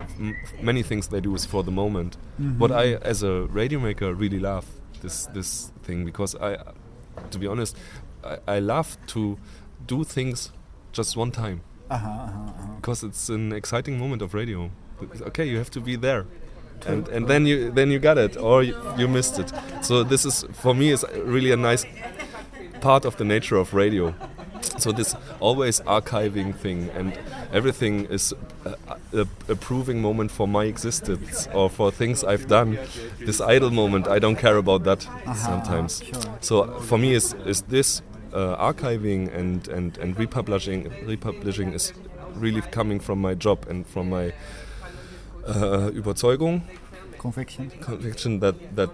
many 0.62 0.84
things 0.84 1.08
they 1.08 1.22
do 1.22 1.34
is 1.36 1.46
for 1.46 1.64
the 1.64 1.72
moment 1.72 2.18
what 2.58 2.72
I 2.72 2.96
as 2.96 3.24
a 3.24 3.44
radio 3.44 3.80
maker 3.80 4.14
really 4.14 4.40
love 4.40 4.66
this 5.02 5.28
this 5.28 5.72
thing 5.84 6.06
because 6.06 6.36
I 6.36 6.58
to 7.32 7.40
be 7.40 7.48
honest 7.48 7.78
I, 8.26 8.56
I 8.58 8.60
love 8.60 8.98
to 9.08 9.38
do 9.88 10.04
things 10.04 10.52
just 10.98 11.18
one 11.18 11.32
time 11.32 11.60
Uh-huh, 11.90 12.08
uh-huh, 12.10 12.42
uh-huh. 12.50 12.68
because 12.82 13.04
it's 13.08 13.30
an 13.30 13.52
exciting 13.54 14.00
moment 14.00 14.22
of 14.22 14.34
radio. 14.34 14.70
Okay, 15.28 15.46
you 15.46 15.58
have 15.58 15.70
to 15.72 15.82
be 15.82 15.98
there, 15.98 16.26
and 16.88 17.08
and 17.10 17.28
then 17.28 17.46
you 17.46 17.72
then 17.76 17.92
you 17.92 18.00
got 18.00 18.18
it 18.18 18.38
or 18.38 18.64
you, 18.64 18.74
you 18.98 19.08
missed 19.08 19.40
it. 19.40 19.52
So 19.82 20.04
this 20.04 20.26
is 20.26 20.46
for 20.54 20.74
me 20.74 20.92
is 20.94 21.06
really 21.26 21.52
a 21.52 21.58
nice 21.58 21.86
part 22.82 23.06
of 23.06 23.16
the 23.18 23.24
nature 23.26 23.58
of 23.60 23.74
radio. 23.74 24.14
So 24.78 24.92
this 24.92 25.16
always 25.40 25.82
archiving 25.82 26.54
thing 26.56 26.90
and 26.98 27.14
everything 27.54 28.06
is 28.12 28.34
a, 28.66 28.76
a, 29.14 29.28
a 29.50 29.56
proving 29.56 30.02
moment 30.02 30.32
for 30.32 30.48
my 30.48 30.66
existence 30.66 31.48
or 31.54 31.70
for 31.70 31.92
things 31.92 32.24
I've 32.24 32.48
done. 32.48 32.78
This 33.20 33.42
idle 33.42 33.72
moment, 33.72 34.08
I 34.08 34.20
don't 34.20 34.38
care 34.40 34.58
about 34.58 34.84
that 34.84 35.08
sometimes. 35.36 36.02
sure. 36.04 36.38
So 36.42 36.80
for 36.82 36.98
me, 36.98 37.14
is 37.16 37.36
is 37.46 37.62
this 37.70 38.02
uh, 38.02 38.15
archiving 38.58 39.34
and, 39.34 39.68
and, 39.68 39.98
and 39.98 40.18
republishing 40.20 40.92
republishing 41.06 41.74
is 41.74 41.94
really 42.36 42.62
coming 42.62 43.00
from 43.00 43.22
my 43.22 43.34
job 43.34 43.66
and 43.70 43.86
from 43.88 44.10
my 44.10 44.34
uh, 45.48 45.90
Überzeugung, 45.94 46.62
Conviction. 47.18 47.72
conviction 47.82 48.40
that 48.40 48.56
that 48.76 48.90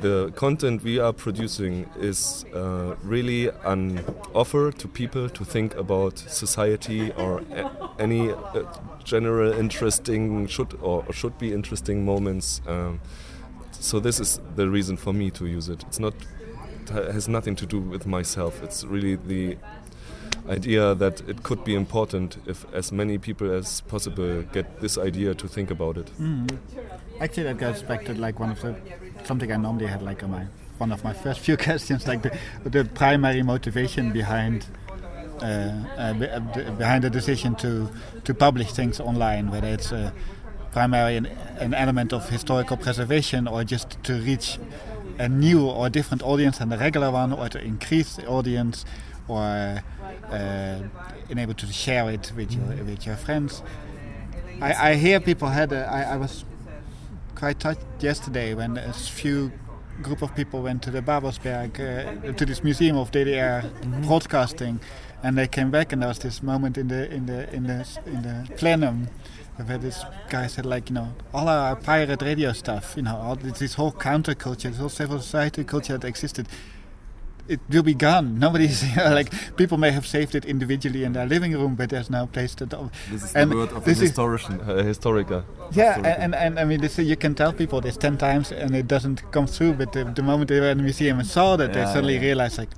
the 0.00 0.32
content 0.34 0.82
we 0.82 0.98
are 0.98 1.12
producing 1.12 1.86
is 2.00 2.44
uh, 2.54 2.94
really 3.04 3.50
an 3.64 4.00
offer 4.34 4.72
to 4.72 4.88
people 4.88 5.28
to 5.28 5.44
think 5.44 5.74
about 5.76 6.18
society 6.18 7.12
or 7.12 7.40
a- 7.52 7.70
any 7.98 8.30
uh, 8.32 8.64
general 9.04 9.52
interesting 9.52 10.48
should 10.48 10.74
or 10.82 11.04
should 11.12 11.38
be 11.38 11.52
interesting 11.52 12.04
moments. 12.04 12.60
Um, 12.66 13.00
so 13.70 14.00
this 14.00 14.20
is 14.20 14.40
the 14.56 14.68
reason 14.68 14.96
for 14.96 15.12
me 15.12 15.30
to 15.30 15.46
use 15.46 15.68
it. 15.68 15.84
It's 15.88 16.00
not 16.00 16.14
has 16.90 17.28
nothing 17.28 17.56
to 17.56 17.66
do 17.66 17.80
with 17.80 18.06
myself. 18.06 18.62
It's 18.62 18.84
really 18.84 19.16
the 19.16 19.56
idea 20.48 20.94
that 20.94 21.20
it 21.28 21.42
could 21.42 21.64
be 21.64 21.74
important 21.74 22.36
if 22.46 22.64
as 22.74 22.90
many 22.92 23.18
people 23.18 23.50
as 23.52 23.80
possible 23.82 24.42
get 24.52 24.80
this 24.80 24.98
idea 24.98 25.34
to 25.34 25.48
think 25.48 25.70
about 25.70 25.96
it. 25.96 26.10
Mm. 26.20 26.58
Actually, 27.20 27.44
that 27.44 27.58
goes 27.58 27.82
back 27.82 28.04
to 28.06 28.14
like 28.14 28.40
one 28.40 28.50
of 28.50 28.60
the 28.60 28.74
something 29.24 29.52
I 29.52 29.56
normally 29.56 29.86
had 29.86 30.02
like 30.02 30.22
on 30.22 30.30
my 30.30 30.46
one 30.78 30.90
of 30.90 31.04
my 31.04 31.12
first 31.12 31.40
few 31.40 31.56
questions, 31.68 32.06
like 32.06 32.22
the 32.22 32.30
the 32.64 32.84
primary 32.84 33.42
motivation 33.42 34.12
behind 34.12 34.66
uh, 35.40 35.44
uh, 35.44 36.14
uh, 36.24 36.70
behind 36.72 37.04
the 37.04 37.10
decision 37.10 37.54
to 37.56 37.88
to 38.24 38.34
publish 38.34 38.72
things 38.72 39.00
online, 39.00 39.50
whether 39.50 39.68
it's 39.68 39.92
uh, 39.92 40.10
primarily 40.72 41.16
an, 41.16 41.26
an 41.58 41.74
element 41.74 42.12
of 42.12 42.28
historical 42.28 42.76
preservation 42.76 43.46
or 43.46 43.62
just 43.64 44.02
to 44.02 44.14
reach 44.14 44.58
a 45.22 45.28
new 45.28 45.68
or 45.68 45.88
different 45.88 46.22
audience 46.22 46.58
than 46.58 46.68
the 46.68 46.78
regular 46.78 47.10
one, 47.10 47.32
or 47.32 47.48
to 47.48 47.62
increase 47.62 48.16
the 48.16 48.26
audience, 48.26 48.84
or 49.28 49.82
uh, 50.30 50.78
enable 51.30 51.54
to 51.54 51.66
share 51.66 52.10
it 52.10 52.32
with 52.36 52.52
your 52.52 52.84
with 52.84 53.06
your 53.06 53.16
friends. 53.16 53.62
I, 54.60 54.90
I 54.90 54.94
hear 54.96 55.20
people 55.20 55.48
had. 55.48 55.72
A, 55.72 55.86
I, 55.86 56.14
I 56.14 56.16
was 56.16 56.44
quite 57.36 57.60
touched 57.60 57.86
yesterday 58.00 58.54
when 58.54 58.76
a 58.76 58.92
few 58.92 59.52
group 60.02 60.22
of 60.22 60.34
people 60.34 60.62
went 60.62 60.82
to 60.82 60.90
the 60.90 61.02
Babelsberg, 61.02 61.70
uh, 61.78 62.32
to 62.32 62.44
this 62.44 62.64
museum 62.64 62.96
of 62.96 63.12
DDR 63.12 63.62
broadcasting, 64.06 64.80
and 65.22 65.38
they 65.38 65.46
came 65.46 65.70
back, 65.70 65.92
and 65.92 66.02
there 66.02 66.08
was 66.08 66.18
this 66.18 66.42
moment 66.42 66.76
in 66.76 66.88
the 66.88 67.08
in 67.12 67.26
the 67.26 67.52
in 67.54 67.64
the 67.68 67.86
in 68.06 68.22
the 68.22 68.48
plenum 68.56 69.08
where 69.56 69.78
this 69.78 70.04
guy 70.28 70.46
said 70.46 70.64
like 70.66 70.88
you 70.88 70.94
know 70.94 71.14
all 71.34 71.48
our 71.48 71.76
pirate 71.76 72.22
radio 72.22 72.52
stuff, 72.52 72.94
you 72.96 73.02
know, 73.02 73.16
all 73.16 73.36
this, 73.36 73.58
this 73.58 73.74
whole 73.74 73.92
counterculture, 73.92 74.70
this 74.70 74.78
whole 74.78 74.88
civil 74.88 75.18
society 75.18 75.64
culture 75.64 75.98
that 75.98 76.06
existed. 76.08 76.48
It 77.48 77.58
will 77.68 77.82
be 77.82 77.94
gone. 77.94 78.38
Nobody's 78.38 78.88
you 78.88 78.96
know, 79.02 79.12
like 79.12 79.56
people 79.56 79.76
may 79.76 79.90
have 79.90 80.06
saved 80.06 80.34
it 80.36 80.44
individually 80.44 81.02
in 81.02 81.12
their 81.12 81.26
living 81.26 81.52
room, 81.52 81.74
but 81.74 81.90
there's 81.90 82.08
no 82.08 82.26
place 82.28 82.54
to. 82.54 82.66
This 83.10 83.24
is 83.24 83.34
And 83.34 83.50
the 83.50 83.56
word 83.56 83.72
of 83.72 83.84
this 83.84 83.98
a 84.00 84.04
is- 84.04 84.10
historian, 84.10 84.60
uh, 84.60 84.84
historica. 84.84 85.44
Yeah, 85.72 85.96
and, 85.96 86.06
and, 86.06 86.34
and 86.34 86.60
I 86.60 86.64
mean, 86.64 86.80
this, 86.80 86.98
you 86.98 87.16
can 87.16 87.34
tell 87.34 87.52
people 87.52 87.80
this 87.80 87.96
ten 87.96 88.16
times 88.16 88.52
and 88.52 88.76
it 88.76 88.86
doesn't 88.86 89.30
come 89.32 89.46
through. 89.48 89.74
But 89.74 89.92
the, 89.92 90.04
the 90.04 90.22
moment 90.22 90.48
they 90.48 90.60
were 90.60 90.70
in 90.70 90.78
the 90.78 90.84
museum 90.84 91.18
and 91.18 91.26
saw 91.26 91.56
that, 91.56 91.72
they 91.72 91.84
suddenly 91.84 92.14
yeah. 92.14 92.20
realized, 92.20 92.58
like, 92.58 92.70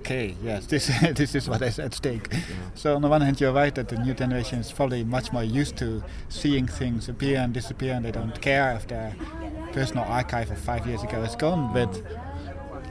okay, 0.00 0.34
yes, 0.42 0.66
this 0.66 0.90
this 1.14 1.34
is 1.34 1.48
what 1.48 1.62
is 1.62 1.78
at 1.78 1.94
stake. 1.94 2.28
So 2.74 2.96
on 2.96 3.02
the 3.02 3.08
one 3.08 3.20
hand, 3.20 3.40
you're 3.40 3.52
right 3.52 3.74
that 3.74 3.88
the 3.88 3.98
new 3.98 4.14
generation 4.14 4.58
is 4.58 4.72
probably 4.72 5.04
much 5.04 5.32
more 5.32 5.44
used 5.44 5.76
to 5.78 6.02
seeing 6.28 6.66
things 6.66 7.08
appear 7.08 7.38
and 7.38 7.52
disappear, 7.52 7.94
and 7.94 8.04
they 8.04 8.10
don't 8.12 8.40
care 8.40 8.72
if 8.72 8.86
their 8.88 9.14
personal 9.72 10.04
archive 10.04 10.50
of 10.50 10.58
five 10.58 10.86
years 10.86 11.02
ago 11.02 11.22
is 11.22 11.36
gone. 11.36 11.72
But 11.72 12.02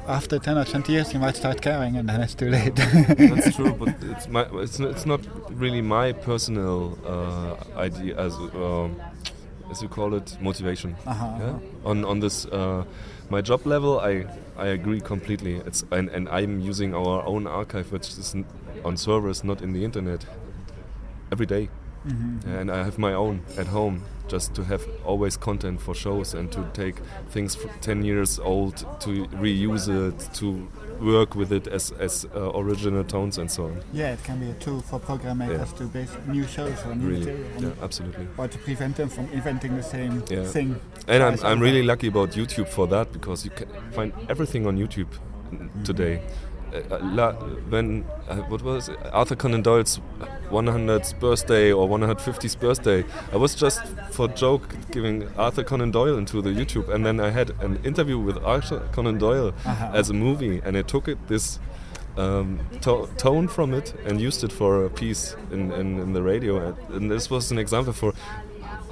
after 0.08 0.40
ten 0.40 0.58
or 0.58 0.66
twenty 0.66 0.94
years, 0.94 1.14
you 1.14 1.20
might 1.20 1.36
start 1.36 1.62
caring, 1.62 1.96
and 1.98 2.08
then 2.08 2.22
it's 2.22 2.36
too 2.36 2.50
late. 2.50 2.76
That's 2.76 3.56
true, 3.58 3.74
but 3.74 3.96
it's 4.02 4.28
my 4.28 4.44
it's 4.54 4.80
not, 4.80 4.92
it's 4.92 5.06
not 5.06 5.22
really 5.52 5.82
my 5.82 6.12
personal 6.14 6.98
uh, 7.06 7.78
idea 7.78 8.18
as 8.18 8.34
um, 8.36 8.96
as 9.72 9.82
you 9.82 9.88
call 9.90 10.14
it 10.14 10.38
motivation. 10.42 10.96
Uh-huh, 11.06 11.26
Yeah? 11.40 11.46
uh-huh. 11.50 11.90
On 11.90 12.06
on 12.06 12.20
this 12.20 12.46
uh, 12.46 12.84
my 13.30 13.42
job 13.42 13.66
level, 13.66 14.00
I 14.00 14.26
I 14.58 14.68
agree 14.74 15.02
completely. 15.02 15.56
It's 15.66 15.84
and, 15.92 16.10
and 16.10 16.28
I'm 16.30 16.60
using 16.70 16.94
our 16.96 17.24
own 17.26 17.48
archive, 17.48 17.92
which 17.92 18.18
is 18.18 18.36
n- 18.36 18.46
on 18.86 18.98
servers, 18.98 19.44
not 19.44 19.62
in 19.62 19.74
the 19.74 19.84
internet, 19.84 20.26
every 21.32 21.46
day. 21.46 21.70
Mm-hmm. 22.08 22.50
And 22.50 22.72
I 22.72 22.84
have 22.84 22.98
my 22.98 23.14
own 23.14 23.42
at 23.58 23.68
home, 23.68 24.02
just 24.32 24.54
to 24.56 24.64
have 24.64 24.82
always 25.06 25.38
content 25.38 25.82
for 25.82 25.94
shows 25.94 26.34
and 26.34 26.50
to 26.52 26.64
take 26.74 26.96
things 27.30 27.58
f 27.58 27.82
10 27.82 28.04
years 28.06 28.40
old 28.40 28.78
to 29.02 29.28
reuse 29.42 29.90
it, 29.90 30.34
to 30.36 30.68
work 31.02 31.36
with 31.36 31.52
it 31.52 31.68
as, 31.68 31.92
as 32.00 32.26
uh, 32.36 32.52
original 32.56 33.04
tones 33.04 33.38
and 33.38 33.50
so 33.50 33.66
on. 33.66 33.82
yeah, 33.94 34.14
it 34.14 34.24
can 34.24 34.40
be 34.40 34.50
a 34.50 34.54
tool 34.56 34.82
for 34.82 35.00
program 35.00 35.38
makers 35.40 35.72
to 35.74 35.84
base 35.86 36.12
new 36.28 36.46
shows 36.46 36.78
or 36.86 36.96
new 36.96 37.08
Really, 37.08 37.20
material, 37.32 37.62
yeah, 37.64 37.84
absolutely. 37.84 38.28
or 38.38 38.48
to 38.48 38.58
prevent 38.60 38.96
them 38.98 39.10
from 39.10 39.26
inventing 39.32 39.76
the 39.76 39.84
same 39.84 40.24
Yeah. 40.30 40.44
thing. 40.46 40.80
And 41.08 41.24
I'm, 41.24 41.40
I'm 41.44 41.60
really 41.60 41.84
lucky 41.84 42.08
about 42.08 42.32
YouTube 42.32 42.68
for 42.68 42.88
that 42.88 43.12
because 43.14 43.46
you 43.46 43.52
can 43.52 43.68
find 43.92 44.14
everything 44.30 44.68
on 44.68 44.78
YouTube 44.78 45.08
n- 45.52 45.70
today. 45.84 46.22
Uh, 46.74 46.78
uh, 46.96 47.00
la- 47.02 47.34
when 47.70 48.06
uh, 48.28 48.36
what 48.50 48.62
was 48.62 48.90
it? 48.90 48.98
Arthur 49.12 49.36
Conan 49.36 49.64
Doyle's 49.64 50.00
100th 50.50 51.20
birthday 51.20 51.72
or 51.72 51.88
150th 51.88 52.60
birthday, 52.60 53.04
I 53.34 53.38
was 53.38 53.56
just 53.56 53.82
for 54.12 54.28
joke 54.28 54.76
giving 54.92 55.28
Arthur 55.38 55.64
Conan 55.64 55.92
Doyle 55.92 56.18
into 56.18 56.42
the 56.42 56.50
YouTube, 56.50 56.90
and 56.90 57.06
then 57.06 57.20
I 57.20 57.30
had 57.30 57.52
an 57.62 57.80
interview 57.84 58.18
with 58.20 58.38
Arthur 58.44 58.80
Conan 58.92 59.18
Doyle 59.18 59.54
Uh-huh. 59.66 59.92
as 59.94 60.10
a 60.10 60.14
movie, 60.14 60.62
and 60.66 60.76
I 60.78 60.82
took 60.82 61.08
it 61.08 61.18
this 61.28 61.60
um, 62.18 62.60
to- 62.82 63.08
tone 63.18 63.48
from 63.48 63.74
it 63.74 63.94
and 64.06 64.20
used 64.20 64.44
it 64.44 64.52
for 64.52 64.86
a 64.86 64.90
piece 64.90 65.36
in, 65.52 65.72
in, 65.72 66.00
in 66.00 66.14
the 66.14 66.22
radio, 66.22 66.58
and, 66.68 66.96
and 66.96 67.12
this 67.12 67.30
was 67.30 67.52
an 67.52 67.58
example 67.58 67.94
for 67.94 68.14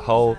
how 0.05 0.37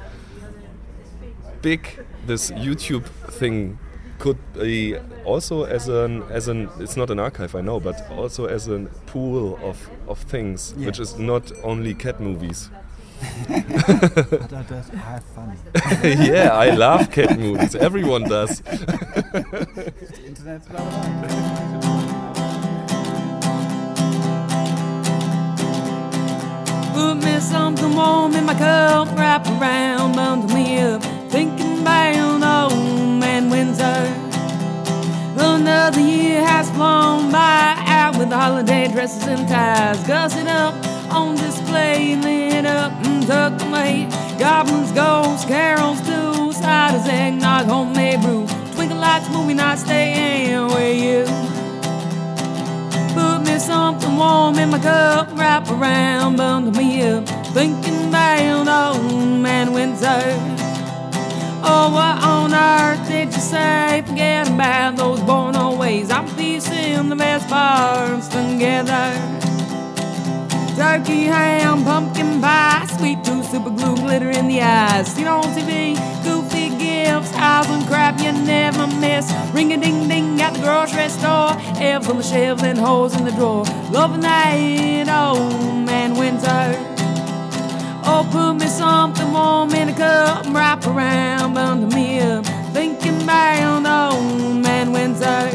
big 1.62 2.04
this 2.26 2.50
YouTube 2.52 3.04
thing 3.30 3.78
could 4.18 4.38
be 4.54 4.96
also 5.24 5.64
as 5.64 5.88
an 5.88 6.22
as 6.30 6.48
an 6.48 6.68
it's 6.80 6.96
not 6.96 7.10
an 7.10 7.18
archive 7.20 7.54
I 7.54 7.60
know 7.60 7.78
but 7.80 7.96
also 8.10 8.46
as 8.46 8.68
a 8.68 8.78
pool 9.06 9.58
of 9.62 9.88
of 10.08 10.18
things 10.18 10.74
which 10.76 10.98
is 10.98 11.18
not 11.18 11.50
only 11.62 11.94
cat 11.94 12.20
movies 12.20 12.70
But 13.48 13.68
that 14.50 14.66
does 14.68 14.88
have 14.88 15.24
fun. 15.34 15.56
yeah 16.02 16.50
I 16.52 16.70
love 16.70 17.10
cat 17.10 17.38
movies 17.38 17.74
everyone 17.74 18.24
does 18.24 18.62
internet's 20.26 20.68
not 20.68 21.98
Put 26.94 27.14
me 27.24 27.38
something 27.38 27.94
warm 27.94 28.34
in 28.34 28.44
my 28.44 28.54
cup, 28.54 29.08
wrap 29.16 29.46
around, 29.46 30.16
bundle 30.16 30.50
me 30.52 30.80
up. 30.80 31.00
Thinking 31.30 31.80
about 31.82 32.72
old 32.72 32.82
man 32.82 33.07
winter. 33.68 34.14
Another 35.36 36.00
year 36.00 36.44
has 36.46 36.70
flown 36.70 37.30
by, 37.30 37.74
out 37.86 38.16
with 38.18 38.30
the 38.30 38.36
holiday 38.36 38.88
dresses 38.88 39.26
and 39.26 39.46
ties. 39.48 40.02
Gussing 40.06 40.48
up 40.48 40.74
on 41.10 41.36
display, 41.36 42.16
lit 42.16 42.64
up 42.64 42.92
and 43.04 43.26
tucked 43.26 43.62
away. 43.62 44.08
Goblins, 44.38 44.92
ghosts, 44.92 45.44
carols 45.44 46.00
too. 46.00 46.52
Ciders, 46.52 47.06
eggnog, 47.08 47.66
homemade 47.66 48.20
brew. 48.22 48.46
Twinkle 48.74 48.98
lights, 48.98 49.28
movie 49.30 49.54
nights, 49.54 49.82
staying 49.82 50.66
with 50.68 50.96
you. 51.06 51.24
Put 53.14 53.40
me 53.46 53.58
something 53.58 54.16
warm 54.16 54.58
in 54.58 54.70
my 54.70 54.78
cup, 54.78 55.28
wrap 55.36 55.68
around, 55.70 56.36
bundle 56.36 56.72
me 56.72 57.02
up. 57.02 57.26
Thinking 57.52 58.08
about 58.08 58.96
old 58.96 59.40
man 59.42 59.72
winter. 59.72 60.22
Oh, 61.70 61.90
what 61.92 62.22
on 62.24 62.54
earth 62.54 63.08
did 63.08 63.32
say? 63.48 64.02
Forget 64.06 64.48
about 64.48 64.96
those 64.96 65.20
born 65.20 65.56
ways. 65.78 66.10
I'm 66.10 66.26
piecing 66.36 67.08
the 67.08 67.16
best 67.16 67.48
parts 67.48 68.28
together. 68.28 69.06
Turkey 70.76 71.24
ham, 71.24 71.82
pumpkin 71.84 72.40
pie, 72.40 72.86
sweet 72.98 73.24
tooth, 73.24 73.46
super 73.50 73.70
glue, 73.70 73.96
glitter 73.96 74.30
in 74.30 74.48
the 74.48 74.60
eyes. 74.60 75.08
Seen 75.08 75.26
on 75.26 75.42
TV, 75.56 75.96
goofy 76.22 76.68
gifts, 76.78 77.30
housing 77.30 77.84
crap 77.86 78.20
you 78.20 78.32
never 78.32 78.86
miss. 78.86 79.32
Ring 79.54 79.72
a 79.72 79.76
ding 79.76 80.06
ding 80.08 80.40
at 80.40 80.52
the 80.54 80.60
grocery 80.60 81.08
store, 81.08 81.52
elves 81.80 82.08
on 82.08 82.16
the 82.18 82.22
shelves 82.22 82.62
and 82.62 82.78
holes 82.78 83.16
in 83.16 83.24
the 83.24 83.32
drawer. 83.32 83.64
Loving 83.90 84.20
that 84.20 85.08
old 85.08 85.86
man 85.86 86.14
winter. 86.16 86.64
Oh, 88.10 88.28
put 88.30 88.54
me 88.54 88.68
something 88.68 89.32
warm 89.32 89.70
in 89.74 89.88
a 89.88 89.94
cup, 89.94 90.46
wrap 90.54 90.86
around, 90.86 91.54
bundle 91.54 91.90
me 91.90 92.20
up. 92.20 92.57
About 93.28 94.14
old 94.14 94.62
man 94.62 94.90
winter. 94.90 95.50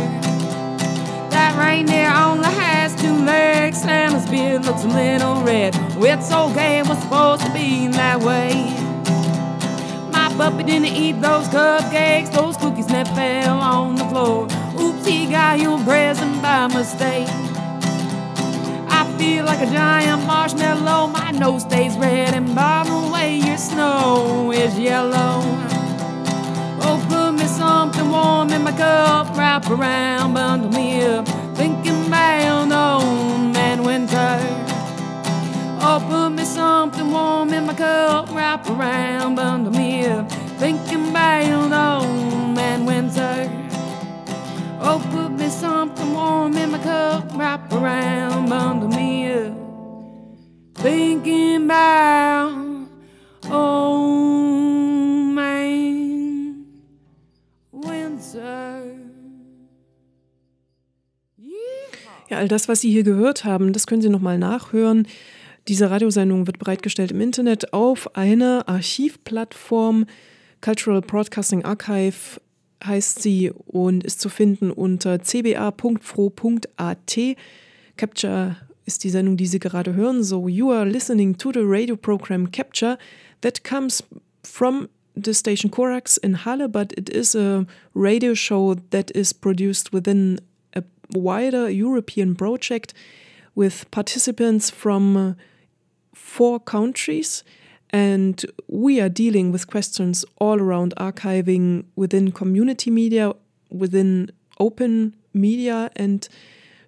That 1.34 1.55
reindeer 1.57 2.13
only 2.13 2.49
has 2.49 2.93
two 3.01 3.26
legs, 3.26 3.84
and 3.84 4.13
his 4.13 4.30
beard 4.30 4.63
looks 4.63 4.84
a 4.84 4.88
little 4.89 5.41
red. 5.41 5.74
It's 5.97 6.32
okay, 6.32 6.78
it 6.78 6.88
was 6.88 6.99
supposed 6.99 7.43
to 7.43 7.51
be 7.51 7.88
that 7.88 8.19
way. 8.19 8.51
My 10.11 10.32
puppy 10.38 10.65
didn't 10.65 10.93
eat 10.93 11.13
those 11.13 11.47
cupcakes, 11.47 12.32
those 12.32 12.57
cookies 12.57 12.86
that 12.93 13.07
fell 13.15 13.57
on 13.57 13.95
the 13.95 14.05
floor. 14.05 14.43
Oops, 14.80 15.03
he 15.07 15.26
got 15.26 15.59
your 15.59 15.80
present 15.84 16.43
by 16.43 16.67
mistake. 16.67 17.28
I 18.88 19.11
feel 19.17 19.45
like 19.45 19.67
a 19.67 19.71
giant 19.71 20.28
marshmallow. 20.28 21.07
My 21.07 21.32
nose 21.32 21.63
stays 21.63 21.97
red, 21.97 22.36
and 22.36 22.53
by 22.53 22.84
the 22.86 23.11
way, 23.11 23.38
your 23.38 23.57
snow 23.57 24.51
is 24.51 24.78
yellow. 24.78 25.72
Something 27.74 28.11
warm 28.11 28.51
in 28.51 28.63
my 28.63 28.71
cup, 28.71 29.36
wrap 29.36 29.67
around, 29.67 30.36
bundle 30.36 30.69
me 30.69 31.01
up. 31.01 31.28
Thinking 31.57 32.05
about 32.05 32.71
old 32.71 33.51
man 33.55 33.84
winter. 33.84 34.38
Oh, 35.82 35.99
put 36.07 36.30
me 36.38 36.45
something 36.45 37.11
warm 37.11 37.51
in 37.51 37.65
my 37.65 37.74
cup, 37.74 38.30
wrap 38.32 38.69
around, 38.69 39.36
bundle 39.36 39.74
me 39.74 40.05
up. 40.05 40.32
Thinking 40.61 41.09
about 41.09 42.03
old 42.03 42.55
man 42.55 42.86
winter. 42.86 43.49
Oh, 44.80 44.99
put 45.11 45.32
me 45.32 45.49
something 45.49 46.13
warm 46.13 46.55
in 46.55 46.69
my 46.71 46.78
cup, 46.78 47.24
wrap 47.36 47.74
around, 47.74 48.49
bundle 48.49 48.89
me 48.89 49.34
up. 49.34 49.53
Thinking 50.76 51.65
about 51.65 52.53
old 53.49 54.03
Ja, 62.34 62.39
all 62.39 62.47
das, 62.47 62.67
was 62.67 62.81
Sie 62.81 62.89
hier 62.89 63.03
gehört 63.03 63.45
haben, 63.45 63.73
das 63.73 63.86
können 63.86 64.01
Sie 64.01 64.09
nochmal 64.09 64.39
nachhören. 64.39 65.07
Diese 65.67 65.91
Radiosendung 65.91 66.47
wird 66.47 66.57
bereitgestellt 66.57 67.11
im 67.11 67.21
Internet 67.21 67.73
auf 67.73 68.15
einer 68.15 68.67
Archivplattform. 68.67 70.07
Cultural 70.59 71.01
Broadcasting 71.01 71.63
Archive 71.63 72.41
heißt 72.84 73.21
sie 73.21 73.51
und 73.67 74.03
ist 74.03 74.19
zu 74.19 74.29
finden 74.29 74.71
unter 74.71 75.19
cba.fro.at. 75.19 75.77
Capture 77.97 78.55
ist 78.88 79.03
die 79.03 79.11
Sendung, 79.11 79.38
die 79.38 79.45
Sie 79.45 79.59
gerade 79.59 79.93
hören. 79.93 80.23
So, 80.23 80.47
you 80.47 80.71
are 80.71 80.89
listening 80.89 81.38
to 81.38 81.51
the 81.53 81.61
radio 81.61 81.95
program 81.95 82.51
Capture 82.51 82.97
that 83.41 83.63
comes 83.63 84.03
from 84.43 84.89
the 85.13 85.36
station 85.36 85.69
Korax 85.69 86.17
in 86.17 86.43
Halle, 86.45 86.67
but 86.67 86.93
it 86.97 87.11
is 87.11 87.36
a 87.36 87.67
radio 87.93 88.34
show 88.34 88.75
that 88.89 89.11
is 89.11 89.36
produced 89.36 89.93
within 89.93 90.39
wider 91.16 91.70
European 91.70 92.36
project 92.36 92.93
with 93.55 93.89
participants 93.91 94.70
from 94.70 95.18
uh, 95.18 95.34
four 96.14 96.59
countries. 96.59 97.43
And 97.89 98.43
we 98.68 98.99
are 98.99 99.09
dealing 99.09 99.51
with 99.51 99.68
questions 99.68 100.26
all 100.39 100.59
around 100.59 100.93
archiving 100.97 101.86
within 101.95 102.32
community 102.32 102.89
media, 102.89 103.34
within 103.70 104.32
open 104.59 105.16
media. 105.34 105.91
And 105.95 106.28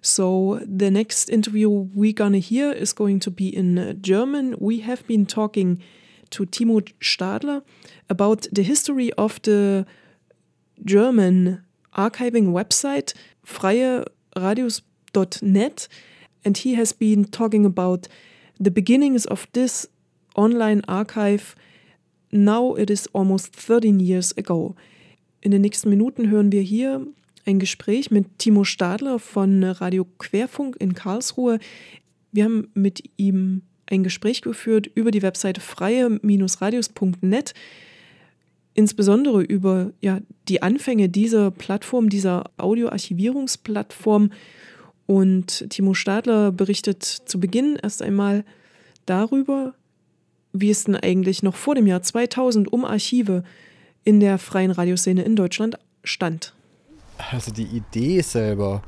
so 0.00 0.60
the 0.66 0.90
next 0.90 1.28
interview 1.28 1.68
we're 1.68 2.12
gonna 2.12 2.38
hear 2.38 2.72
is 2.72 2.92
going 2.92 3.20
to 3.20 3.30
be 3.30 3.48
in 3.48 3.78
uh, 3.78 3.92
German. 3.94 4.56
We 4.58 4.80
have 4.80 5.06
been 5.06 5.26
talking 5.26 5.80
to 6.30 6.44
Timo 6.44 6.80
Stadler 7.00 7.62
about 8.10 8.46
the 8.52 8.62
history 8.62 9.12
of 9.12 9.40
the 9.42 9.86
German 10.84 11.62
archiving 11.96 12.48
website 12.48 13.14
freieradios.net 14.36 15.88
and 16.44 16.58
he 16.58 16.74
has 16.74 16.92
been 16.92 17.24
talking 17.24 17.64
about 17.64 18.08
the 18.60 18.70
beginnings 18.70 19.26
of 19.26 19.46
this 19.52 19.88
online 20.36 20.82
archive. 20.86 21.54
Now 22.30 22.74
it 22.74 22.90
is 22.90 23.08
almost 23.12 23.54
13 23.54 24.00
years 24.00 24.36
ago. 24.36 24.74
In 25.40 25.50
den 25.50 25.62
nächsten 25.62 25.90
Minuten 25.90 26.30
hören 26.30 26.52
wir 26.52 26.62
hier 26.62 27.06
ein 27.44 27.58
Gespräch 27.58 28.10
mit 28.10 28.38
Timo 28.38 28.64
Stadler 28.64 29.18
von 29.18 29.62
Radio 29.62 30.06
Querfunk 30.18 30.76
in 30.80 30.94
Karlsruhe. 30.94 31.58
Wir 32.32 32.44
haben 32.44 32.68
mit 32.74 33.02
ihm 33.16 33.62
ein 33.86 34.02
Gespräch 34.02 34.40
geführt 34.42 34.90
über 34.94 35.10
die 35.12 35.22
Webseite 35.22 35.60
freie-radios.net, 35.60 37.54
insbesondere 38.76 39.42
über 39.42 39.92
ja, 40.00 40.20
die 40.48 40.62
Anfänge 40.62 41.08
dieser 41.08 41.50
Plattform, 41.50 42.08
dieser 42.08 42.44
Audioarchivierungsplattform. 42.58 44.30
Und 45.06 45.70
Timo 45.70 45.94
Stadler 45.94 46.52
berichtet 46.52 47.02
zu 47.02 47.40
Beginn 47.40 47.78
erst 47.82 48.02
einmal 48.02 48.44
darüber, 49.06 49.74
wie 50.52 50.70
es 50.70 50.84
denn 50.84 50.96
eigentlich 50.96 51.42
noch 51.42 51.56
vor 51.56 51.74
dem 51.74 51.86
Jahr 51.86 52.02
2000 52.02 52.72
um 52.72 52.84
Archive 52.84 53.44
in 54.04 54.20
der 54.20 54.38
freien 54.38 54.70
Radioszene 54.70 55.22
in 55.22 55.36
Deutschland 55.36 55.78
stand. 56.04 56.54
Also 57.30 57.50
die 57.52 57.64
Idee 57.64 58.20
selber, 58.20 58.82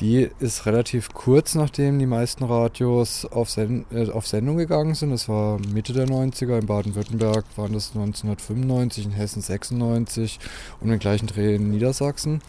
die 0.00 0.30
ist 0.40 0.66
relativ 0.66 1.12
kurz 1.12 1.54
nachdem 1.54 1.98
die 1.98 2.06
meisten 2.06 2.44
Radios 2.44 3.24
auf, 3.26 3.50
Send 3.50 3.86
äh, 3.92 4.10
auf 4.10 4.26
Sendung 4.26 4.56
gegangen 4.56 4.94
sind. 4.94 5.10
Das 5.10 5.28
war 5.28 5.58
Mitte 5.72 5.92
der 5.92 6.06
90er. 6.06 6.58
In 6.58 6.66
Baden-Württemberg 6.66 7.44
waren 7.56 7.72
das 7.72 7.90
1995, 7.94 9.06
in 9.06 9.12
Hessen 9.12 9.42
96 9.42 10.40
und 10.80 10.88
den 10.88 10.98
gleichen 10.98 11.26
Dreh 11.26 11.56
in 11.56 11.70
Niedersachsen. 11.70 12.40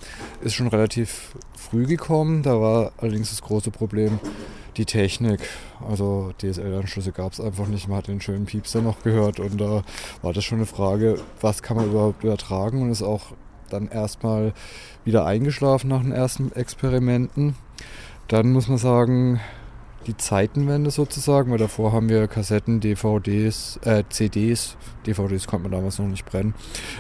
Ist 0.42 0.56
schon 0.56 0.68
relativ 0.68 1.36
früh 1.56 1.86
gekommen. 1.86 2.44
Da 2.44 2.60
war 2.60 2.92
allerdings 2.98 3.30
das 3.30 3.42
große 3.42 3.72
Problem 3.72 4.20
die 4.78 4.86
Technik. 4.86 5.42
Also 5.88 6.32
DSL-Anschlüsse 6.40 7.12
gab 7.12 7.34
es 7.34 7.42
einfach 7.42 7.68
nicht. 7.68 7.88
Man 7.88 7.98
hat 7.98 8.08
den 8.08 8.22
schönen 8.22 8.46
Piepser 8.46 8.82
noch 8.82 9.04
gehört 9.04 9.40
und 9.40 9.60
da 9.60 9.84
war 10.22 10.34
das 10.34 10.44
schon 10.44 10.60
eine 10.60 10.66
Frage, 10.66 11.20
was 11.42 11.62
kann 11.62 11.78
man 11.78 11.90
überhaupt 11.90 12.24
übertragen 12.24 12.82
und 12.82 12.90
ist 12.90 13.04
auch 13.04 13.34
dann 13.74 13.88
erstmal 13.88 14.54
wieder 15.04 15.26
eingeschlafen 15.26 15.90
nach 15.90 16.02
den 16.02 16.12
ersten 16.12 16.52
Experimenten. 16.54 17.56
Dann 18.28 18.54
muss 18.54 18.68
man 18.68 18.78
sagen, 18.78 19.42
die 20.08 20.18
Zeitenwende 20.18 20.92
sozusagen, 20.92 21.52
weil 21.52 21.58
davor 21.58 21.92
haben 21.94 22.10
wir 22.10 22.28
Kassetten, 22.28 22.80
DVDs, 22.80 23.80
äh, 23.84 24.04
CDs, 24.10 24.76
DVDs 25.06 25.48
konnte 25.48 25.64
man 25.70 25.72
damals 25.72 26.00
noch 26.00 26.08
nicht 26.08 26.26
brennen, 26.26 26.54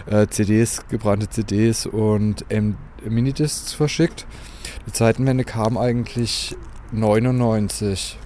äh, 0.05 0.27
CDs, 0.27 0.87
gebrannte 0.87 1.29
CDs 1.29 1.85
und 1.85 2.45
M 2.49 2.77
Minidiscs 3.05 3.73
verschickt. 3.73 4.25
Die 4.87 4.93
Zeitenwende 4.93 5.43
kam 5.43 5.77
eigentlich 5.77 6.55
99 6.93 8.17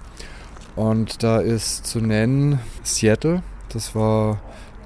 und 0.76 1.24
da 1.24 1.40
ist 1.40 1.88
zu 1.88 2.00
nennen 2.00 2.60
Seattle, 2.84 3.42
das 3.70 3.96
war 3.96 4.40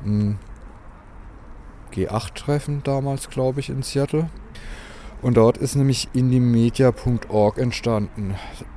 ein 0.05 0.39
G8-Treffen 1.93 2.81
damals, 2.83 3.29
glaube 3.29 3.59
ich, 3.59 3.69
in 3.69 3.83
Seattle. 3.83 4.29
Und 5.21 5.37
dort 5.37 5.57
ist 5.57 5.75
nämlich 5.75 6.09
indiemedia.org 6.13 7.57
entstanden. 7.59 8.35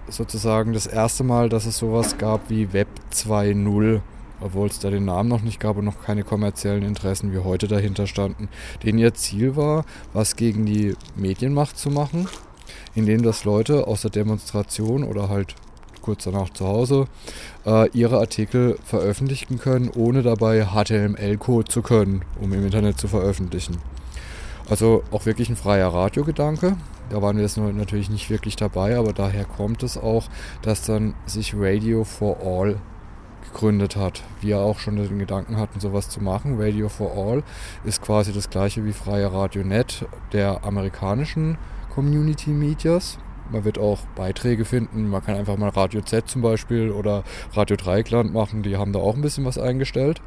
Sozusagen 0.09 0.75
das 0.75 0.87
erste 0.87 1.25
Mal, 1.25 1.49
dass 1.49 1.65
es 1.65 1.79
sowas 1.79 2.19
gab 2.19 2.51
wie 2.51 2.75
Web 2.75 2.89
2.0, 3.13 4.01
obwohl 4.41 4.69
es 4.69 4.79
da 4.79 4.91
den 4.91 5.07
Namen 5.07 5.31
noch 5.31 5.41
nicht 5.41 5.59
gab 5.59 5.79
und 5.79 5.87
noch 5.87 6.03
keine 6.03 6.23
kommerziellen 6.23 6.83
Interessen 6.83 7.33
wie 7.33 7.39
heute 7.39 7.67
dahinter 7.67 8.07
standen. 8.07 8.51
Denen 8.83 8.99
ihr 8.99 9.15
Ziel 9.15 9.57
war, 9.57 9.87
was 10.13 10.37
gegen 10.37 10.67
die 10.67 10.95
Medienmacht 11.17 11.79
zu 11.79 11.89
machen, 11.89 12.29
indem 12.95 13.23
das 13.23 13.45
Leute 13.45 13.87
aus 13.87 14.03
der 14.03 14.11
Demonstration 14.11 15.03
oder 15.03 15.31
halt 15.31 15.55
kurz 16.05 16.25
danach 16.25 16.51
zu 16.51 16.67
Hause 16.67 17.07
äh, 17.65 17.89
ihre 17.91 18.19
Artikel 18.19 18.79
veröffentlichen 18.85 19.59
können, 19.59 19.89
ohne 19.89 20.23
dabei 20.23 20.67
HTML-Code 20.67 21.69
zu 21.69 21.81
können, 21.81 22.23
um 22.41 22.53
im 22.53 22.65
Internet 22.65 22.99
zu 22.99 23.09
veröffentlichen. 23.09 23.79
Also 24.69 25.03
auch 25.11 25.25
wirklich 25.25 25.49
ein 25.49 25.57
freier 25.57 25.89
Radiogedanke. 25.89 26.77
Da 27.11 27.23
waren 27.23 27.37
wir 27.37 27.43
jetzt 27.43 27.57
natürlich 27.57 28.11
nicht 28.11 28.29
wirklich 28.29 28.57
dabei, 28.57 28.97
aber 28.97 29.13
daher 29.13 29.45
kommt 29.45 29.83
es 29.83 29.97
auch, 29.97 30.27
dass 30.63 30.83
dann 30.83 31.15
sich 31.27 31.55
Radio 31.57 32.05
for 32.05 32.39
All 32.43 32.77
gegründet 33.45 33.97
hat. 33.97 34.23
Wir 34.41 34.59
auch 34.59 34.79
schon 34.79 34.97
den 34.97 35.19
Gedanken 35.19 35.57
hatten, 35.57 35.81
sowas 35.81 36.11
zu 36.11 36.23
machen. 36.23 36.57
Radio 36.59 36.89
for 36.89 37.13
All 37.17 37.43
ist 37.85 38.03
quasi 38.03 38.33
das 38.33 38.51
gleiche 38.51 38.85
wie 38.85 38.93
Freie 38.93 39.33
Radionet 39.33 40.07
der 40.33 40.65
amerikanischen 40.65 41.57
Community 41.95 42.51
Medias. 42.51 43.19
Man 43.51 43.65
wird 43.65 43.79
auch 43.79 44.01
Beiträge 44.17 44.65
finden. 44.65 45.09
Man 45.09 45.23
kann 45.23 45.37
einfach 45.37 45.57
mal 45.57 45.69
Radio 45.71 46.01
Z 46.01 46.29
zum 46.29 46.43
Beispiel 46.43 46.91
oder 46.91 47.25
Radio 47.53 47.77
Dreikland 47.77 48.33
machen. 48.33 48.63
Die 48.63 48.77
haben 48.77 48.93
da 48.93 49.01
auch 49.01 49.15
ein 49.15 49.23
bisschen 49.23 49.45
was 49.45 49.59
eingestellt. 49.59 50.21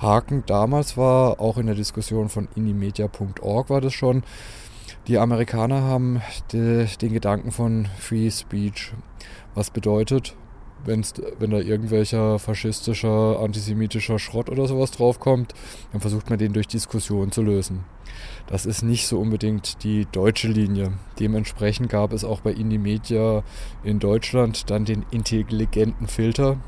Haken 0.00 0.42
damals 0.46 0.96
war, 0.96 1.40
auch 1.40 1.58
in 1.58 1.66
der 1.66 1.76
Diskussion 1.76 2.28
von 2.28 2.48
inimedia.org 2.56 3.70
war 3.70 3.80
das 3.80 3.92
schon, 3.92 4.24
die 5.06 5.18
Amerikaner 5.18 5.82
haben 5.82 6.20
die, 6.52 6.86
den 7.00 7.12
Gedanken 7.12 7.52
von 7.52 7.88
Free 7.98 8.30
Speech. 8.30 8.92
Was 9.54 9.70
bedeutet, 9.70 10.34
wenn's, 10.84 11.14
wenn 11.38 11.50
da 11.50 11.58
irgendwelcher 11.58 12.38
faschistischer, 12.38 13.40
antisemitischer 13.40 14.18
Schrott 14.18 14.50
oder 14.50 14.66
sowas 14.66 14.90
draufkommt, 14.90 15.54
dann 15.92 16.00
versucht 16.00 16.30
man 16.30 16.38
den 16.38 16.52
durch 16.52 16.68
Diskussion 16.68 17.32
zu 17.32 17.42
lösen. 17.42 17.84
Das 18.46 18.66
ist 18.66 18.82
nicht 18.82 19.06
so 19.06 19.18
unbedingt 19.18 19.82
die 19.84 20.06
deutsche 20.10 20.48
Linie. 20.48 20.92
Dementsprechend 21.18 21.88
gab 21.88 22.12
es 22.12 22.24
auch 22.24 22.40
bei 22.40 22.52
Indie 22.52 22.78
Media 22.78 23.42
in 23.82 23.98
Deutschland 23.98 24.70
dann 24.70 24.84
den 24.84 25.06
intelligenten 25.10 26.08
Filter, 26.08 26.58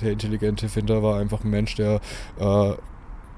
der 0.00 0.12
intelligente 0.12 0.68
Finder 0.68 1.02
war 1.02 1.18
einfach 1.18 1.44
ein 1.44 1.50
Mensch, 1.50 1.74
der 1.74 2.00
äh, 2.38 2.72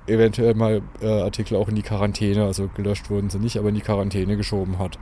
eventuell 0.06 0.54
mal 0.54 0.82
äh, 1.00 1.22
Artikel 1.22 1.56
auch 1.56 1.68
in 1.68 1.74
die 1.74 1.82
Quarantäne, 1.82 2.44
also 2.44 2.68
gelöscht 2.68 3.10
wurden 3.10 3.30
sie 3.30 3.38
nicht, 3.38 3.58
aber 3.58 3.70
in 3.70 3.74
die 3.74 3.80
Quarantäne 3.80 4.36
geschoben 4.36 4.78
hat. 4.78 4.98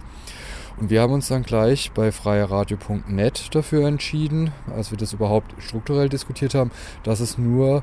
Und 0.79 0.91
wir 0.91 1.01
haben 1.01 1.12
uns 1.12 1.29
dann 1.29 1.43
gleich 1.43 1.93
bei 1.93 2.11
freieradio.net 2.12 3.55
dafür 3.55 3.87
entschieden, 3.87 4.53
als 4.75 4.91
wir 4.91 4.99
das 4.99 5.12
überhaupt 5.12 5.55
strukturell 5.62 6.09
diskutiert 6.09 6.55
haben, 6.55 6.70
dass 7.03 7.20
es 7.20 7.39
nur 7.39 7.83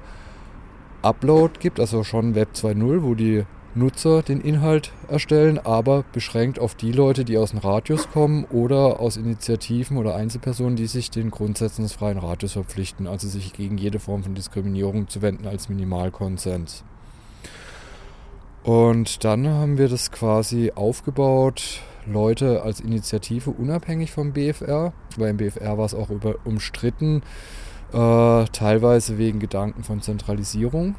Upload 1.02 1.60
gibt, 1.60 1.80
also 1.80 2.04
schon 2.04 2.36
Web 2.36 2.50
2.0, 2.56 3.04
wo 3.04 3.16
die 3.16 3.46
Nutzer 3.76 4.24
den 4.24 4.42
Inhalt 4.42 4.92
erstellen, 5.08 5.60
aber 5.60 6.04
beschränkt 6.12 6.60
auf 6.60 6.74
die 6.74 6.92
Leute, 6.92 7.24
die 7.24 7.38
aus 7.38 7.52
den 7.52 7.60
Radios 7.60 8.10
kommen 8.10 8.46
oder 8.46 9.00
aus 9.00 9.16
Initiativen 9.16 9.98
oder 9.98 10.16
Einzelpersonen, 10.16 10.76
die 10.76 10.88
sich 10.88 11.12
den 11.12 11.30
Grundsätzen 11.30 11.84
des 11.84 11.94
freien 11.94 12.18
Radios 12.18 12.54
verpflichten, 12.54 13.08
also 13.08 13.28
sich 13.28 13.54
gegen 13.54 13.78
jede 13.78 14.00
Form 14.00 14.24
von 14.24 14.34
Diskriminierung 14.34 15.08
zu 15.08 15.22
wenden 15.22 15.48
als 15.48 15.70
Minimalkonsens. 15.70 16.84
Und 18.64 19.24
dann 19.24 19.48
haben 19.48 19.78
wir 19.78 19.88
das 19.88 20.12
quasi 20.12 20.72
aufgebaut, 20.76 21.82
Leute 22.06 22.64
als 22.64 22.80
Initiative 22.80 23.52
unabhängig 23.52 24.12
vom 24.12 24.34
BFR, 24.34 24.94
weil 25.18 25.30
im 25.32 25.38
BFR 25.38 25.78
war 25.78 25.86
es 25.86 25.94
auch 25.94 26.10
über, 26.10 26.36
umstritten, 26.46 27.22
äh, 27.92 28.46
teilweise 28.46 29.18
wegen 29.18 29.40
Gedanken 29.40 29.84
von 29.84 30.02
Zentralisierung 30.02 30.96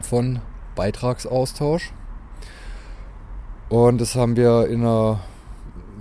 von 0.00 0.40
Beitragsaustausch. 0.74 1.92
Und 3.68 4.00
das 4.00 4.16
haben 4.16 4.36
wir 4.36 4.66
in 4.68 4.80
einer 4.80 5.20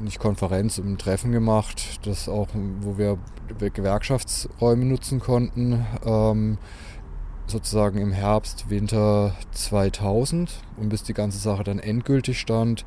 nicht 0.01 0.19
Konferenz, 0.19 0.77
im 0.77 0.97
Treffen 0.97 1.31
gemacht, 1.31 2.05
das 2.05 2.27
auch, 2.27 2.47
wo 2.81 2.97
wir 2.97 3.17
Gewerkschaftsräume 3.59 4.85
nutzen 4.85 5.19
konnten, 5.19 5.85
ähm, 6.03 6.57
sozusagen 7.47 7.99
im 7.99 8.11
Herbst, 8.11 8.69
Winter 8.69 9.35
2000 9.51 10.51
und 10.77 10.89
bis 10.89 11.03
die 11.03 11.13
ganze 11.13 11.37
Sache 11.37 11.63
dann 11.63 11.79
endgültig 11.79 12.39
stand, 12.39 12.85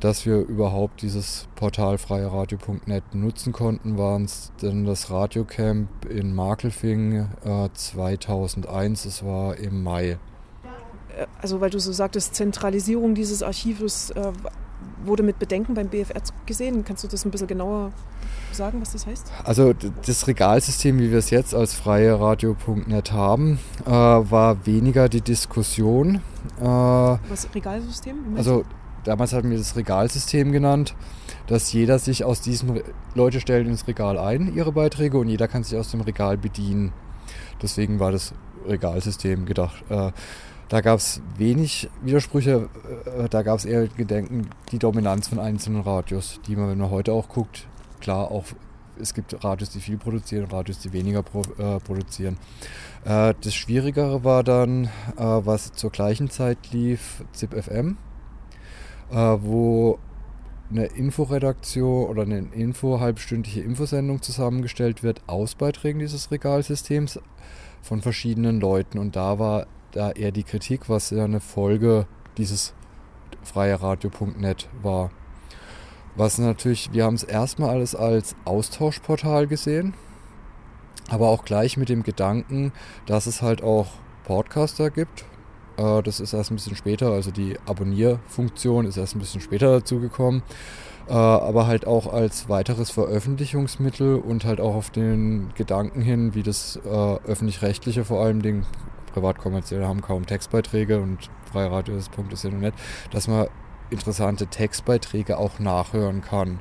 dass 0.00 0.26
wir 0.26 0.38
überhaupt 0.38 1.02
dieses 1.02 1.46
Portal 1.54 1.98
freieradio.net 1.98 3.14
nutzen 3.14 3.52
konnten, 3.52 3.96
waren 3.96 4.24
es 4.24 4.50
dann 4.60 4.84
das 4.84 5.10
Radiocamp 5.10 5.88
in 6.08 6.34
Markelfing 6.34 7.28
äh, 7.44 7.68
2001, 7.72 9.04
es 9.04 9.24
war 9.24 9.56
im 9.56 9.82
Mai. 9.82 10.18
äh, 11.16 11.26
also 11.40 11.60
weil 11.60 11.70
du 11.70 11.78
so 11.78 11.92
sagtest, 11.92 12.34
Zentralisierung 12.34 13.14
dieses 13.14 13.42
Archives 13.42 14.10
äh, 14.10 14.32
wurde 15.04 15.22
mit 15.22 15.38
Bedenken 15.38 15.74
beim 15.74 15.88
BFR 15.88 16.22
gesehen. 16.46 16.84
Kannst 16.84 17.04
du 17.04 17.08
das 17.08 17.24
ein 17.24 17.30
bisschen 17.30 17.46
genauer 17.46 17.92
sagen, 18.52 18.80
was 18.80 18.92
das 18.92 19.06
heißt? 19.06 19.30
Also 19.44 19.72
das 19.72 20.26
Regalsystem, 20.26 20.98
wie 20.98 21.10
wir 21.10 21.18
es 21.18 21.30
jetzt 21.30 21.54
als 21.54 21.74
freie 21.74 22.18
Radio.net 22.18 23.12
haben, 23.12 23.58
äh, 23.86 23.90
war 23.90 24.66
weniger 24.66 25.08
die 25.08 25.20
Diskussion. 25.20 26.16
Äh, 26.60 26.64
Was 26.64 27.48
Regalsystem? 27.54 28.16
Also 28.36 28.64
damals 29.08 29.32
hatten 29.32 29.50
wir 29.50 29.56
das 29.56 29.74
Regalsystem 29.74 30.52
genannt, 30.52 30.94
dass 31.46 31.72
jeder 31.72 31.98
sich 31.98 32.24
aus 32.24 32.42
diesem, 32.42 32.82
Leute 33.14 33.40
stellen 33.40 33.66
ins 33.66 33.88
Regal 33.88 34.18
ein, 34.18 34.54
ihre 34.54 34.70
Beiträge, 34.70 35.16
und 35.16 35.28
jeder 35.28 35.48
kann 35.48 35.64
sich 35.64 35.78
aus 35.78 35.90
dem 35.90 36.02
Regal 36.02 36.36
bedienen. 36.36 36.92
Deswegen 37.62 38.00
war 38.00 38.12
das 38.12 38.34
Regalsystem 38.66 39.46
gedacht. 39.46 39.82
Äh, 39.88 40.12
da 40.68 40.80
gab 40.82 40.98
es 40.98 41.22
wenig 41.38 41.88
Widersprüche, 42.02 42.68
äh, 43.06 43.28
da 43.30 43.42
gab 43.42 43.58
es 43.58 43.64
eher 43.64 43.88
Gedenken, 43.88 44.50
die 44.72 44.78
Dominanz 44.78 45.28
von 45.28 45.38
einzelnen 45.38 45.80
Radios, 45.80 46.40
die 46.46 46.54
man, 46.54 46.68
wenn 46.68 46.78
man 46.78 46.90
heute 46.90 47.12
auch 47.12 47.28
guckt, 47.28 47.66
klar 48.00 48.30
auch, 48.30 48.44
es 49.00 49.14
gibt 49.14 49.42
Radios, 49.42 49.70
die 49.70 49.80
viel 49.80 49.96
produzieren, 49.96 50.50
Radios, 50.50 50.80
die 50.80 50.92
weniger 50.92 51.20
äh, 51.20 51.78
produzieren. 51.80 52.36
Das 53.04 53.54
Schwierigere 53.54 54.24
war 54.24 54.42
dann, 54.42 54.90
was 55.16 55.72
zur 55.72 55.90
gleichen 55.90 56.28
Zeit 56.30 56.72
lief, 56.72 57.22
ZipFM, 57.32 57.96
wo 59.10 59.98
eine 60.70 60.86
Inforedaktion 60.86 62.08
oder 62.08 62.22
eine 62.22 62.38
Info, 62.52 63.00
halbstündliche 63.00 63.62
Infosendung 63.62 64.20
zusammengestellt 64.20 65.02
wird 65.02 65.22
aus 65.26 65.54
Beiträgen 65.54 65.98
dieses 65.98 66.30
Regalsystems 66.30 67.20
von 67.82 68.02
verschiedenen 68.02 68.60
Leuten. 68.60 68.98
Und 68.98 69.16
da 69.16 69.38
war 69.38 69.66
da 69.92 70.10
eher 70.10 70.32
die 70.32 70.42
Kritik, 70.42 70.88
was 70.88 71.10
ja 71.10 71.24
eine 71.24 71.40
Folge 71.40 72.06
dieses 72.36 72.74
freieradio.net 73.42 74.68
war. 74.82 75.10
Was 76.16 76.38
natürlich, 76.38 76.92
wir 76.92 77.04
haben 77.04 77.14
es 77.14 77.22
erstmal 77.22 77.70
alles 77.70 77.94
als 77.94 78.34
Austauschportal 78.44 79.46
gesehen, 79.46 79.94
aber 81.08 81.28
auch 81.28 81.44
gleich 81.44 81.76
mit 81.76 81.88
dem 81.88 82.02
Gedanken, 82.02 82.72
dass 83.06 83.26
es 83.26 83.40
halt 83.40 83.62
auch 83.62 83.86
Podcaster 84.24 84.90
gibt. 84.90 85.24
Äh, 85.78 86.02
Das 86.02 86.20
ist 86.20 86.32
erst 86.34 86.50
ein 86.50 86.56
bisschen 86.56 86.76
später, 86.76 87.12
also 87.12 87.30
die 87.30 87.56
Abonnierfunktion 87.66 88.84
ist 88.84 88.96
erst 88.96 89.16
ein 89.16 89.20
bisschen 89.20 89.40
später 89.40 89.78
dazugekommen. 89.78 90.42
Äh, 91.08 91.12
Aber 91.12 91.66
halt 91.66 91.86
auch 91.86 92.12
als 92.12 92.48
weiteres 92.48 92.90
Veröffentlichungsmittel 92.90 94.16
und 94.16 94.44
halt 94.44 94.60
auch 94.60 94.74
auf 94.74 94.90
den 94.90 95.50
Gedanken 95.54 96.02
hin, 96.02 96.34
wie 96.34 96.42
das 96.42 96.78
äh, 96.84 96.88
öffentlich-rechtliche 96.88 98.04
vor 98.04 98.22
allem 98.22 98.42
Dingen, 98.42 98.66
privatkommerzielle 99.14 99.86
haben 99.88 100.02
kaum 100.02 100.26
Textbeiträge 100.26 101.00
und 101.00 101.30
Freiradio 101.50 101.96
ist 101.96 102.12
Punkt 102.12 102.32
ist 102.32 102.44
ja 102.44 102.50
noch 102.50 102.60
nett, 102.60 102.74
dass 103.10 103.26
man 103.26 103.48
interessante 103.90 104.46
Textbeiträge 104.48 105.38
auch 105.38 105.58
nachhören 105.58 106.20
kann. 106.20 106.60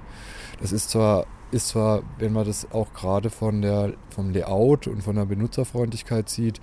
Das 0.61 0.71
ist 0.71 0.89
zwar, 0.89 1.25
ist 1.51 1.67
zwar, 1.67 2.03
wenn 2.19 2.31
man 2.33 2.45
das 2.45 2.71
auch 2.71 2.93
gerade 2.93 3.29
von 3.29 3.61
der, 3.61 3.93
vom 4.09 4.31
Layout 4.31 4.87
und 4.87 5.03
von 5.03 5.17
der 5.17 5.25
Benutzerfreundlichkeit 5.25 6.29
sieht, 6.29 6.61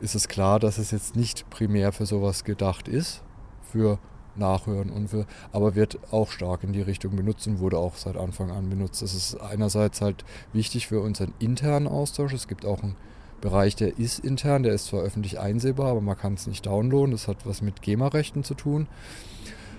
ist 0.00 0.14
es 0.14 0.28
klar, 0.28 0.58
dass 0.58 0.78
es 0.78 0.90
jetzt 0.90 1.16
nicht 1.16 1.48
primär 1.50 1.92
für 1.92 2.06
sowas 2.06 2.44
gedacht 2.44 2.88
ist, 2.88 3.22
für 3.62 3.98
Nachhören 4.36 4.90
und 4.90 5.08
für, 5.08 5.26
aber 5.52 5.74
wird 5.74 5.98
auch 6.12 6.30
stark 6.30 6.62
in 6.62 6.72
die 6.72 6.82
Richtung 6.82 7.16
benutzt 7.16 7.46
und 7.46 7.58
wurde 7.58 7.78
auch 7.78 7.96
seit 7.96 8.16
Anfang 8.16 8.50
an 8.50 8.70
benutzt. 8.70 9.02
Das 9.02 9.14
ist 9.14 9.34
einerseits 9.40 10.00
halt 10.00 10.24
wichtig 10.52 10.86
für 10.86 11.00
unseren 11.00 11.34
internen 11.38 11.88
Austausch. 11.88 12.32
Es 12.32 12.48
gibt 12.48 12.64
auch 12.64 12.82
einen 12.82 12.96
Bereich, 13.40 13.76
der 13.76 13.98
ist 13.98 14.20
intern, 14.20 14.62
der 14.62 14.74
ist 14.74 14.86
zwar 14.86 15.02
öffentlich 15.02 15.38
einsehbar, 15.38 15.90
aber 15.90 16.00
man 16.00 16.16
kann 16.16 16.34
es 16.34 16.46
nicht 16.46 16.66
downloaden. 16.66 17.12
Das 17.12 17.28
hat 17.28 17.46
was 17.46 17.62
mit 17.62 17.82
GEMA-Rechten 17.82 18.44
zu 18.44 18.54
tun. 18.54 18.88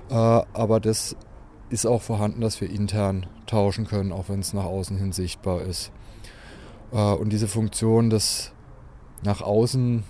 Äh, 0.09 0.13
aber 0.13 0.80
das 0.80 1.15
ist 1.70 1.86
auch 1.86 2.01
vorhanden, 2.01 2.41
dass 2.41 2.61
wir 2.61 2.70
intern 2.70 3.26
tauschen 3.45 3.86
können, 3.86 4.11
auch 4.11 4.30
wenn 4.30 4.39
es 4.39 4.53
nach 4.53 4.65
außen 4.65 4.97
hin 4.97 5.11
sichtbar 5.11 5.61
ist. 5.61 5.91
Äh, 6.91 7.13
und 7.13 7.30
diese 7.30 7.47
Funktion 7.47 8.09
des 8.09 8.53
nach 9.24 9.41
außen, 9.41 10.03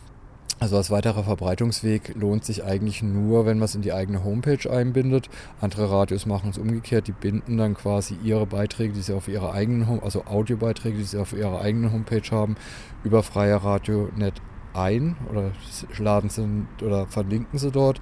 also 0.59 0.77
als 0.77 0.91
weiterer 0.91 1.23
Verbreitungsweg, 1.23 2.15
lohnt 2.15 2.43
sich 2.43 2.63
eigentlich 2.63 3.01
nur, 3.01 3.45
wenn 3.45 3.57
man 3.57 3.65
es 3.65 3.75
in 3.75 3.81
die 3.81 3.93
eigene 3.93 4.23
Homepage 4.23 4.69
einbindet. 4.69 5.29
Andere 5.61 5.89
Radios 5.89 6.25
machen 6.25 6.49
es 6.49 6.57
umgekehrt, 6.57 7.07
die 7.07 7.13
binden 7.13 7.57
dann 7.57 7.75
quasi 7.75 8.17
ihre 8.23 8.45
Beiträge, 8.45 8.93
die 8.93 9.01
sie 9.01 9.13
auf 9.13 9.27
ihrer 9.27 9.53
eigenen 9.53 9.87
Home, 9.87 10.03
also 10.03 10.25
Audiobeiträge, 10.25 10.97
die 10.97 11.03
sie 11.03 11.17
auf 11.17 11.33
ihrer 11.33 11.61
eigenen 11.61 11.91
Homepage 11.93 12.29
haben, 12.31 12.55
über 13.03 13.23
freie 13.23 13.63
Radio.net 13.63 14.33
ein 14.73 15.15
oder 15.29 15.51
laden 15.97 16.29
sie 16.29 16.47
oder 16.85 17.07
verlinken 17.07 17.57
sie 17.57 17.71
dort 17.71 17.99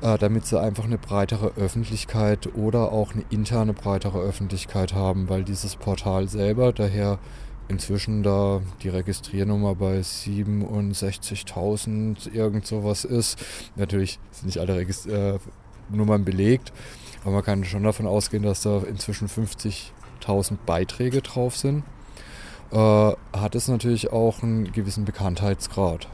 äh, 0.00 0.18
damit 0.18 0.46
sie 0.46 0.60
einfach 0.60 0.84
eine 0.84 0.98
breitere 0.98 1.52
Öffentlichkeit 1.56 2.54
oder 2.54 2.92
auch 2.92 3.12
eine 3.14 3.24
interne 3.30 3.72
breitere 3.72 4.18
Öffentlichkeit 4.18 4.94
haben, 4.94 5.28
weil 5.28 5.44
dieses 5.44 5.76
Portal 5.76 6.28
selber 6.28 6.72
daher 6.72 7.18
inzwischen 7.68 8.22
da 8.22 8.62
die 8.82 8.88
Registriernummer 8.88 9.74
bei 9.74 10.00
67.000 10.00 12.32
irgend 12.32 12.66
sowas 12.66 13.04
ist. 13.04 13.38
Natürlich 13.76 14.18
sind 14.30 14.46
nicht 14.46 14.58
alle 14.58 14.76
Regist 14.76 15.06
äh, 15.06 15.38
Nummern 15.88 16.24
belegt, 16.24 16.72
aber 17.22 17.34
man 17.34 17.44
kann 17.44 17.64
schon 17.64 17.84
davon 17.84 18.06
ausgehen, 18.06 18.42
dass 18.42 18.62
da 18.62 18.82
inzwischen 18.82 19.28
50.000 19.28 20.56
Beiträge 20.64 21.20
drauf 21.22 21.56
sind. 21.56 21.84
Äh, 22.72 22.76
hat 22.76 23.54
es 23.54 23.68
natürlich 23.68 24.12
auch 24.12 24.42
einen 24.42 24.72
gewissen 24.72 25.04
Bekanntheitsgrad. 25.04 26.08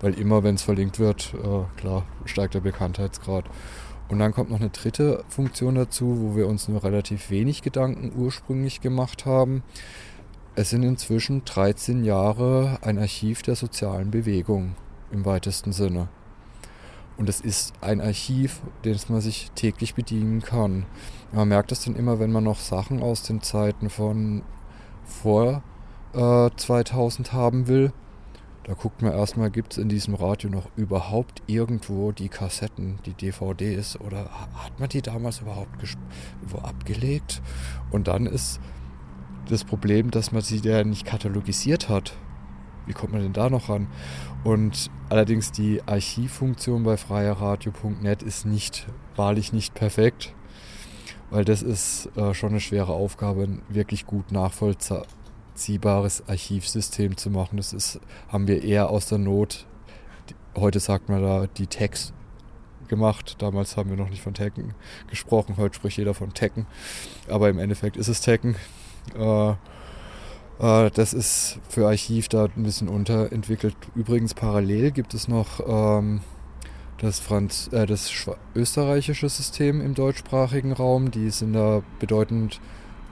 Weil 0.00 0.14
immer, 0.14 0.44
wenn 0.44 0.56
es 0.56 0.62
verlinkt 0.62 0.98
wird, 0.98 1.34
äh, 1.34 1.64
klar, 1.80 2.04
steigt 2.26 2.54
der 2.54 2.60
Bekanntheitsgrad. 2.60 3.44
Und 4.08 4.20
dann 4.20 4.32
kommt 4.32 4.50
noch 4.50 4.60
eine 4.60 4.70
dritte 4.70 5.24
Funktion 5.28 5.74
dazu, 5.74 6.18
wo 6.20 6.36
wir 6.36 6.46
uns 6.46 6.68
nur 6.68 6.84
relativ 6.84 7.30
wenig 7.30 7.62
Gedanken 7.62 8.12
ursprünglich 8.16 8.80
gemacht 8.80 9.26
haben. 9.26 9.64
Es 10.58 10.70
sind 10.70 10.84
inzwischen 10.84 11.44
13 11.44 12.02
Jahre 12.02 12.78
ein 12.80 12.98
Archiv 12.98 13.42
der 13.42 13.56
sozialen 13.56 14.10
Bewegung 14.10 14.74
im 15.12 15.26
weitesten 15.26 15.70
Sinne. 15.72 16.08
Und 17.18 17.28
es 17.28 17.42
ist 17.42 17.74
ein 17.82 18.00
Archiv, 18.00 18.62
das 18.80 19.10
man 19.10 19.20
sich 19.20 19.50
täglich 19.54 19.94
bedienen 19.94 20.40
kann. 20.40 20.86
Man 21.30 21.48
merkt 21.48 21.72
das 21.72 21.84
dann 21.84 21.94
immer, 21.94 22.20
wenn 22.20 22.32
man 22.32 22.44
noch 22.44 22.58
Sachen 22.58 23.02
aus 23.02 23.22
den 23.22 23.42
Zeiten 23.42 23.90
von 23.90 24.44
vor 25.04 25.62
äh, 26.14 26.48
2000 26.56 27.34
haben 27.34 27.68
will. 27.68 27.92
Da 28.64 28.72
guckt 28.72 29.02
man 29.02 29.12
erstmal, 29.12 29.50
gibt 29.50 29.74
es 29.74 29.78
in 29.78 29.90
diesem 29.90 30.14
Radio 30.14 30.48
noch 30.48 30.70
überhaupt 30.74 31.42
irgendwo 31.46 32.12
die 32.12 32.30
Kassetten, 32.30 32.98
die 33.04 33.12
DVDs 33.12 34.00
oder 34.00 34.30
hat 34.54 34.80
man 34.80 34.88
die 34.88 35.02
damals 35.02 35.40
überhaupt 35.40 35.76
abgelegt? 36.62 37.42
Und 37.90 38.08
dann 38.08 38.24
ist 38.24 38.58
das 39.48 39.64
Problem, 39.64 40.10
dass 40.10 40.32
man 40.32 40.42
sie 40.42 40.58
ja 40.58 40.84
nicht 40.84 41.04
katalogisiert 41.04 41.88
hat. 41.88 42.16
Wie 42.86 42.92
kommt 42.92 43.12
man 43.12 43.22
denn 43.22 43.32
da 43.32 43.50
noch 43.50 43.68
ran? 43.68 43.88
Und 44.44 44.90
allerdings 45.08 45.50
die 45.50 45.82
Archivfunktion 45.86 46.84
bei 46.84 46.96
freierradio.net 46.96 48.22
ist 48.22 48.46
nicht, 48.46 48.86
wahrlich 49.16 49.52
nicht 49.52 49.74
perfekt, 49.74 50.34
weil 51.30 51.44
das 51.44 51.62
ist 51.62 52.10
äh, 52.16 52.32
schon 52.34 52.50
eine 52.50 52.60
schwere 52.60 52.92
Aufgabe, 52.92 53.42
ein 53.42 53.62
wirklich 53.68 54.06
gut 54.06 54.30
nachvollziehbares 54.30 56.28
Archivsystem 56.28 57.16
zu 57.16 57.30
machen. 57.30 57.56
Das 57.56 57.72
ist, 57.72 58.00
haben 58.28 58.46
wir 58.46 58.62
eher 58.62 58.90
aus 58.90 59.06
der 59.06 59.18
Not, 59.18 59.66
heute 60.56 60.78
sagt 60.80 61.08
man 61.08 61.22
da 61.22 61.46
die 61.46 61.66
Tags 61.66 62.12
gemacht. 62.88 63.36
Damals 63.38 63.76
haben 63.76 63.90
wir 63.90 63.96
noch 63.96 64.10
nicht 64.10 64.22
von 64.22 64.34
Tacken 64.34 64.74
gesprochen, 65.08 65.56
heute 65.56 65.74
spricht 65.74 65.98
jeder 65.98 66.14
von 66.14 66.32
Tacken. 66.34 66.66
Aber 67.28 67.48
im 67.48 67.58
Endeffekt 67.58 67.96
ist 67.96 68.08
es 68.08 68.20
Tacken. 68.20 68.56
Äh, 69.14 69.50
äh, 70.58 70.90
das 70.90 71.12
ist 71.12 71.58
für 71.68 71.86
Archiv 71.86 72.28
da 72.28 72.44
ein 72.44 72.62
bisschen 72.62 72.88
unterentwickelt. 72.88 73.76
Übrigens 73.94 74.34
parallel 74.34 74.90
gibt 74.90 75.14
es 75.14 75.28
noch 75.28 75.60
ähm, 75.66 76.20
das, 76.98 77.20
Franz 77.20 77.68
äh, 77.72 77.86
das 77.86 78.10
österreichische 78.54 79.28
System 79.28 79.80
im 79.80 79.94
deutschsprachigen 79.94 80.72
Raum. 80.72 81.10
Die 81.10 81.30
sind 81.30 81.52
da 81.52 81.82
bedeutend 81.98 82.60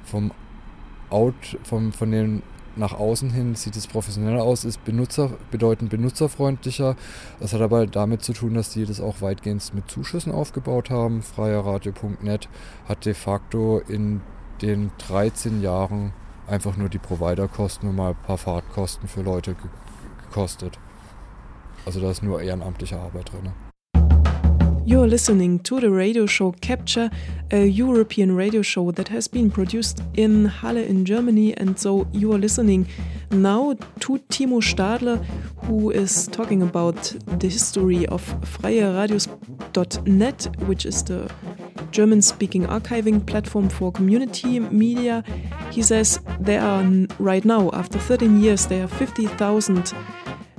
vom 0.05 0.33
Out, 1.11 1.59
vom, 1.65 1.93
von 1.93 2.11
den 2.11 2.43
nach 2.77 2.93
außen 2.93 3.31
hin 3.31 3.55
sieht 3.55 3.77
es 3.77 3.87
professioneller 3.87 4.43
aus, 4.43 4.65
ist 4.65 4.85
Benutzer, 4.85 5.31
bedeutend 5.53 5.91
benutzerfreundlicher. 5.91 6.97
Das 7.39 7.53
hat 7.53 7.61
aber 7.61 7.87
damit 7.87 8.23
zu 8.23 8.33
tun, 8.33 8.55
dass 8.55 8.71
die 8.71 8.85
das 8.85 9.01
auch 9.01 9.21
weitgehend 9.21 9.73
mit 9.75 9.89
Zuschüssen 9.89 10.33
aufgebaut 10.33 10.91
haben. 10.91 11.23
Freierradio.net 11.23 12.49
hat 12.89 13.05
de 13.05 13.15
facto 13.15 13.79
in 13.79 14.23
den 14.63 14.91
13 14.99 15.63
Jahren 15.63 16.13
einfach 16.47 16.77
nur 16.77 16.89
die 16.89 16.99
Providerkosten 16.99 17.89
und 17.89 17.97
mal 17.97 18.11
ein 18.11 18.27
paar 18.27 18.39
Fahrtkosten 18.39 19.09
für 19.09 19.23
Leute 19.23 19.55
ge 19.55 19.69
gekostet. 20.27 20.79
Also 21.87 22.01
da 22.01 22.11
ist 22.11 22.23
nur 22.23 22.43
ehrenamtliche 22.43 22.99
Arbeit 22.99 23.33
drin. 23.33 23.53
You're 24.87 25.09
listening 25.09 25.61
to 25.61 25.81
the 25.81 25.91
radio 25.91 26.27
show 26.27 26.53
CAPTCHA, 26.53 27.11
a 27.53 27.65
European 27.65 28.37
radio 28.37 28.61
show 28.61 28.91
that 28.91 29.09
has 29.09 29.27
been 29.27 29.51
produced 29.51 30.03
in 30.13 30.45
Halle 30.45 30.87
in 30.87 31.07
Germany, 31.07 31.57
and 31.57 31.79
so 31.79 32.07
you 32.13 32.31
are 32.35 32.39
listening 32.39 32.87
now 33.31 33.73
to 34.01 34.19
Timo 34.29 34.61
Stadler, 34.61 35.25
who 35.65 35.91
is 35.91 36.29
talking 36.29 36.61
about 36.61 37.17
the 37.39 37.49
history 37.49 38.05
of 38.09 38.23
freieradios.net, 38.43 40.49
which 40.67 40.85
is 40.85 41.03
the 41.03 41.33
German 41.91 42.21
speaking 42.21 42.67
archiving 42.67 43.25
platform 43.25 43.71
for 43.71 43.91
community 43.91 44.61
media. 44.61 45.25
He 45.71 45.83
says 45.83 46.21
there 46.39 46.61
are 46.61 46.85
right 47.19 47.47
now, 47.47 47.71
after 47.73 47.99
13 47.99 48.39
years, 48.39 48.67
there 48.67 48.85
are 48.85 48.89
50,000 48.89 49.95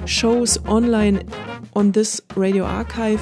shows 0.06 0.58
online 0.66 1.30
on 1.76 1.92
this 1.92 2.20
radio 2.36 2.64
archive. 2.64 3.22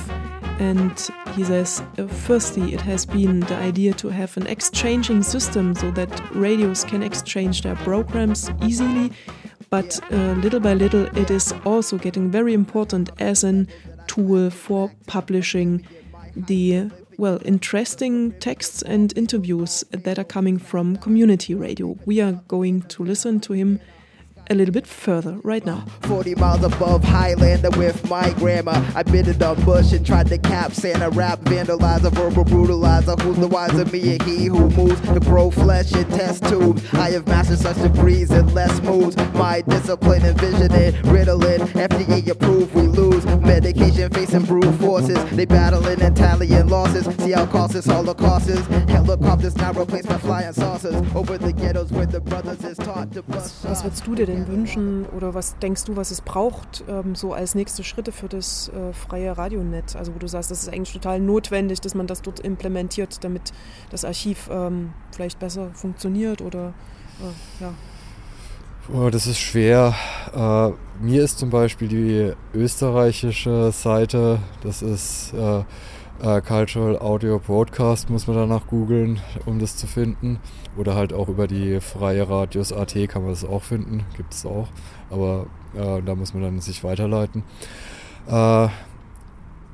And 0.60 0.92
he 1.36 1.44
says, 1.44 1.82
uh, 1.98 2.08
firstly, 2.08 2.74
it 2.74 2.82
has 2.82 3.06
been 3.06 3.42
the 3.42 3.56
idea 3.56 3.94
to 3.94 4.10
have 4.10 4.36
an 4.38 4.48
exchanging 4.48 5.24
system 5.24 5.76
so 5.76 5.92
that 5.92 6.36
radios 6.36 6.84
can 6.84 7.04
exchange 7.04 7.62
their 7.62 7.76
programs 7.78 8.52
easily. 8.64 9.12
But 9.70 10.00
uh, 10.12 10.34
little 10.34 10.60
by 10.60 10.76
little, 10.76 11.06
it 11.18 11.32
is 11.32 11.54
also 11.66 11.98
getting 11.98 12.30
very 12.30 12.54
important 12.54 13.10
as 13.20 13.44
an 13.44 13.68
tool 14.08 14.50
for 14.50 14.92
publishing 15.08 15.86
the 16.36 16.90
well 17.18 17.40
interesting 17.46 18.32
texts 18.40 18.82
and 18.82 19.16
interviews 19.18 19.84
that 19.92 20.18
are 20.20 20.24
coming 20.24 20.58
from 20.58 20.98
community 20.98 21.56
radio. 21.56 21.98
We 22.06 22.22
are 22.22 22.34
going 22.48 22.84
to 22.84 23.04
listen 23.04 23.40
to 23.42 23.54
him 23.54 23.80
a 24.50 24.56
little 24.56 24.74
bit 24.74 24.88
further 24.88 25.40
right 25.44 25.66
now. 25.66 25.86
40 26.02 26.36
miles 26.36 26.64
above 26.64 27.04
Highlander 27.04 27.70
with 27.72 28.10
my 28.10 28.32
grandma. 28.34 28.74
I 28.96 29.04
bit 29.04 29.28
it 29.28 29.42
on 29.42 29.62
bush 29.64 29.94
and 29.94 30.06
tried 30.06 30.28
to 30.28 30.38
cap 30.38 30.74
Santa 30.74 31.10
rap, 31.10 31.40
vandalizer, 31.42 32.12
verbal 32.12 32.46
brutalizer. 32.46 33.20
Who's 33.22 33.38
the 33.38 33.48
wiser, 33.48 33.86
me 33.86 34.14
and 34.14 34.22
he 34.24 34.46
who 34.46 34.70
moves 34.72 35.00
to 35.02 35.20
grow 35.20 35.50
flesh 35.52 35.92
and 35.94 36.10
test 36.10 36.44
tubes? 36.46 36.82
I 36.94 37.12
have 37.12 37.28
mastered 37.28 37.60
such 37.60 37.78
degrees 37.82 38.32
and 38.32 38.54
less 38.54 38.82
moves. 38.82 39.16
My 39.34 39.62
discipline 39.62 40.24
and 40.24 40.40
vision 40.40 40.74
it, 40.74 40.96
riddling. 41.06 41.60
FDA 41.74 42.28
approved, 42.30 42.74
we 42.76 42.84
lose. 42.84 43.26
Medication 43.26 44.12
facing 44.12 44.44
brute 44.44 44.76
forces. 44.76 45.24
They 45.32 45.46
battling 45.46 46.02
and 46.02 46.16
tallying 46.16 46.68
losses. 46.68 47.06
See 47.24 47.32
how 47.32 47.46
cautious 47.46 47.86
Holocaust 47.86 48.50
is. 48.50 48.66
Helicopters 48.90 49.56
now 49.58 49.74
replaced 49.74 50.10
by 50.10 50.18
flying 50.18 50.54
saucers. 50.54 50.96
Over 51.16 51.38
the 51.38 51.54
ghettos 51.54 51.92
where 51.92 52.06
the 52.06 52.20
brothers 52.20 52.64
is 52.64 52.78
taught 52.78 53.12
to 53.14 53.22
bust. 53.24 53.64
Was 53.66 53.84
würdest 53.84 54.06
du 54.06 54.16
dir 54.16 54.33
denn 54.34 54.48
wünschen 54.48 55.06
oder 55.06 55.34
was 55.34 55.58
denkst 55.60 55.86
du, 55.86 55.96
was 55.96 56.12
es 56.12 56.22
braucht, 56.22 56.84
ähm, 56.88 57.16
so 57.16 57.34
als 57.34 57.56
nächste 57.56 57.84
Schritte 57.84 58.12
für 58.12 58.28
das 58.28 58.70
äh, 58.70 58.94
freie 58.94 59.38
Radionetz? 59.38 59.96
Also 59.96 60.14
wo 60.14 60.20
du 60.20 60.28
sagst, 60.28 60.52
das 60.52 60.64
ist 60.64 60.70
eigentlich 60.70 60.94
total 60.94 61.20
notwendig, 61.20 61.82
dass 61.82 61.96
man 61.96 62.08
das 62.08 62.22
dort 62.22 62.40
implementiert, 62.40 63.24
damit 63.24 63.54
das 63.90 64.06
Archiv 64.06 64.50
ähm, 64.52 64.94
vielleicht 65.12 65.40
besser 65.40 65.70
funktioniert 65.74 66.42
oder 66.42 66.74
äh, 67.20 67.64
ja. 67.64 67.74
Oh, 68.94 69.10
das 69.10 69.28
ist 69.28 69.40
schwer. 69.40 69.96
Äh, 70.36 71.04
mir 71.04 71.24
ist 71.24 71.40
zum 71.40 71.50
Beispiel 71.50 71.88
die 71.88 72.34
österreichische 72.54 73.72
Seite, 73.72 74.40
das 74.62 74.82
ist 74.82 75.34
äh, 76.24 76.42
Cultural 76.42 76.98
Audio 77.00 77.38
Broadcast, 77.38 78.10
muss 78.10 78.28
man 78.28 78.38
danach 78.38 78.68
googeln, 78.68 79.20
um 79.46 79.60
das 79.60 79.76
zu 79.76 79.88
finden. 79.88 80.40
Oder 80.78 80.96
halt 80.96 81.14
auch 81.14 81.28
über 81.28 81.48
die 81.48 81.82
freie 81.82 82.28
Radios 82.28 82.72
AT 82.72 82.96
kann 83.10 83.24
man 83.24 83.32
das 83.32 83.44
auch 83.44 83.64
finden, 83.64 84.06
gibt 84.16 84.34
es 84.34 84.46
auch. 84.46 84.70
Aber 85.10 85.48
äh, 85.76 86.02
da 86.02 86.16
muss 86.16 86.34
man 86.34 86.44
dann 86.44 86.62
sich 86.62 86.84
weiterleiten. 86.84 87.44
Äh, 88.28 88.70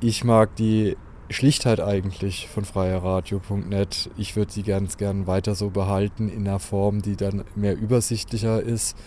ich 0.02 0.24
mag 0.24 0.56
die 0.56 0.97
Schlichtheit 1.30 1.80
eigentlich 1.80 2.50
von 2.50 2.66
freierradio.net. 2.66 4.10
Ich 4.18 4.36
würde 4.36 4.52
sie 4.52 4.64
ganz 4.64 4.97
gern 4.97 5.28
weiter 5.28 5.54
so 5.54 5.70
behalten 5.70 6.30
in 6.30 6.47
einer 6.47 6.58
Form, 6.58 7.04
die 7.04 7.16
dann 7.16 7.43
mehr 7.56 7.78
übersichtlicher 7.78 8.62
ist. 8.64 8.97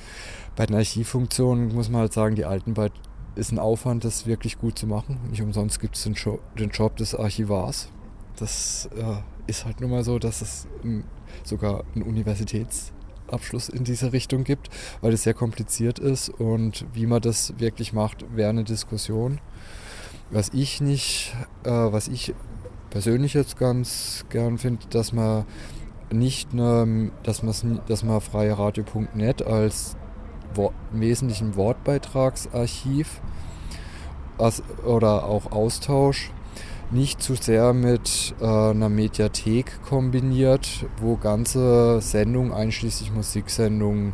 Bei 0.54 0.66
den 0.66 0.76
Archivfunktionen 0.76 1.74
muss 1.74 1.88
man 1.88 2.02
halt 2.02 2.12
sagen, 2.12 2.36
die 2.36 2.44
alten 2.44 2.74
Byte 2.74 2.92
ist 3.34 3.52
ein 3.52 3.58
Aufwand, 3.58 4.04
das 4.04 4.26
wirklich 4.26 4.58
gut 4.58 4.78
zu 4.78 4.86
machen. 4.86 5.18
Nicht 5.30 5.42
umsonst 5.42 5.80
gibt 5.80 5.96
es 5.96 6.02
den, 6.02 6.16
den, 6.58 6.70
Job 6.70 6.96
des 6.96 7.14
Archivars. 7.14 7.88
Das 8.36 8.88
äh, 8.96 9.22
ist 9.46 9.64
halt 9.64 9.80
nun 9.80 9.90
mal 9.90 10.04
so, 10.04 10.18
dass 10.18 10.42
es 10.42 10.66
ein, 10.84 11.04
sogar 11.44 11.84
einen 11.94 12.04
Universitätsabschluss 12.04 13.68
in 13.68 13.84
diese 13.84 14.12
Richtung 14.12 14.44
gibt, 14.44 14.68
weil 15.00 15.12
es 15.12 15.22
sehr 15.22 15.34
kompliziert 15.34 15.98
ist 15.98 16.28
und 16.28 16.86
wie 16.92 17.06
man 17.06 17.22
das 17.22 17.58
wirklich 17.58 17.92
macht, 17.92 18.24
wäre 18.34 18.50
eine 18.50 18.64
Diskussion. 18.64 19.40
Was 20.30 20.50
ich 20.52 20.80
nicht, 20.80 21.34
äh, 21.64 21.70
was 21.70 22.08
ich 22.08 22.34
persönlich 22.90 23.34
jetzt 23.34 23.58
ganz 23.58 24.24
gern 24.28 24.58
finde, 24.58 24.86
dass 24.90 25.12
man 25.12 25.46
nicht, 26.10 26.52
ne, 26.52 27.10
dass 27.22 27.42
dass 27.86 28.04
man 28.04 28.20
freieradio.net 28.20 29.42
als 29.42 29.96
Wesentlichen 30.92 31.56
Wortbeitragsarchiv 31.56 33.20
oder 34.84 35.24
auch 35.24 35.52
Austausch 35.52 36.30
nicht 36.92 37.22
zu 37.22 37.34
sehr 37.34 37.72
mit 37.72 38.34
äh, 38.40 38.44
einer 38.44 38.88
Mediathek 38.88 39.82
kombiniert, 39.82 40.84
wo 41.00 41.16
ganze 41.16 42.00
Sendungen, 42.02 42.52
einschließlich 42.52 43.12
Musiksendungen, 43.12 44.12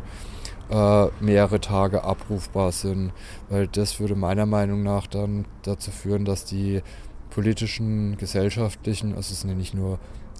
äh, 0.69 1.07
mehrere 1.19 1.59
Tage 1.59 2.03
abrufbar 2.03 2.71
sind. 2.71 3.11
Weil 3.49 3.67
das 3.67 3.99
würde 3.99 4.15
meiner 4.15 4.45
Meinung 4.45 4.83
nach 4.83 5.07
dann 5.07 5.45
dazu 5.63 5.91
führen, 5.91 6.23
dass 6.23 6.45
die 6.45 6.81
politischen, 7.29 8.17
gesellschaftlichen, 8.17 9.13
also 9.13 9.33
es 9.33 9.41
sind 9.41 9.49
ja 9.49 9.55
nicht 9.55 9.73
nur 9.73 9.99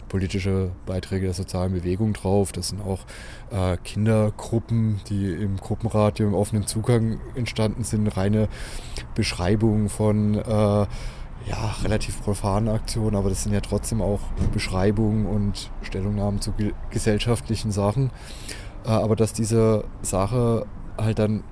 politische 0.10 0.72
Beiträge 0.86 1.28
der 1.28 1.34
sozialen 1.34 1.72
Bewegung 1.72 2.14
drauf. 2.14 2.52
Das 2.52 2.70
sind 2.70 2.82
auch 2.82 3.00
äh, 3.52 3.78
Kindergruppen, 3.78 5.00
die 5.08 5.32
im 5.32 5.58
Gruppenradio 5.58 6.28
im 6.28 6.34
offenen 6.34 6.68
Zugang 6.68 7.20
entstanden 7.36 7.84
sind. 7.84 8.08
Reine 8.18 8.50
Beschreibungen 9.16 9.88
von 9.88 10.36
äh, 10.36 10.42
ja, 11.46 11.76
relativ 11.84 12.22
profanen 12.22 12.68
Aktionen, 12.70 13.16
aber 13.16 13.30
das 13.30 13.44
sind 13.44 13.54
ja 13.54 13.62
trotzdem 13.62 14.02
auch 14.02 14.20
Beschreibungen 14.54 15.26
und 15.26 15.72
Stellungnahmen 15.82 16.42
zu 16.42 16.52
ge 16.52 16.74
gesellschaftlichen 16.90 17.72
Sachen. 17.72 18.12
Äh, 18.86 18.90
aber 18.90 19.16
dass 19.16 19.34
diese 19.34 19.86
Sache 20.02 20.66
halt 20.98 21.20
dann 21.20 21.44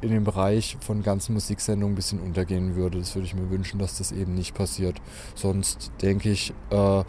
in 0.00 0.10
dem 0.10 0.24
Bereich 0.24 0.76
von 0.80 1.02
ganzen 1.02 1.34
Musiksendungen 1.34 1.92
ein 1.92 1.96
bisschen 1.96 2.20
untergehen 2.20 2.74
würde. 2.74 2.98
Das 2.98 3.14
würde 3.14 3.26
ich 3.26 3.34
mir 3.34 3.50
wünschen, 3.50 3.78
dass 3.78 3.98
das 3.98 4.12
eben 4.12 4.34
nicht 4.34 4.54
passiert. 4.54 5.00
Sonst 5.34 5.92
denke 6.00 6.30
ich, 6.30 6.54
äh, 6.70 7.04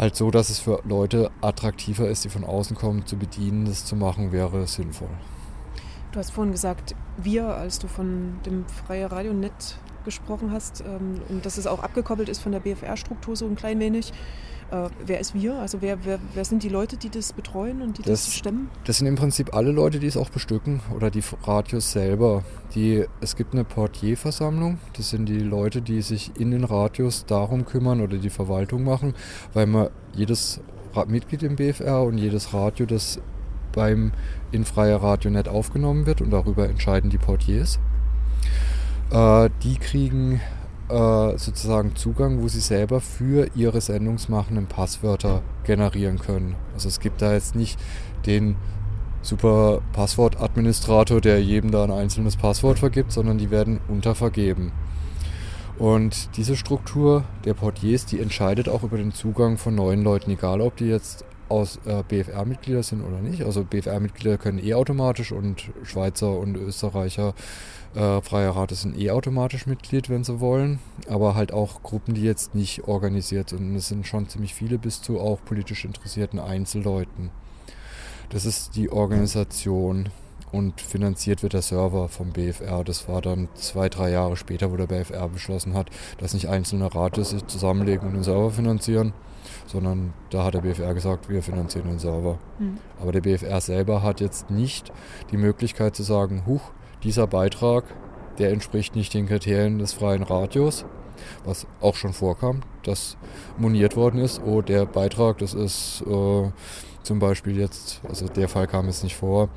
halt 0.00 0.16
so, 0.16 0.30
dass 0.30 0.48
es 0.48 0.58
für 0.58 0.80
Leute 0.84 1.30
attraktiver 1.42 2.08
ist, 2.08 2.24
die 2.24 2.30
von 2.30 2.44
außen 2.44 2.74
kommen, 2.74 3.06
zu 3.06 3.16
bedienen, 3.16 3.66
das 3.66 3.84
zu 3.84 3.96
machen, 3.96 4.32
wäre 4.32 4.66
sinnvoll. 4.66 5.10
Du 6.12 6.18
hast 6.18 6.30
vorhin 6.30 6.52
gesagt, 6.52 6.94
wir, 7.18 7.46
als 7.46 7.78
du 7.78 7.86
von 7.86 8.40
dem 8.44 8.64
Freie 8.66 9.12
Radionet 9.12 9.76
gesprochen 10.04 10.50
hast 10.50 10.80
ähm, 10.80 11.20
und 11.28 11.44
dass 11.44 11.58
es 11.58 11.66
auch 11.66 11.82
abgekoppelt 11.82 12.28
ist 12.28 12.40
von 12.40 12.52
der 12.52 12.60
BFR-Struktur 12.60 13.36
so 13.36 13.46
ein 13.46 13.54
klein 13.54 13.78
wenig. 13.78 14.12
Äh, 14.70 14.88
wer 15.04 15.18
ist 15.18 15.34
wir? 15.34 15.54
Also 15.54 15.82
wer, 15.82 16.04
wer, 16.04 16.18
wer 16.34 16.44
sind 16.44 16.62
die 16.62 16.68
Leute, 16.68 16.96
die 16.96 17.10
das 17.10 17.32
betreuen 17.32 17.82
und 17.82 17.98
die 17.98 18.02
das, 18.02 18.26
das 18.26 18.34
stemmen? 18.34 18.70
Das 18.84 18.98
sind 18.98 19.06
im 19.08 19.16
Prinzip 19.16 19.54
alle 19.54 19.72
Leute, 19.72 19.98
die 19.98 20.06
es 20.06 20.16
auch 20.16 20.30
bestücken 20.30 20.80
oder 20.94 21.10
die 21.10 21.22
Radios 21.42 21.90
selber. 21.90 22.44
Die, 22.74 23.04
es 23.20 23.34
gibt 23.34 23.52
eine 23.52 23.64
Portierversammlung, 23.64 24.78
das 24.96 25.10
sind 25.10 25.28
die 25.28 25.40
Leute, 25.40 25.82
die 25.82 26.02
sich 26.02 26.32
in 26.38 26.52
den 26.52 26.62
Radios 26.62 27.26
darum 27.26 27.64
kümmern 27.64 28.00
oder 28.00 28.18
die 28.18 28.30
Verwaltung 28.30 28.84
machen, 28.84 29.14
weil 29.54 29.66
man 29.66 29.88
jedes 30.14 30.60
Mitglied 31.08 31.42
im 31.42 31.56
BFR 31.56 32.02
und 32.02 32.18
jedes 32.18 32.54
Radio, 32.54 32.86
das 32.86 33.20
beim 33.72 34.12
in 34.52 34.64
freier 34.64 35.02
Radionet 35.02 35.48
aufgenommen 35.48 36.06
wird 36.06 36.20
und 36.20 36.30
darüber 36.30 36.68
entscheiden 36.68 37.10
die 37.10 37.18
Portiers. 37.18 37.78
Äh, 39.10 39.50
die 39.62 39.76
kriegen 39.76 40.40
äh, 40.90 41.38
sozusagen 41.38 41.96
Zugang, 41.96 42.42
wo 42.42 42.48
sie 42.48 42.60
selber 42.60 43.00
für 43.00 43.48
ihre 43.54 43.80
sendungsmachenden 43.80 44.66
Passwörter 44.66 45.42
generieren 45.64 46.18
können. 46.18 46.56
Also 46.74 46.88
es 46.88 47.00
gibt 47.00 47.22
da 47.22 47.32
jetzt 47.32 47.54
nicht 47.54 47.78
den 48.26 48.56
super 49.22 49.80
Passwortadministrator, 49.92 51.20
der 51.20 51.42
jedem 51.42 51.70
da 51.70 51.84
ein 51.84 51.90
einzelnes 51.90 52.36
Passwort 52.36 52.78
vergibt, 52.78 53.12
sondern 53.12 53.38
die 53.38 53.50
werden 53.50 53.80
untervergeben. 53.88 54.72
Und 55.78 56.36
diese 56.36 56.56
Struktur 56.56 57.24
der 57.44 57.54
Portiers, 57.54 58.04
die 58.04 58.20
entscheidet 58.20 58.68
auch 58.68 58.82
über 58.82 58.98
den 58.98 59.12
Zugang 59.12 59.56
von 59.56 59.74
neuen 59.74 60.02
Leuten, 60.02 60.30
egal 60.30 60.60
ob 60.60 60.76
die 60.76 60.86
jetzt 60.86 61.24
aus 61.48 61.80
äh, 61.84 62.02
BFR-Mitglieder 62.06 62.82
sind 62.82 63.02
oder 63.02 63.20
nicht. 63.20 63.44
Also 63.44 63.64
BFR-Mitglieder 63.64 64.38
können 64.38 64.58
eh 64.58 64.74
automatisch 64.74 65.32
und 65.32 65.70
Schweizer 65.82 66.38
und 66.38 66.56
Österreicher 66.56 67.34
äh, 67.94 68.20
Freier 68.20 68.50
Rat 68.52 68.70
sind 68.70 68.98
eh 68.98 69.10
automatisch 69.10 69.66
Mitglied, 69.66 70.08
wenn 70.08 70.24
sie 70.24 70.40
wollen. 70.40 70.78
Aber 71.08 71.34
halt 71.34 71.52
auch 71.52 71.82
Gruppen, 71.82 72.14
die 72.14 72.22
jetzt 72.22 72.54
nicht 72.54 72.86
organisiert 72.86 73.50
sind. 73.50 73.70
Und 73.70 73.76
es 73.76 73.88
sind 73.88 74.06
schon 74.06 74.28
ziemlich 74.28 74.54
viele 74.54 74.78
bis 74.78 75.02
zu 75.02 75.20
auch 75.20 75.38
politisch 75.44 75.84
interessierten 75.84 76.38
Einzelleuten. 76.38 77.30
Das 78.30 78.44
ist 78.44 78.76
die 78.76 78.90
Organisation. 78.90 80.10
und 80.52 80.80
finanziert 80.80 81.44
wird 81.44 81.52
der 81.52 81.62
Server 81.62 82.08
vom 82.08 82.32
BFR. 82.32 82.82
Das 82.82 83.08
war 83.08 83.22
dann 83.22 83.48
zwei, 83.54 83.88
drei 83.88 84.10
Jahre 84.10 84.36
später, 84.36 84.72
wo 84.72 84.76
der 84.76 84.88
BFR 84.88 85.28
beschlossen 85.28 85.74
hat, 85.74 85.90
dass 86.18 86.34
nicht 86.34 86.48
einzelne 86.48 86.92
Radios 86.92 87.30
sich 87.30 87.46
zusammenlegen 87.46 88.08
und 88.08 88.14
den 88.14 88.24
Server 88.24 88.50
finanzieren, 88.50 89.12
sondern 89.66 90.12
da 90.30 90.44
hat 90.44 90.54
der 90.54 90.62
BFR 90.62 90.92
gesagt, 90.94 91.28
wir 91.28 91.42
finanzieren 91.42 91.88
den 91.88 92.00
Server. 92.00 92.38
Mhm. 92.58 92.78
Aber 93.00 93.12
der 93.12 93.20
BFR 93.20 93.60
selber 93.60 94.02
hat 94.02 94.20
jetzt 94.20 94.50
nicht 94.50 94.92
die 95.30 95.36
Möglichkeit 95.36 95.94
zu 95.94 96.02
sagen, 96.02 96.42
huch, 96.46 96.72
dieser 97.02 97.26
Beitrag, 97.26 97.84
der 98.38 98.50
entspricht 98.50 98.94
nicht 98.94 99.14
den 99.14 99.26
Kriterien 99.26 99.78
des 99.78 99.92
freien 99.92 100.22
Radios, 100.22 100.84
was 101.44 101.66
auch 101.80 101.94
schon 101.94 102.12
vorkam, 102.12 102.60
dass 102.82 103.16
moniert 103.58 103.96
worden 103.96 104.20
ist, 104.20 104.40
oh, 104.44 104.62
der 104.62 104.86
Beitrag, 104.86 105.38
das 105.38 105.54
ist 105.54 106.02
äh, 106.06 106.50
zum 107.02 107.18
Beispiel 107.18 107.58
jetzt, 107.58 108.00
also 108.08 108.28
der 108.28 108.48
Fall 108.48 108.66
kam 108.66 108.86
jetzt 108.86 109.02
nicht 109.02 109.16
vor, 109.16 109.48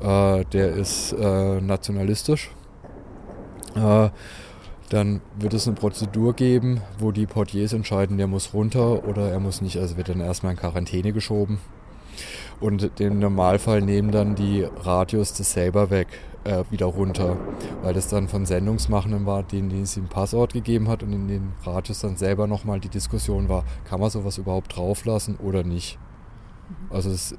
äh, 0.00 0.44
der 0.46 0.72
ist 0.72 1.12
äh, 1.12 1.60
nationalistisch. 1.60 2.50
Äh, 3.74 4.10
dann 4.90 5.20
wird 5.38 5.54
es 5.54 5.68
eine 5.68 5.76
Prozedur 5.76 6.34
geben, 6.34 6.80
wo 6.98 7.12
die 7.12 7.26
Portiers 7.26 7.72
entscheiden, 7.72 8.18
der 8.18 8.26
muss 8.26 8.52
runter 8.52 9.06
oder 9.06 9.30
er 9.30 9.38
muss 9.38 9.60
nicht. 9.60 9.78
Also 9.78 9.96
wird 9.96 10.08
dann 10.08 10.20
erstmal 10.20 10.52
in 10.52 10.58
Quarantäne 10.58 11.12
geschoben. 11.12 11.58
Und 12.60 13.00
im 13.00 13.18
Normalfall 13.18 13.80
nehmen 13.80 14.10
dann 14.10 14.34
die 14.34 14.62
Radios 14.62 15.32
das 15.32 15.52
selber 15.52 15.88
weg, 15.90 16.08
äh, 16.44 16.64
wieder 16.70 16.86
runter. 16.86 17.38
Weil 17.82 17.94
das 17.94 18.08
dann 18.08 18.28
von 18.28 18.44
Sendungsmachenden 18.44 19.24
war, 19.24 19.42
denen, 19.42 19.70
denen 19.70 19.84
es 19.84 19.94
den 19.94 20.08
Passwort 20.08 20.52
gegeben 20.52 20.88
hat 20.88 21.02
und 21.02 21.12
in 21.12 21.28
den 21.28 21.52
Radios 21.64 22.00
dann 22.00 22.16
selber 22.16 22.46
nochmal 22.46 22.80
die 22.80 22.88
Diskussion 22.88 23.48
war, 23.48 23.64
kann 23.84 24.00
man 24.00 24.10
sowas 24.10 24.36
überhaupt 24.36 24.76
drauflassen 24.76 25.36
oder 25.36 25.62
nicht. 25.62 25.98
Also 26.90 27.10
es, 27.10 27.34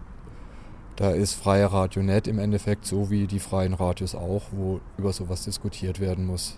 da 0.95 1.11
ist 1.11 1.35
freie 1.35 1.71
Radionet 1.71 2.27
im 2.27 2.39
Endeffekt 2.39 2.85
so 2.85 3.09
wie 3.09 3.27
die 3.27 3.39
freien 3.39 3.73
Radios 3.73 4.15
auch, 4.15 4.43
wo 4.51 4.81
über 4.97 5.13
sowas 5.13 5.43
diskutiert 5.43 5.99
werden 5.99 6.25
muss. 6.25 6.57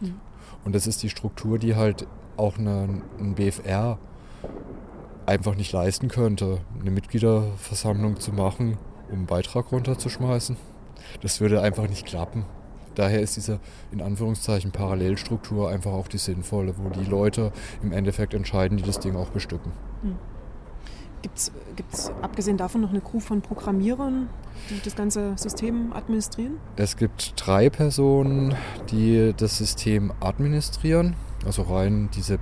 Mhm. 0.00 0.14
Und 0.64 0.74
das 0.74 0.86
ist 0.86 1.02
die 1.02 1.10
Struktur, 1.10 1.58
die 1.58 1.76
halt 1.76 2.06
auch 2.36 2.58
eine, 2.58 3.02
ein 3.18 3.34
BFR 3.34 3.98
einfach 5.26 5.54
nicht 5.56 5.72
leisten 5.72 6.08
könnte, 6.08 6.60
eine 6.80 6.90
Mitgliederversammlung 6.90 8.18
zu 8.18 8.32
machen, 8.32 8.78
um 9.08 9.18
einen 9.18 9.26
Beitrag 9.26 9.72
runterzuschmeißen. 9.72 10.56
Das 11.22 11.40
würde 11.40 11.60
einfach 11.60 11.88
nicht 11.88 12.06
klappen. 12.06 12.44
Daher 12.94 13.20
ist 13.20 13.36
diese 13.36 13.58
in 13.90 14.02
Anführungszeichen 14.02 14.70
Parallelstruktur 14.70 15.70
einfach 15.70 15.92
auch 15.92 16.08
die 16.08 16.18
sinnvolle, 16.18 16.74
wo 16.76 16.90
die 16.90 17.08
Leute 17.08 17.52
im 17.82 17.92
Endeffekt 17.92 18.34
entscheiden, 18.34 18.76
die 18.76 18.84
das 18.84 19.00
Ding 19.00 19.16
auch 19.16 19.30
bestücken. 19.30 19.72
Gibt 21.22 21.38
es 21.38 22.12
abgesehen 22.20 22.56
davon 22.56 22.80
noch 22.80 22.90
eine 22.90 23.00
Crew 23.00 23.20
von 23.20 23.40
Programmierern, 23.42 24.28
die 24.68 24.80
das 24.84 24.96
ganze 24.96 25.38
System 25.38 25.92
administrieren? 25.92 26.58
Es 26.76 26.96
gibt 26.96 27.34
drei 27.36 27.70
Personen, 27.70 28.56
die 28.90 29.32
das 29.36 29.56
System 29.56 30.12
administrieren, 30.20 31.14
also 31.46 31.62
rein 31.62 32.10
diese 32.14 32.38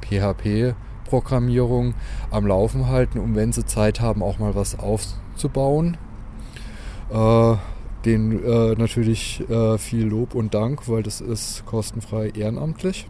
PHP-Programmierung 1.11 1.95
am 2.31 2.47
Laufen 2.47 2.89
halten, 2.89 3.19
um 3.19 3.35
wenn 3.35 3.53
sie 3.53 3.65
Zeit 3.65 4.01
haben, 4.01 4.23
auch 4.23 4.39
mal 4.39 4.55
was 4.55 4.79
aufzubauen. 4.79 5.97
Äh, 7.11 7.57
den 8.05 8.43
äh, 8.45 8.75
natürlich 8.77 9.45
äh, 9.51 9.77
viel 9.77 10.07
Lob 10.07 10.35
und 10.35 10.55
Dank, 10.55 10.89
weil 10.89 11.03
das 11.03 11.21
ist 11.21 11.67
kostenfrei 11.67 12.31
ehrenamtlich. 12.31 13.09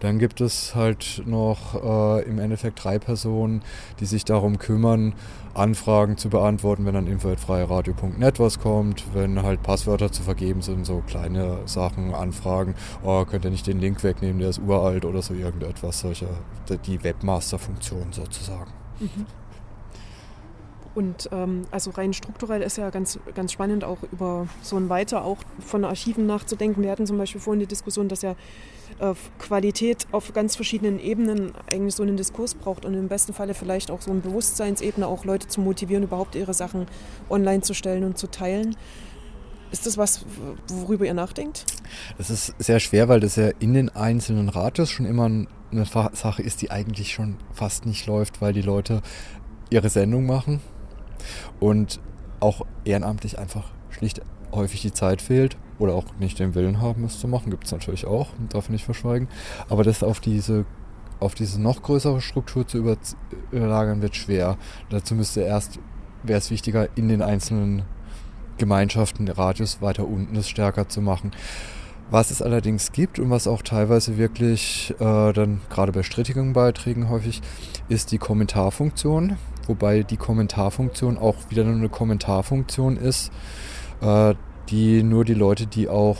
Dann 0.00 0.18
gibt 0.18 0.40
es 0.40 0.74
halt 0.74 1.22
noch 1.26 1.74
äh, 1.82 2.22
im 2.24 2.38
Endeffekt 2.38 2.82
drei 2.82 2.98
Personen, 2.98 3.62
die 4.00 4.06
sich 4.06 4.24
darum 4.24 4.58
kümmern, 4.58 5.14
Anfragen 5.54 6.16
zu 6.16 6.30
beantworten, 6.30 6.86
wenn 6.86 6.96
an 6.96 7.06
info.freiradio.net 7.06 8.40
was 8.40 8.58
kommt, 8.60 9.04
wenn 9.14 9.42
halt 9.42 9.62
Passwörter 9.62 10.10
zu 10.10 10.22
vergeben 10.22 10.62
sind, 10.62 10.86
so 10.86 11.02
kleine 11.06 11.58
Sachen, 11.66 12.14
Anfragen, 12.14 12.74
oh, 13.02 13.24
könnt 13.24 13.44
ihr 13.44 13.50
nicht 13.50 13.66
den 13.66 13.80
Link 13.80 14.02
wegnehmen, 14.02 14.38
der 14.38 14.50
ist 14.50 14.60
uralt 14.60 15.04
oder 15.04 15.22
so 15.22 15.34
irgendetwas, 15.34 16.00
solche, 16.00 16.28
die 16.86 17.02
Webmaster-Funktion 17.02 18.12
sozusagen. 18.12 18.70
Mhm. 19.00 19.26
Und 20.94 21.28
ähm, 21.30 21.62
also 21.70 21.92
rein 21.92 22.12
strukturell 22.12 22.62
ist 22.62 22.76
ja 22.76 22.90
ganz, 22.90 23.18
ganz 23.34 23.52
spannend, 23.52 23.84
auch 23.84 23.98
über 24.10 24.48
so 24.60 24.76
ein 24.76 24.88
Weiter 24.88 25.24
auch 25.24 25.38
von 25.64 25.84
Archiven 25.84 26.26
nachzudenken. 26.26 26.82
Wir 26.82 26.90
hatten 26.90 27.06
zum 27.06 27.16
Beispiel 27.16 27.40
vorhin 27.40 27.60
die 27.60 27.66
Diskussion, 27.66 28.08
dass 28.08 28.22
ja 28.22 28.34
äh, 28.98 29.14
Qualität 29.38 30.08
auf 30.10 30.32
ganz 30.32 30.56
verschiedenen 30.56 30.98
Ebenen 30.98 31.52
eigentlich 31.70 31.94
so 31.94 32.02
einen 32.02 32.16
Diskurs 32.16 32.54
braucht 32.54 32.84
und 32.84 32.94
im 32.94 33.06
besten 33.06 33.32
Falle 33.32 33.54
vielleicht 33.54 33.90
auch 33.90 34.00
so 34.00 34.10
eine 34.10 34.20
Bewusstseinsebene, 34.20 35.06
auch 35.06 35.24
Leute 35.24 35.46
zu 35.46 35.60
motivieren, 35.60 36.02
überhaupt 36.02 36.34
ihre 36.34 36.54
Sachen 36.54 36.86
online 37.28 37.62
zu 37.62 37.72
stellen 37.72 38.02
und 38.02 38.18
zu 38.18 38.26
teilen. 38.26 38.76
Ist 39.70 39.86
das 39.86 39.96
was, 39.96 40.26
worüber 40.66 41.06
ihr 41.06 41.14
nachdenkt? 41.14 41.64
Es 42.18 42.30
ist 42.30 42.54
sehr 42.58 42.80
schwer, 42.80 43.08
weil 43.08 43.20
das 43.20 43.36
ja 43.36 43.50
in 43.60 43.74
den 43.74 43.88
einzelnen 43.90 44.48
Radios 44.48 44.90
schon 44.90 45.06
immer 45.06 45.26
eine 45.26 45.86
Sache 45.86 46.42
ist, 46.42 46.60
die 46.62 46.72
eigentlich 46.72 47.12
schon 47.12 47.36
fast 47.52 47.86
nicht 47.86 48.04
läuft, 48.06 48.40
weil 48.40 48.52
die 48.52 48.62
Leute 48.62 49.00
ihre 49.70 49.88
Sendung 49.88 50.26
machen 50.26 50.60
und 51.58 52.00
auch 52.40 52.64
ehrenamtlich 52.84 53.38
einfach 53.38 53.70
schlicht 53.90 54.22
häufig 54.52 54.82
die 54.82 54.92
Zeit 54.92 55.22
fehlt 55.22 55.56
oder 55.78 55.94
auch 55.94 56.04
nicht 56.18 56.38
den 56.38 56.54
Willen 56.54 56.80
haben, 56.80 57.04
es 57.04 57.18
zu 57.18 57.28
machen, 57.28 57.50
gibt 57.50 57.64
es 57.64 57.72
natürlich 57.72 58.06
auch, 58.06 58.28
darf 58.50 58.64
ich 58.64 58.70
nicht 58.70 58.84
verschweigen. 58.84 59.28
Aber 59.68 59.84
das 59.84 60.02
auf 60.02 60.20
diese, 60.20 60.66
auf 61.20 61.34
diese 61.34 61.60
noch 61.60 61.82
größere 61.82 62.20
Struktur 62.20 62.66
zu 62.66 62.78
überlagern, 63.50 64.02
wird 64.02 64.16
schwer. 64.16 64.58
Dazu 64.90 65.14
müsste 65.14 65.42
erst, 65.42 65.78
wäre 66.22 66.38
es 66.38 66.50
wichtiger, 66.50 66.88
in 66.96 67.08
den 67.08 67.22
einzelnen 67.22 67.84
Gemeinschaften, 68.58 69.28
Radius 69.28 69.80
weiter 69.80 70.06
unten 70.06 70.36
es 70.36 70.48
stärker 70.48 70.88
zu 70.88 71.00
machen. 71.00 71.30
Was 72.10 72.30
es 72.32 72.42
allerdings 72.42 72.90
gibt 72.90 73.20
und 73.20 73.30
was 73.30 73.46
auch 73.46 73.62
teilweise 73.62 74.18
wirklich 74.18 74.92
äh, 74.98 75.32
dann 75.32 75.60
gerade 75.70 75.92
bei 75.92 76.02
strittigen 76.02 76.52
Beiträgen 76.52 77.08
häufig 77.08 77.40
ist 77.88 78.10
die 78.10 78.18
Kommentarfunktion, 78.18 79.36
wobei 79.70 80.02
die 80.02 80.16
Kommentarfunktion 80.16 81.16
auch 81.16 81.36
wieder 81.48 81.64
nur 81.64 81.76
eine 81.76 81.88
Kommentarfunktion 81.88 82.96
ist, 82.96 83.30
äh, 84.00 84.34
die 84.68 85.02
nur 85.02 85.24
die 85.24 85.34
Leute, 85.34 85.66
die 85.66 85.88
auch 85.88 86.18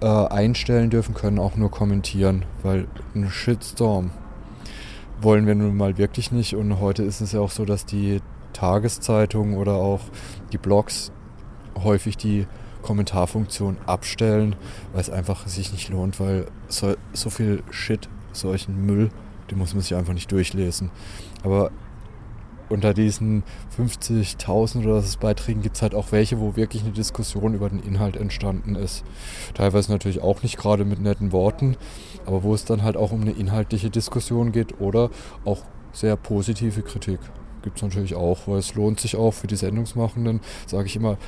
äh, 0.00 0.06
einstellen 0.06 0.88
dürfen, 0.88 1.14
können 1.14 1.38
auch 1.38 1.56
nur 1.56 1.70
kommentieren, 1.70 2.44
weil 2.62 2.86
ein 3.14 3.28
Shitstorm 3.28 4.10
wollen 5.20 5.48
wir 5.48 5.56
nun 5.56 5.76
mal 5.76 5.98
wirklich 5.98 6.30
nicht 6.30 6.54
und 6.54 6.78
heute 6.78 7.02
ist 7.02 7.20
es 7.20 7.32
ja 7.32 7.40
auch 7.40 7.50
so, 7.50 7.64
dass 7.64 7.84
die 7.84 8.20
Tageszeitungen 8.52 9.58
oder 9.58 9.74
auch 9.74 10.00
die 10.52 10.58
Blogs 10.58 11.10
häufig 11.82 12.16
die 12.16 12.46
Kommentarfunktion 12.82 13.78
abstellen, 13.86 14.54
weil 14.92 15.00
es 15.00 15.10
einfach 15.10 15.48
sich 15.48 15.72
nicht 15.72 15.88
lohnt, 15.88 16.20
weil 16.20 16.46
so, 16.68 16.94
so 17.12 17.30
viel 17.30 17.64
Shit, 17.70 18.08
solchen 18.32 18.86
Müll, 18.86 19.10
den 19.50 19.58
muss 19.58 19.74
man 19.74 19.82
sich 19.82 19.96
einfach 19.96 20.14
nicht 20.14 20.30
durchlesen. 20.30 20.90
Aber 21.42 21.72
unter 22.70 22.94
diesen 22.94 23.42
50.000 23.76 24.84
oder 24.84 24.96
was 24.96 25.16
Beiträgen 25.16 25.62
gibt 25.62 25.76
es 25.76 25.82
halt 25.82 25.94
auch 25.94 26.12
welche, 26.12 26.40
wo 26.40 26.56
wirklich 26.56 26.82
eine 26.82 26.92
Diskussion 26.92 27.54
über 27.54 27.68
den 27.68 27.80
Inhalt 27.80 28.16
entstanden 28.16 28.74
ist. 28.74 29.04
Teilweise 29.54 29.90
natürlich 29.90 30.20
auch 30.20 30.42
nicht 30.42 30.58
gerade 30.58 30.84
mit 30.84 31.00
netten 31.00 31.32
Worten, 31.32 31.76
aber 32.26 32.42
wo 32.42 32.54
es 32.54 32.64
dann 32.64 32.82
halt 32.82 32.96
auch 32.96 33.12
um 33.12 33.22
eine 33.22 33.32
inhaltliche 33.32 33.90
Diskussion 33.90 34.52
geht 34.52 34.80
oder 34.80 35.10
auch 35.44 35.62
sehr 35.92 36.16
positive 36.16 36.82
Kritik. 36.82 37.20
Gibt 37.62 37.76
es 37.76 37.82
natürlich 37.82 38.14
auch, 38.14 38.46
weil 38.46 38.58
es 38.58 38.74
lohnt 38.74 39.00
sich 39.00 39.16
auch 39.16 39.32
für 39.32 39.48
die 39.48 39.56
Sendungsmachenden, 39.56 40.40
sage 40.66 40.86
ich 40.86 40.96
immer, 40.96 41.18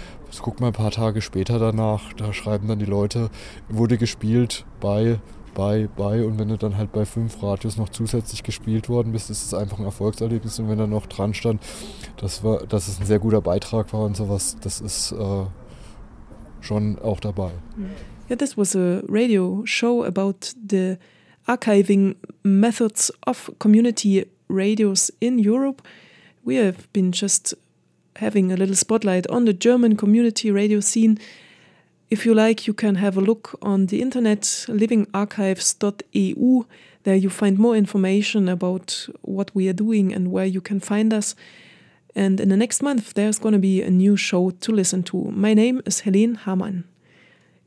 guck 0.40 0.60
mal 0.60 0.68
ein 0.68 0.72
paar 0.72 0.92
Tage 0.92 1.22
später 1.22 1.58
danach, 1.58 2.12
da 2.12 2.32
schreiben 2.32 2.68
dann 2.68 2.78
die 2.78 2.84
Leute, 2.84 3.30
wurde 3.68 3.98
gespielt 3.98 4.64
bei 4.80 5.18
bei, 5.54 5.88
bei 5.96 6.24
und 6.24 6.38
wenn 6.38 6.48
du 6.48 6.56
dann 6.56 6.76
halt 6.76 6.92
bei 6.92 7.04
fünf 7.04 7.42
Radios 7.42 7.76
noch 7.76 7.88
zusätzlich 7.88 8.42
gespielt 8.42 8.88
worden 8.88 9.12
bist, 9.12 9.30
ist 9.30 9.44
es 9.44 9.54
einfach 9.54 9.78
ein 9.78 9.84
Erfolgserlebnis 9.84 10.58
und 10.58 10.68
wenn 10.68 10.78
da 10.78 10.86
noch 10.86 11.06
dran 11.06 11.34
stand, 11.34 11.62
dass, 12.16 12.42
war, 12.44 12.66
dass 12.66 12.88
es 12.88 13.00
ein 13.00 13.06
sehr 13.06 13.18
guter 13.18 13.40
Beitrag 13.40 13.92
war 13.92 14.04
und 14.04 14.16
sowas, 14.16 14.56
das 14.60 14.80
ist 14.80 15.12
äh, 15.12 15.44
schon 16.60 16.98
auch 16.98 17.20
dabei. 17.20 17.50
Yeah, 18.28 18.36
this 18.36 18.56
was 18.56 18.76
a 18.76 19.02
radio 19.08 19.62
show 19.64 20.04
about 20.04 20.54
the 20.68 20.96
archiving 21.46 22.16
methods 22.42 23.12
of 23.26 23.50
community 23.58 24.26
radios 24.48 25.12
in 25.20 25.38
Europe. 25.38 25.82
We 26.44 26.56
have 26.56 26.88
been 26.92 27.12
just 27.12 27.54
having 28.16 28.52
a 28.52 28.56
little 28.56 28.76
spotlight 28.76 29.28
on 29.28 29.46
the 29.46 29.52
German 29.52 29.96
community 29.96 30.50
radio 30.50 30.80
scene. 30.80 31.18
If 32.10 32.26
you 32.26 32.34
like, 32.34 32.66
you 32.66 32.74
can 32.74 32.96
have 32.96 33.16
a 33.16 33.20
look 33.20 33.56
on 33.62 33.86
the 33.86 34.02
internet, 34.02 34.42
livingarchives.eu. 34.66 36.64
There 37.04 37.14
you 37.14 37.30
find 37.30 37.56
more 37.56 37.76
information 37.76 38.48
about 38.48 39.08
what 39.22 39.54
we 39.54 39.68
are 39.68 39.72
doing 39.72 40.12
and 40.12 40.32
where 40.32 40.44
you 40.44 40.60
can 40.60 40.80
find 40.80 41.14
us. 41.14 41.36
And 42.16 42.40
in 42.40 42.48
the 42.48 42.56
next 42.56 42.82
month, 42.82 43.14
there's 43.14 43.38
going 43.38 43.52
to 43.52 43.60
be 43.60 43.80
a 43.80 43.90
new 43.90 44.16
show 44.16 44.50
to 44.50 44.72
listen 44.72 45.04
to. 45.04 45.30
My 45.30 45.54
name 45.54 45.82
is 45.86 46.00
Helene 46.00 46.34
Hamann. 46.44 46.82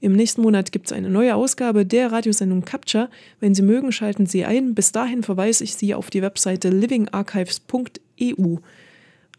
Im 0.01 0.17
nächsten 0.17 0.41
Monat 0.41 0.73
gibt 0.73 0.87
es 0.87 0.91
eine 0.91 1.09
neue 1.09 1.33
Ausgabe 1.33 1.85
der 1.85 2.11
Radiosendung 2.11 2.65
Capture. 2.65 3.09
Wenn 3.39 3.55
Sie 3.55 3.61
mögen, 3.61 3.93
schalten 3.93 4.25
Sie 4.25 4.43
ein. 4.43 4.75
Bis 4.75 4.91
dahin 4.91 5.23
verweise 5.23 5.63
ich 5.63 5.75
Sie 5.75 5.95
auf 5.95 6.09
die 6.09 6.21
Webseite 6.21 6.67
livingarchives.eu. 6.67 8.57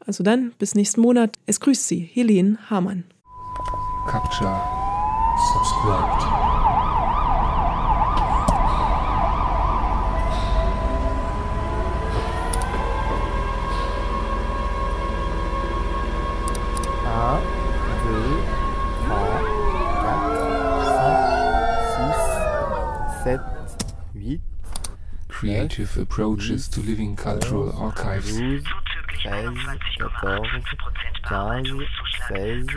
Also 0.01 0.25
dann, 0.25 0.53
bis 0.59 0.75
nächsten 0.75 1.03
Monat. 1.03 1.37
Es 1.45 1.61
grüßt 1.61 1.87
Sie, 1.87 1.99
Helene 1.99 2.57
Hamann. 2.71 3.05
Capture. 4.09 4.84
Subscribed. 5.37 6.23
Un, 17.07 17.41
deux, 18.05 18.37
trois, 19.05 19.41
quatre, 20.03 20.35
cinq, 20.95 21.19
six, 21.95 23.25
sept, 23.25 23.41
huit, 24.15 24.41
Creative 25.29 25.99
approaches 25.99 26.69
to 26.69 26.81
living 26.81 27.17
cultural 27.17 27.73
archives. 27.77 28.39
12, 28.39 28.63
13, 29.25 29.57
14, 29.99 30.63
15, 31.29 31.67
16, 32.29 32.67
17, 32.67 32.77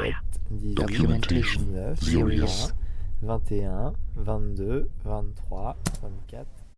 18, 0.00 0.14
Documentation. 0.50 1.74
19, 1.74 1.96
Series. 1.96 2.72
20, 3.22 3.62
21, 3.62 3.96
22, 4.16 4.90
23, 5.02 5.74
24, 6.00 6.46